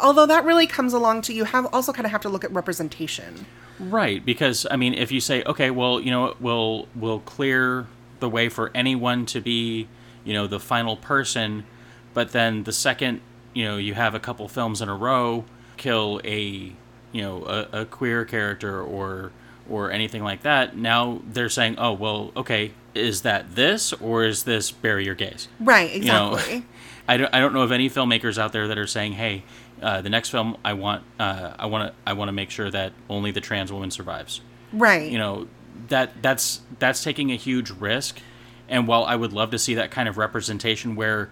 Although 0.02 0.26
that 0.28 0.46
really 0.46 0.68
comes 0.68 0.94
along 0.94 1.22
to 1.24 1.34
you 1.34 1.46
have 1.46 1.68
also 1.74 1.92
kind 1.94 2.06
of 2.06 2.12
have 2.12 2.22
to 2.22 2.30
look 2.30 2.44
at 2.44 2.52
representation. 2.52 3.46
Right, 3.80 4.24
because 4.26 4.68
I 4.70 4.76
mean, 4.76 4.94
if 4.94 5.12
you 5.12 5.22
say, 5.22 5.44
okay, 5.44 5.72
well, 5.72 6.00
you 6.02 6.12
know, 6.12 6.36
we'll 6.40 6.88
we'll 6.96 7.20
clear 7.20 7.88
the 8.20 8.30
way 8.30 8.50
for 8.50 8.72
anyone 8.76 9.26
to 9.28 9.40
be, 9.40 9.88
you 10.26 10.34
know, 10.34 10.48
the 10.48 10.60
final 10.60 10.98
person, 10.98 11.66
but 12.14 12.32
then 12.32 12.64
the 12.64 12.74
second, 12.74 13.22
you 13.54 13.64
know, 13.64 13.78
you 13.78 13.94
have 13.94 14.14
a 14.14 14.20
couple 14.20 14.48
films 14.50 14.82
in 14.82 14.90
a 14.90 14.96
row 14.96 15.46
kill 15.78 16.20
a, 16.26 16.74
you 17.14 17.22
know, 17.22 17.46
a, 17.46 17.82
a 17.82 17.86
queer 17.86 18.26
character 18.26 18.82
or 18.82 19.32
or 19.70 19.92
anything 19.92 20.24
like 20.24 20.42
that, 20.42 20.76
now 20.76 21.22
they're 21.32 21.48
saying, 21.50 21.76
oh, 21.78 21.94
well, 21.94 22.32
okay, 22.36 22.72
is 22.96 23.22
that 23.22 23.56
this 23.56 23.94
or 23.94 24.26
is 24.26 24.44
this 24.44 24.72
bury 24.72 25.06
your 25.06 25.16
gays? 25.16 25.48
Right, 25.60 25.94
You 25.94 26.06
know, 26.06 26.34
exactly. 26.34 26.66
I 27.08 27.18
don't, 27.18 27.34
I 27.34 27.40
don't 27.40 27.54
know 27.54 27.62
of 27.62 27.72
any 27.72 27.90
filmmakers 27.90 28.38
out 28.38 28.52
there 28.54 28.68
that 28.68 28.78
are 28.78 28.86
saying, 28.86 29.14
"Hey, 29.14 29.44
uh, 29.82 30.02
the 30.02 30.10
next 30.10 30.30
film 30.30 30.58
I 30.64 30.74
want, 30.74 31.04
uh, 31.20 31.54
I 31.58 31.66
want 31.66 31.92
to, 31.92 31.96
I 32.06 32.14
want 32.14 32.30
to 32.30 32.34
make 32.34 32.50
sure 32.52 32.70
that 32.72 32.94
only 33.10 33.32
the 33.32 33.42
trans 33.42 33.72
woman 33.72 33.92
survives." 33.92 34.42
right. 34.74 35.12
You 35.12 35.18
know, 35.18 35.48
that 35.88 36.22
that's 36.22 36.62
that's 36.80 37.04
taking 37.04 37.32
a 37.32 37.36
huge 37.36 37.72
risk. 37.72 38.20
And 38.68 38.88
while 38.88 39.04
I 39.04 39.16
would 39.16 39.34
love 39.34 39.50
to 39.52 39.60
see 39.60 39.74
that 39.76 39.90
kind 39.90 40.08
of 40.08 40.18
representation, 40.18 40.96
where 40.96 41.30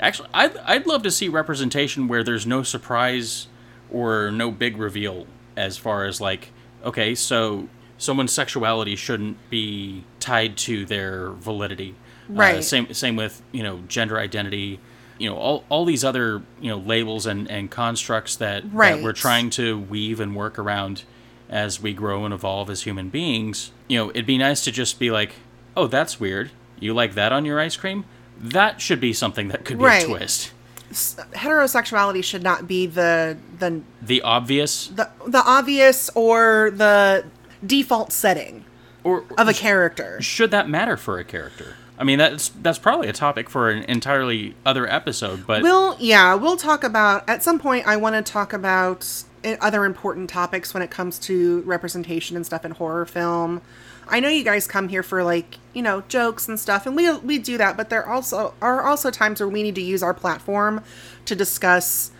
actually 0.00 0.28
I'd 0.34 0.56
I'd 0.58 0.86
love 0.86 1.02
to 1.04 1.10
see 1.10 1.28
representation 1.28 2.08
where 2.08 2.22
there's 2.22 2.46
no 2.46 2.62
surprise 2.62 3.46
or 3.90 4.30
no 4.30 4.50
big 4.50 4.76
reveal 4.76 5.26
as 5.56 5.76
far 5.78 6.04
as 6.04 6.20
like, 6.20 6.50
okay, 6.84 7.14
so 7.14 7.68
someone's 7.96 8.32
sexuality 8.32 8.94
shouldn't 8.96 9.36
be 9.50 10.04
tied 10.20 10.56
to 10.58 10.84
their 10.84 11.30
validity. 11.30 11.94
Uh, 12.28 12.34
Right. 12.34 12.64
same 12.64 12.92
same 12.92 13.16
with 13.16 13.42
you 13.52 13.62
know 13.62 13.80
gender 13.88 14.18
identity. 14.18 14.78
You 15.18 15.30
know 15.30 15.36
all, 15.36 15.64
all 15.68 15.84
these 15.84 16.04
other 16.04 16.42
you 16.60 16.70
know 16.70 16.78
labels 16.78 17.26
and, 17.26 17.50
and 17.50 17.70
constructs 17.70 18.36
that, 18.36 18.62
that 18.72 19.02
we're 19.02 19.12
trying 19.12 19.50
to 19.50 19.78
weave 19.78 20.20
and 20.20 20.34
work 20.36 20.58
around 20.58 21.02
as 21.48 21.80
we 21.80 21.92
grow 21.92 22.24
and 22.24 22.32
evolve 22.34 22.70
as 22.70 22.82
human 22.82 23.08
beings. 23.08 23.72
You 23.88 23.98
know, 23.98 24.10
it'd 24.10 24.26
be 24.26 24.38
nice 24.38 24.62
to 24.64 24.70
just 24.72 24.98
be 24.98 25.10
like, 25.10 25.32
oh, 25.76 25.86
that's 25.86 26.20
weird. 26.20 26.50
You 26.78 26.94
like 26.94 27.14
that 27.14 27.32
on 27.32 27.44
your 27.44 27.58
ice 27.58 27.76
cream? 27.76 28.04
That 28.38 28.80
should 28.80 29.00
be 29.00 29.12
something 29.12 29.48
that 29.48 29.64
could 29.64 29.78
be 29.78 29.84
Right. 29.84 30.04
a 30.04 30.06
twist. 30.06 30.52
Heterosexuality 30.92 32.22
should 32.24 32.42
not 32.42 32.66
be 32.68 32.86
the 32.86 33.36
the 33.58 33.82
The 34.02 34.22
obvious 34.22 34.86
the 34.88 35.08
the 35.26 35.42
obvious 35.44 36.10
or 36.14 36.70
the 36.74 37.24
default 37.64 38.12
setting 38.12 38.64
or 39.04 39.24
of 39.36 39.48
a 39.48 39.52
character. 39.54 40.20
should 40.20 40.50
that 40.50 40.68
matter 40.68 40.96
for 40.96 41.18
a 41.18 41.24
character? 41.24 41.74
I 41.98 42.04
mean, 42.04 42.18
that's 42.18 42.50
that's 42.50 42.78
probably 42.78 43.08
a 43.08 43.12
topic 43.12 43.50
for 43.50 43.70
an 43.70 43.82
entirely 43.84 44.54
other 44.64 44.88
episode, 44.88 45.46
but 45.46 45.62
We'll 45.62 45.96
yeah, 45.98 46.34
we'll 46.34 46.56
talk 46.56 46.84
about 46.84 47.28
at 47.28 47.42
some 47.42 47.58
point. 47.58 47.86
I 47.86 47.96
want 47.96 48.14
to 48.14 48.32
talk 48.32 48.52
about 48.52 49.24
other 49.60 49.84
important 49.84 50.30
topics 50.30 50.72
when 50.74 50.82
it 50.82 50.90
comes 50.90 51.18
to 51.20 51.62
representation 51.62 52.36
and 52.36 52.46
stuff 52.46 52.64
in 52.64 52.72
horror 52.72 53.04
film. 53.04 53.62
I 54.08 54.20
know 54.20 54.28
you 54.28 54.44
guys 54.44 54.66
come 54.66 54.88
here 54.88 55.02
for 55.02 55.22
like 55.24 55.58
you 55.74 55.82
know 55.82 56.02
jokes 56.02 56.48
and 56.48 56.58
stuff, 56.58 56.86
and 56.86 56.94
we 56.94 57.10
we 57.18 57.38
do 57.38 57.58
that. 57.58 57.76
But 57.76 57.90
there 57.90 58.08
also 58.08 58.54
are 58.62 58.82
also 58.82 59.10
times 59.10 59.40
where 59.40 59.48
we 59.48 59.64
need 59.64 59.74
to 59.74 59.82
use 59.82 60.02
our 60.02 60.14
platform 60.14 60.82
to 61.24 61.34
discuss 61.34 62.12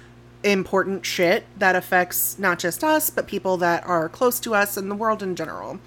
important 0.45 1.05
shit 1.05 1.45
that 1.59 1.75
affects 1.75 2.39
not 2.39 2.61
just 2.61 2.85
us 2.85 3.11
but 3.11 3.27
people 3.27 3.57
that 3.57 3.85
are 3.85 4.09
close 4.09 4.39
to 4.39 4.55
us 4.55 4.77
and 4.77 4.91
the 4.91 4.95
world 4.95 5.23
in 5.23 5.35
general. 5.35 5.81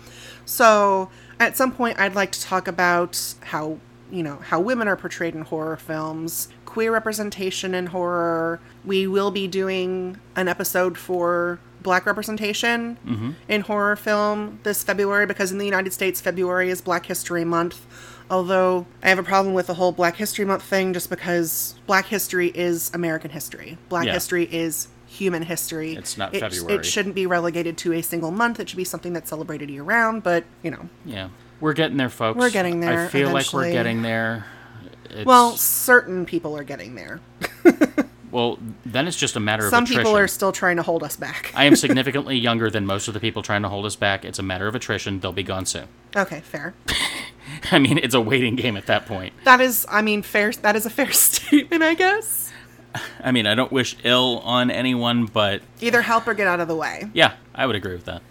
So 0.45 1.09
at 1.41 1.57
some 1.57 1.71
point, 1.71 1.99
I'd 1.99 2.15
like 2.15 2.31
to 2.33 2.41
talk 2.41 2.67
about 2.67 3.35
how 3.41 3.79
you 4.11 4.23
know 4.23 4.37
how 4.37 4.59
women 4.59 4.87
are 4.87 4.95
portrayed 4.95 5.33
in 5.35 5.41
horror 5.41 5.77
films, 5.77 6.49
queer 6.65 6.91
representation 6.93 7.73
in 7.73 7.87
horror. 7.87 8.59
We 8.85 9.07
will 9.07 9.31
be 9.31 9.47
doing 9.47 10.19
an 10.35 10.47
episode 10.47 10.97
for 10.97 11.59
black 11.81 12.05
representation 12.05 12.97
mm-hmm. 13.05 13.31
in 13.47 13.61
horror 13.61 13.95
film 13.95 14.59
this 14.61 14.83
February 14.83 15.25
because 15.25 15.51
in 15.51 15.57
the 15.57 15.65
United 15.65 15.91
States, 15.93 16.21
February 16.21 16.69
is 16.69 16.79
Black 16.81 17.07
History 17.07 17.43
Month. 17.43 17.85
Although 18.29 18.85
I 19.03 19.09
have 19.09 19.19
a 19.19 19.23
problem 19.23 19.53
with 19.53 19.67
the 19.67 19.73
whole 19.73 19.91
Black 19.91 20.15
History 20.15 20.45
Month 20.45 20.63
thing 20.63 20.93
just 20.93 21.09
because 21.09 21.75
Black 21.87 22.05
history 22.05 22.47
is 22.53 22.91
American 22.93 23.31
history. 23.31 23.77
Black 23.89 24.05
Yeah. 24.05 24.13
history 24.13 24.47
is 24.51 24.87
human 25.11 25.43
history. 25.43 25.95
It's 25.95 26.17
not 26.17 26.33
It- 26.33 26.39
February. 26.39 26.79
It 26.79 26.85
shouldn't 26.85 27.15
be 27.15 27.25
relegated 27.25 27.77
to 27.79 27.93
a 27.93 28.01
single 28.01 28.31
month. 28.31 28.59
It 28.59 28.69
should 28.69 28.77
be 28.77 28.85
something 28.85 29.11
that's 29.13 29.29
celebrated 29.29 29.69
year 29.69 29.83
round, 29.83 30.23
but, 30.23 30.45
you 30.63 30.71
know. 30.71 30.89
yeah, 31.05 31.29
we're 31.59 31.73
getting 31.73 31.97
there, 31.97 32.09
folks. 32.09 32.39
We're 32.39 32.49
getting 32.49 32.79
there 32.79 33.05
I 33.05 33.07
feel 33.07 33.31
like 33.31 33.51
we're 33.51 33.71
getting 33.71 34.01
there. 34.01 34.45
It's, 35.09 35.25
Well, 35.25 35.57
certain 35.57 36.25
people 36.25 36.55
are 36.55 36.63
getting 36.63 36.95
there. 36.95 37.19
well, 38.31 38.57
then 38.85 39.07
it's 39.07 39.17
just 39.17 39.35
a 39.35 39.41
matter 39.41 39.65
of 39.65 39.69
Some 39.69 39.85
people 39.85 40.15
are 40.15 40.29
still 40.29 40.53
trying 40.53 40.77
to 40.77 40.83
hold 40.83 41.03
us 41.03 41.17
back. 41.17 41.51
I 41.53 41.65
am 41.65 41.75
significantly 41.85 42.37
younger 42.37 42.69
than 42.69 42.85
most 42.85 43.09
of 43.09 43.13
the 43.13 43.19
people 43.19 43.41
trying 43.41 43.63
to 43.63 43.69
hold 43.69 43.85
us 43.85 43.97
back. 43.97 44.23
It's 44.23 44.39
a 44.39 44.43
matter 44.43 44.67
of 44.67 44.75
attrition. 44.75 45.19
They'll 45.19 45.33
be 45.33 45.43
gone 45.43 45.65
soon. 45.65 45.87
Okay, 46.15 46.39
fair. 46.39 46.73
I 47.71 47.79
mean, 47.79 47.97
it's 47.97 48.15
a 48.15 48.21
waiting 48.21 48.55
game 48.55 48.77
at 48.77 48.85
that 48.85 49.05
point. 49.05 49.33
That 49.43 49.59
is, 49.59 49.85
I 49.89 50.01
mean, 50.01 50.21
fair. 50.21 50.53
That 50.53 50.77
is 50.77 50.85
a 50.85 50.89
fair 50.89 51.11
statement, 51.11 51.83
I 51.83 51.95
guess. 51.95 52.50
I 53.23 53.31
mean, 53.31 53.45
I 53.47 53.55
don't 53.55 53.71
wish 53.71 53.95
ill 54.03 54.39
on 54.43 54.69
anyone, 54.71 55.25
but 55.25 55.61
Either 55.79 56.01
help 56.01 56.27
or 56.27 56.33
get 56.33 56.47
out 56.47 56.59
of 56.59 56.67
the 56.67 56.75
way. 56.75 57.09
yeah, 57.13 57.33
I 57.55 57.65
would 57.65 57.75
agree 57.75 57.93
with 57.93 58.05
that. 58.05 58.21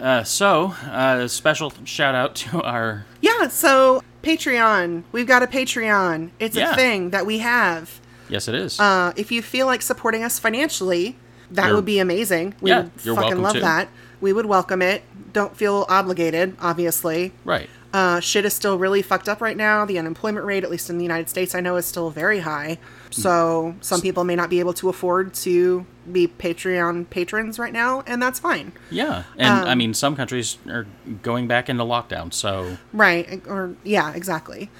Uh, 0.00 0.22
so, 0.24 0.74
uh, 0.90 1.26
special 1.28 1.72
shout 1.84 2.14
out 2.14 2.34
to 2.36 2.60
our 2.62 3.06
Yeah, 3.20 3.48
so 3.48 4.02
Patreon. 4.22 5.04
We've 5.12 5.26
got 5.26 5.42
a 5.42 5.46
Patreon. 5.46 6.30
It's 6.38 6.56
Yeah. 6.56 6.72
a 6.72 6.74
thing 6.74 7.10
that 7.10 7.24
we 7.26 7.38
have. 7.38 8.00
yes, 8.28 8.48
it 8.48 8.54
is. 8.54 8.80
Uh, 8.80 9.12
if 9.16 9.30
you 9.30 9.42
feel 9.42 9.66
like 9.66 9.82
supporting 9.82 10.24
us 10.24 10.38
financially, 10.38 11.16
that 11.50 11.64
You're- 11.66 11.74
would 11.76 11.84
be 11.84 11.98
amazing. 11.98 12.54
We 12.60 12.70
Yeah, 12.70 12.80
would 12.82 12.90
you're 13.04 13.14
fucking 13.14 13.28
welcome 13.30 13.42
love 13.42 13.52
to. 13.54 13.60
that. 13.60 13.88
We 14.20 14.32
would 14.32 14.46
welcome 14.46 14.80
it. 14.82 15.02
Don't 15.32 15.56
feel 15.56 15.84
obligated, 15.88 16.56
obviously. 16.60 17.32
right. 17.44 17.68
Uh, 17.92 18.18
shit 18.18 18.44
is 18.44 18.52
still 18.52 18.76
really 18.76 19.02
fucked 19.02 19.28
up 19.28 19.40
right 19.40 19.56
now. 19.56 19.84
The 19.84 20.00
unemployment 20.00 20.44
rate, 20.44 20.64
at 20.64 20.70
least 20.70 20.90
in 20.90 20.96
the 20.98 21.04
United 21.04 21.28
States, 21.28 21.54
I 21.54 21.60
know 21.60 21.76
is 21.76 21.86
still 21.86 22.10
very 22.10 22.40
high. 22.40 22.78
So 23.22 23.74
some 23.80 24.00
people 24.00 24.24
may 24.24 24.34
not 24.34 24.50
be 24.50 24.60
able 24.60 24.72
to 24.74 24.88
afford 24.88 25.34
to 25.34 25.86
be 26.10 26.26
Patreon 26.26 27.08
patrons 27.10 27.58
right 27.58 27.72
now, 27.72 28.02
and 28.06 28.20
that's 28.20 28.38
fine. 28.38 28.72
Yeah, 28.90 29.22
and 29.38 29.62
Um, 29.62 29.68
I 29.68 29.74
mean, 29.74 29.94
some 29.94 30.16
countries 30.16 30.58
are 30.68 30.86
going 31.22 31.46
back 31.46 31.68
into 31.68 31.84
lockdown, 31.84 32.32
so 32.32 32.76
Right. 32.92 33.40
Or, 33.46 33.74
yeah, 33.84 34.12
exactly. 34.14 34.70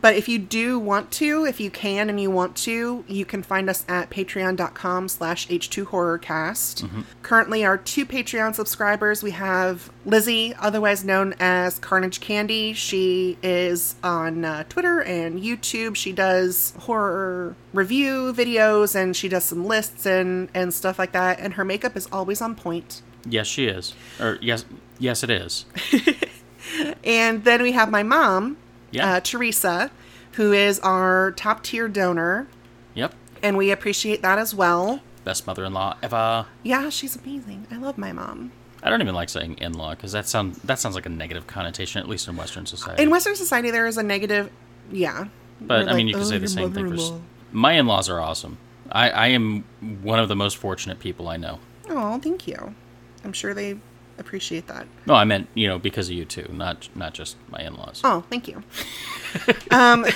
But 0.00 0.16
if 0.16 0.28
you 0.28 0.38
do 0.38 0.78
want 0.78 1.10
to, 1.12 1.44
if 1.44 1.60
you 1.60 1.70
can 1.70 2.10
and 2.10 2.20
you 2.20 2.30
want 2.30 2.56
to, 2.58 3.04
you 3.06 3.24
can 3.24 3.42
find 3.42 3.70
us 3.70 3.84
at 3.88 4.10
patreon.com 4.10 5.08
slash 5.08 5.46
h2horrorcast. 5.48 7.04
Currently, 7.22 7.64
our 7.64 7.78
two 7.78 8.04
Patreon 8.04 8.54
subscribers, 8.54 9.22
we 9.22 9.30
have 9.30 9.90
Lizzie, 10.04 10.54
otherwise 10.58 11.04
known 11.04 11.34
as 11.38 11.78
Carnage 11.78 12.20
Candy. 12.20 12.72
She 12.72 13.38
is 13.42 13.94
on 14.02 14.44
uh, 14.44 14.64
Twitter 14.68 15.00
and 15.02 15.40
YouTube. 15.40 15.96
She 15.96 16.12
does 16.12 16.74
horror 16.80 17.54
review 17.72 18.32
videos 18.32 18.94
and 18.94 19.16
she 19.16 19.28
does 19.28 19.44
some 19.44 19.64
lists 19.64 20.06
and, 20.06 20.48
and 20.54 20.74
stuff 20.74 20.98
like 20.98 21.12
that. 21.12 21.38
And 21.38 21.54
her 21.54 21.64
makeup 21.64 21.96
is 21.96 22.08
always 22.12 22.40
on 22.42 22.54
point. 22.54 23.02
yes, 23.24 23.46
she 23.46 23.66
is. 23.66 23.94
Or 24.20 24.38
yes, 24.42 24.64
yes, 24.98 25.22
it 25.22 25.30
is. 25.30 25.66
And 27.04 27.44
then 27.44 27.62
we 27.62 27.72
have 27.72 27.90
my 27.90 28.02
mom, 28.02 28.56
Yeah. 28.94 29.14
uh, 29.14 29.20
Teresa, 29.20 29.90
who 30.32 30.52
is 30.52 30.78
our 30.80 31.32
top 31.32 31.62
tier 31.62 31.88
donor, 31.88 32.46
Yep. 32.94 33.14
and 33.42 33.56
we 33.56 33.70
appreciate 33.70 34.22
that 34.22 34.38
as 34.38 34.54
well. 34.54 35.00
Best 35.24 35.46
mother-in-law 35.46 35.96
ever. 36.02 36.46
Yeah, 36.62 36.90
she's 36.90 37.16
amazing. 37.16 37.66
I 37.70 37.76
love 37.78 37.96
my 37.98 38.12
mom. 38.12 38.52
I 38.82 38.90
don't 38.90 39.00
even 39.00 39.14
like 39.14 39.30
saying 39.30 39.56
in-law 39.58 39.94
because 39.94 40.12
that 40.12 40.28
sound 40.28 40.56
that 40.56 40.78
sounds 40.78 40.94
like 40.94 41.06
a 41.06 41.08
negative 41.10 41.46
connotation, 41.46 42.00
at 42.00 42.08
least 42.08 42.28
in 42.28 42.36
Western 42.36 42.66
society. 42.66 43.02
In 43.02 43.08
Western 43.10 43.34
society, 43.34 43.70
there 43.70 43.86
is 43.86 43.96
a 43.96 44.02
negative, 44.02 44.50
yeah. 44.92 45.26
But 45.60 45.88
I 45.88 45.94
mean, 45.94 46.06
like, 46.06 46.06
you 46.08 46.12
can 46.14 46.22
"Oh, 46.22 46.24
say 46.26 46.38
the 46.38 46.48
same 46.48 46.72
thing 46.72 46.96
for. 46.96 47.20
My 47.52 47.72
in-laws 47.72 48.08
are 48.10 48.20
awesome. 48.20 48.58
I, 48.92 49.08
I 49.10 49.26
am 49.28 49.64
one 50.02 50.18
of 50.18 50.28
the 50.28 50.36
most 50.36 50.58
fortunate 50.58 50.98
people 50.98 51.28
I 51.28 51.38
know. 51.38 51.60
Oh, 51.88 52.18
thank 52.18 52.46
you. 52.46 52.74
I'm 53.24 53.32
sure 53.32 53.54
they 53.54 53.78
appreciate 54.18 54.66
that. 54.66 54.86
No, 55.06 55.14
I 55.14 55.24
meant 55.24 55.48
you 55.54 55.66
know 55.68 55.78
because 55.78 56.08
of 56.08 56.14
you 56.14 56.24
too, 56.24 56.48
not 56.52 56.88
not 56.94 57.14
just 57.14 57.36
my 57.50 57.60
in-laws. 57.60 58.00
Oh, 58.04 58.24
thank 58.30 58.48
you. 58.48 58.62
um, 59.70 60.04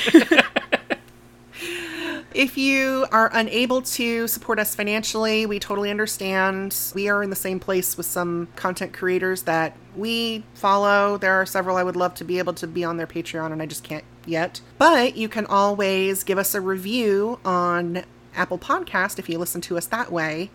if 2.34 2.57
you 2.57 3.07
are 3.11 3.30
unable 3.32 3.82
to 3.82 4.28
support 4.28 4.59
us 4.59 4.74
financially, 4.74 5.46
we 5.46 5.59
totally 5.59 5.90
understand. 5.90 6.76
We 6.94 7.09
are 7.09 7.22
in 7.22 7.30
the 7.30 7.36
same 7.36 7.61
place 7.61 7.96
with 7.96 8.07
some 8.07 8.49
content 8.57 8.92
creators 8.92 9.42
that 9.42 9.76
we 9.96 10.44
follow. 10.55 11.18
There 11.18 11.32
are 11.34 11.46
several 11.46 11.76
I 11.76 11.82
would 11.82 11.96
love 11.96 12.14
to 12.14 12.24
be 12.24 12.38
able 12.38 12.55
to 12.55 12.66
be 12.66 12.84
on 12.84 12.96
their 12.96 13.07
Patreon, 13.07 13.53
and 13.53 13.61
I 13.61 13.66
just 13.66 13.82
can't 13.82 14.05
yet. 14.26 14.61
But 14.78 15.16
you 15.16 15.28
can 15.28 15.46
always 15.46 16.22
give 16.22 16.38
us 16.38 16.55
a 16.55 16.61
review 16.61 17.40
on 17.44 18.05
Apple 18.34 18.59
Podcast 18.59 19.18
if 19.18 19.28
you 19.28 19.38
listen 19.38 19.61
to 19.62 19.76
us 19.76 19.86
that 19.86 20.12
way. 20.12 20.51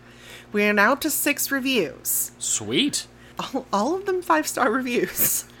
We 0.52 0.64
are 0.64 0.72
now 0.72 0.92
up 0.92 1.00
to 1.00 1.10
six 1.10 1.50
reviews 1.50 2.30
Sweet. 2.38 3.06
All, 3.38 3.66
all 3.72 3.94
of 3.96 4.06
them 4.06 4.22
five 4.22 4.46
star 4.46 4.70
reviews. 4.70 5.44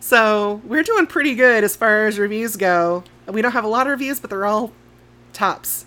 So 0.00 0.60
we're 0.64 0.82
doing 0.84 1.06
pretty 1.06 1.34
good 1.34 1.64
as 1.64 1.74
far 1.74 2.06
as 2.06 2.18
reviews 2.18 2.56
go. 2.56 3.02
We 3.26 3.42
don't 3.42 3.52
have 3.52 3.64
a 3.64 3.68
lot 3.68 3.86
of 3.86 3.90
reviews, 3.90 4.20
but 4.20 4.30
they're 4.30 4.46
all 4.46 4.72
tops. 5.32 5.84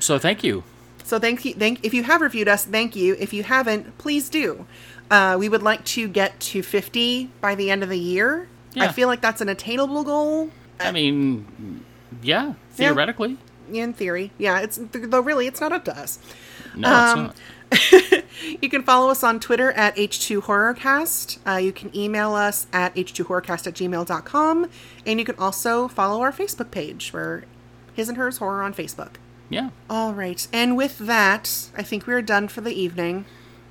So 0.00 0.18
thank 0.18 0.42
you. 0.42 0.64
So 1.04 1.18
thank 1.18 1.44
you. 1.44 1.54
Thank 1.54 1.84
if 1.84 1.94
you 1.94 2.02
have 2.04 2.20
reviewed 2.20 2.48
us, 2.48 2.64
thank 2.64 2.96
you. 2.96 3.16
If 3.18 3.32
you 3.32 3.42
haven't, 3.44 3.96
please 3.98 4.28
do. 4.28 4.66
Uh, 5.10 5.36
we 5.38 5.48
would 5.48 5.62
like 5.62 5.84
to 5.86 6.08
get 6.08 6.38
to 6.40 6.62
50 6.62 7.30
by 7.40 7.54
the 7.54 7.70
end 7.70 7.82
of 7.82 7.88
the 7.88 7.98
year. 7.98 8.48
I 8.76 8.88
feel 8.92 9.08
like 9.08 9.20
that's 9.20 9.40
an 9.40 9.48
attainable 9.48 10.04
goal 10.04 10.50
I 10.80 10.90
mean, 10.92 11.84
yeah, 12.22 12.54
theoretically. 12.72 13.36
in 13.72 13.92
theory. 13.92 14.32
Yeah, 14.38 14.60
it's 14.60 14.78
though 14.92 15.20
really 15.20 15.46
it's 15.46 15.60
not 15.60 15.72
up 15.72 15.84
to 15.86 15.96
us. 15.96 16.18
No, 16.74 16.88
Um, 16.88 17.04
it's 17.08 17.16
not. 17.16 17.36
You 18.60 18.68
can 18.68 18.82
follow 18.82 19.10
us 19.10 19.22
on 19.22 19.40
Twitter 19.40 19.72
at 19.72 19.96
H2HorrorCast. 19.96 21.38
Uh, 21.46 21.56
you 21.56 21.72
can 21.72 21.94
email 21.96 22.34
us 22.34 22.66
at 22.72 22.94
H2HorrorCast 22.94 23.66
at 23.66 23.74
gmail.com. 23.74 24.70
And 25.06 25.18
you 25.18 25.24
can 25.24 25.36
also 25.36 25.88
follow 25.88 26.20
our 26.20 26.32
Facebook 26.32 26.70
page, 26.70 27.12
where 27.12 27.44
His 27.94 28.08
and 28.08 28.18
Hers 28.18 28.38
Horror 28.38 28.62
on 28.62 28.74
Facebook. 28.74 29.12
Yeah. 29.48 29.70
All 29.88 30.12
right. 30.12 30.46
And 30.52 30.76
with 30.76 30.98
that, 30.98 31.70
I 31.76 31.82
think 31.82 32.06
we're 32.06 32.22
done 32.22 32.48
for 32.48 32.60
the 32.60 32.72
evening. 32.72 33.24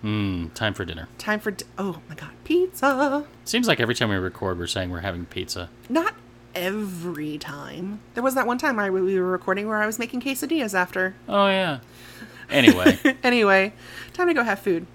Mm, 0.04 0.54
time 0.54 0.74
for 0.74 0.86
dinner. 0.86 1.08
Time 1.18 1.39
for. 1.39 1.52
D- 1.52 1.66
oh 1.78 2.02
my 2.08 2.16
God, 2.16 2.32
pizza! 2.45 3.26
Seems 3.43 3.68
like 3.68 3.82
every 3.82 3.95
time 3.95 4.10
we 4.10 4.16
record, 4.16 4.58
we're 4.58 4.68
saying 4.68 4.91
we're 4.91 5.02
having 5.02 5.26
pizza. 5.26 5.70
Not 5.89 6.16
every 6.56 7.38
time. 7.38 8.00
There 8.14 8.24
was 8.24 8.34
that 8.36 8.47
one 8.47 8.58
time 8.58 8.80
I, 8.80 8.89
we 8.89 9.20
were 9.20 9.30
recording 9.30 9.68
where 9.68 9.82
I 9.82 9.86
was 9.86 10.00
making 10.00 10.22
quesadillas 10.22 10.74
after. 10.74 11.16
Oh 11.28 11.47
yeah. 11.47 11.80
Anyway, 12.52 12.97
anyway, 13.24 13.74
time 14.14 14.28
to 14.28 14.34
go 14.34 14.43
have 14.43 14.60
food. 14.60 14.86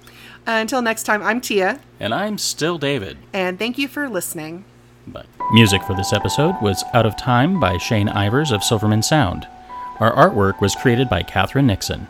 Uh, 0.47 0.53
until 0.61 0.83
next 0.83 1.05
time, 1.05 1.23
I'm 1.23 1.41
Tia, 1.41 1.81
and 1.99 2.13
I'm 2.15 2.37
still 2.39 2.77
David. 2.79 3.17
and 3.33 3.59
thank 3.59 3.79
you 3.79 3.89
for 3.89 4.09
listening. 4.09 4.65
But 5.07 5.27
music 5.53 5.83
for 5.83 5.95
this 5.95 6.13
episode 6.13 6.57
was 6.63 6.85
Out 6.95 7.07
of 7.07 7.17
Time 7.17 7.61
by 7.61 7.77
Shane 7.79 8.09
Ivers 8.09 8.53
of 8.53 8.63
Silverman 8.65 9.03
Sound. 9.03 9.47
Our 10.01 10.15
artwork 10.15 10.61
was 10.61 10.75
created 10.75 11.09
by 11.09 11.23
Catherine 11.23 11.67
Nixon. 11.67 12.09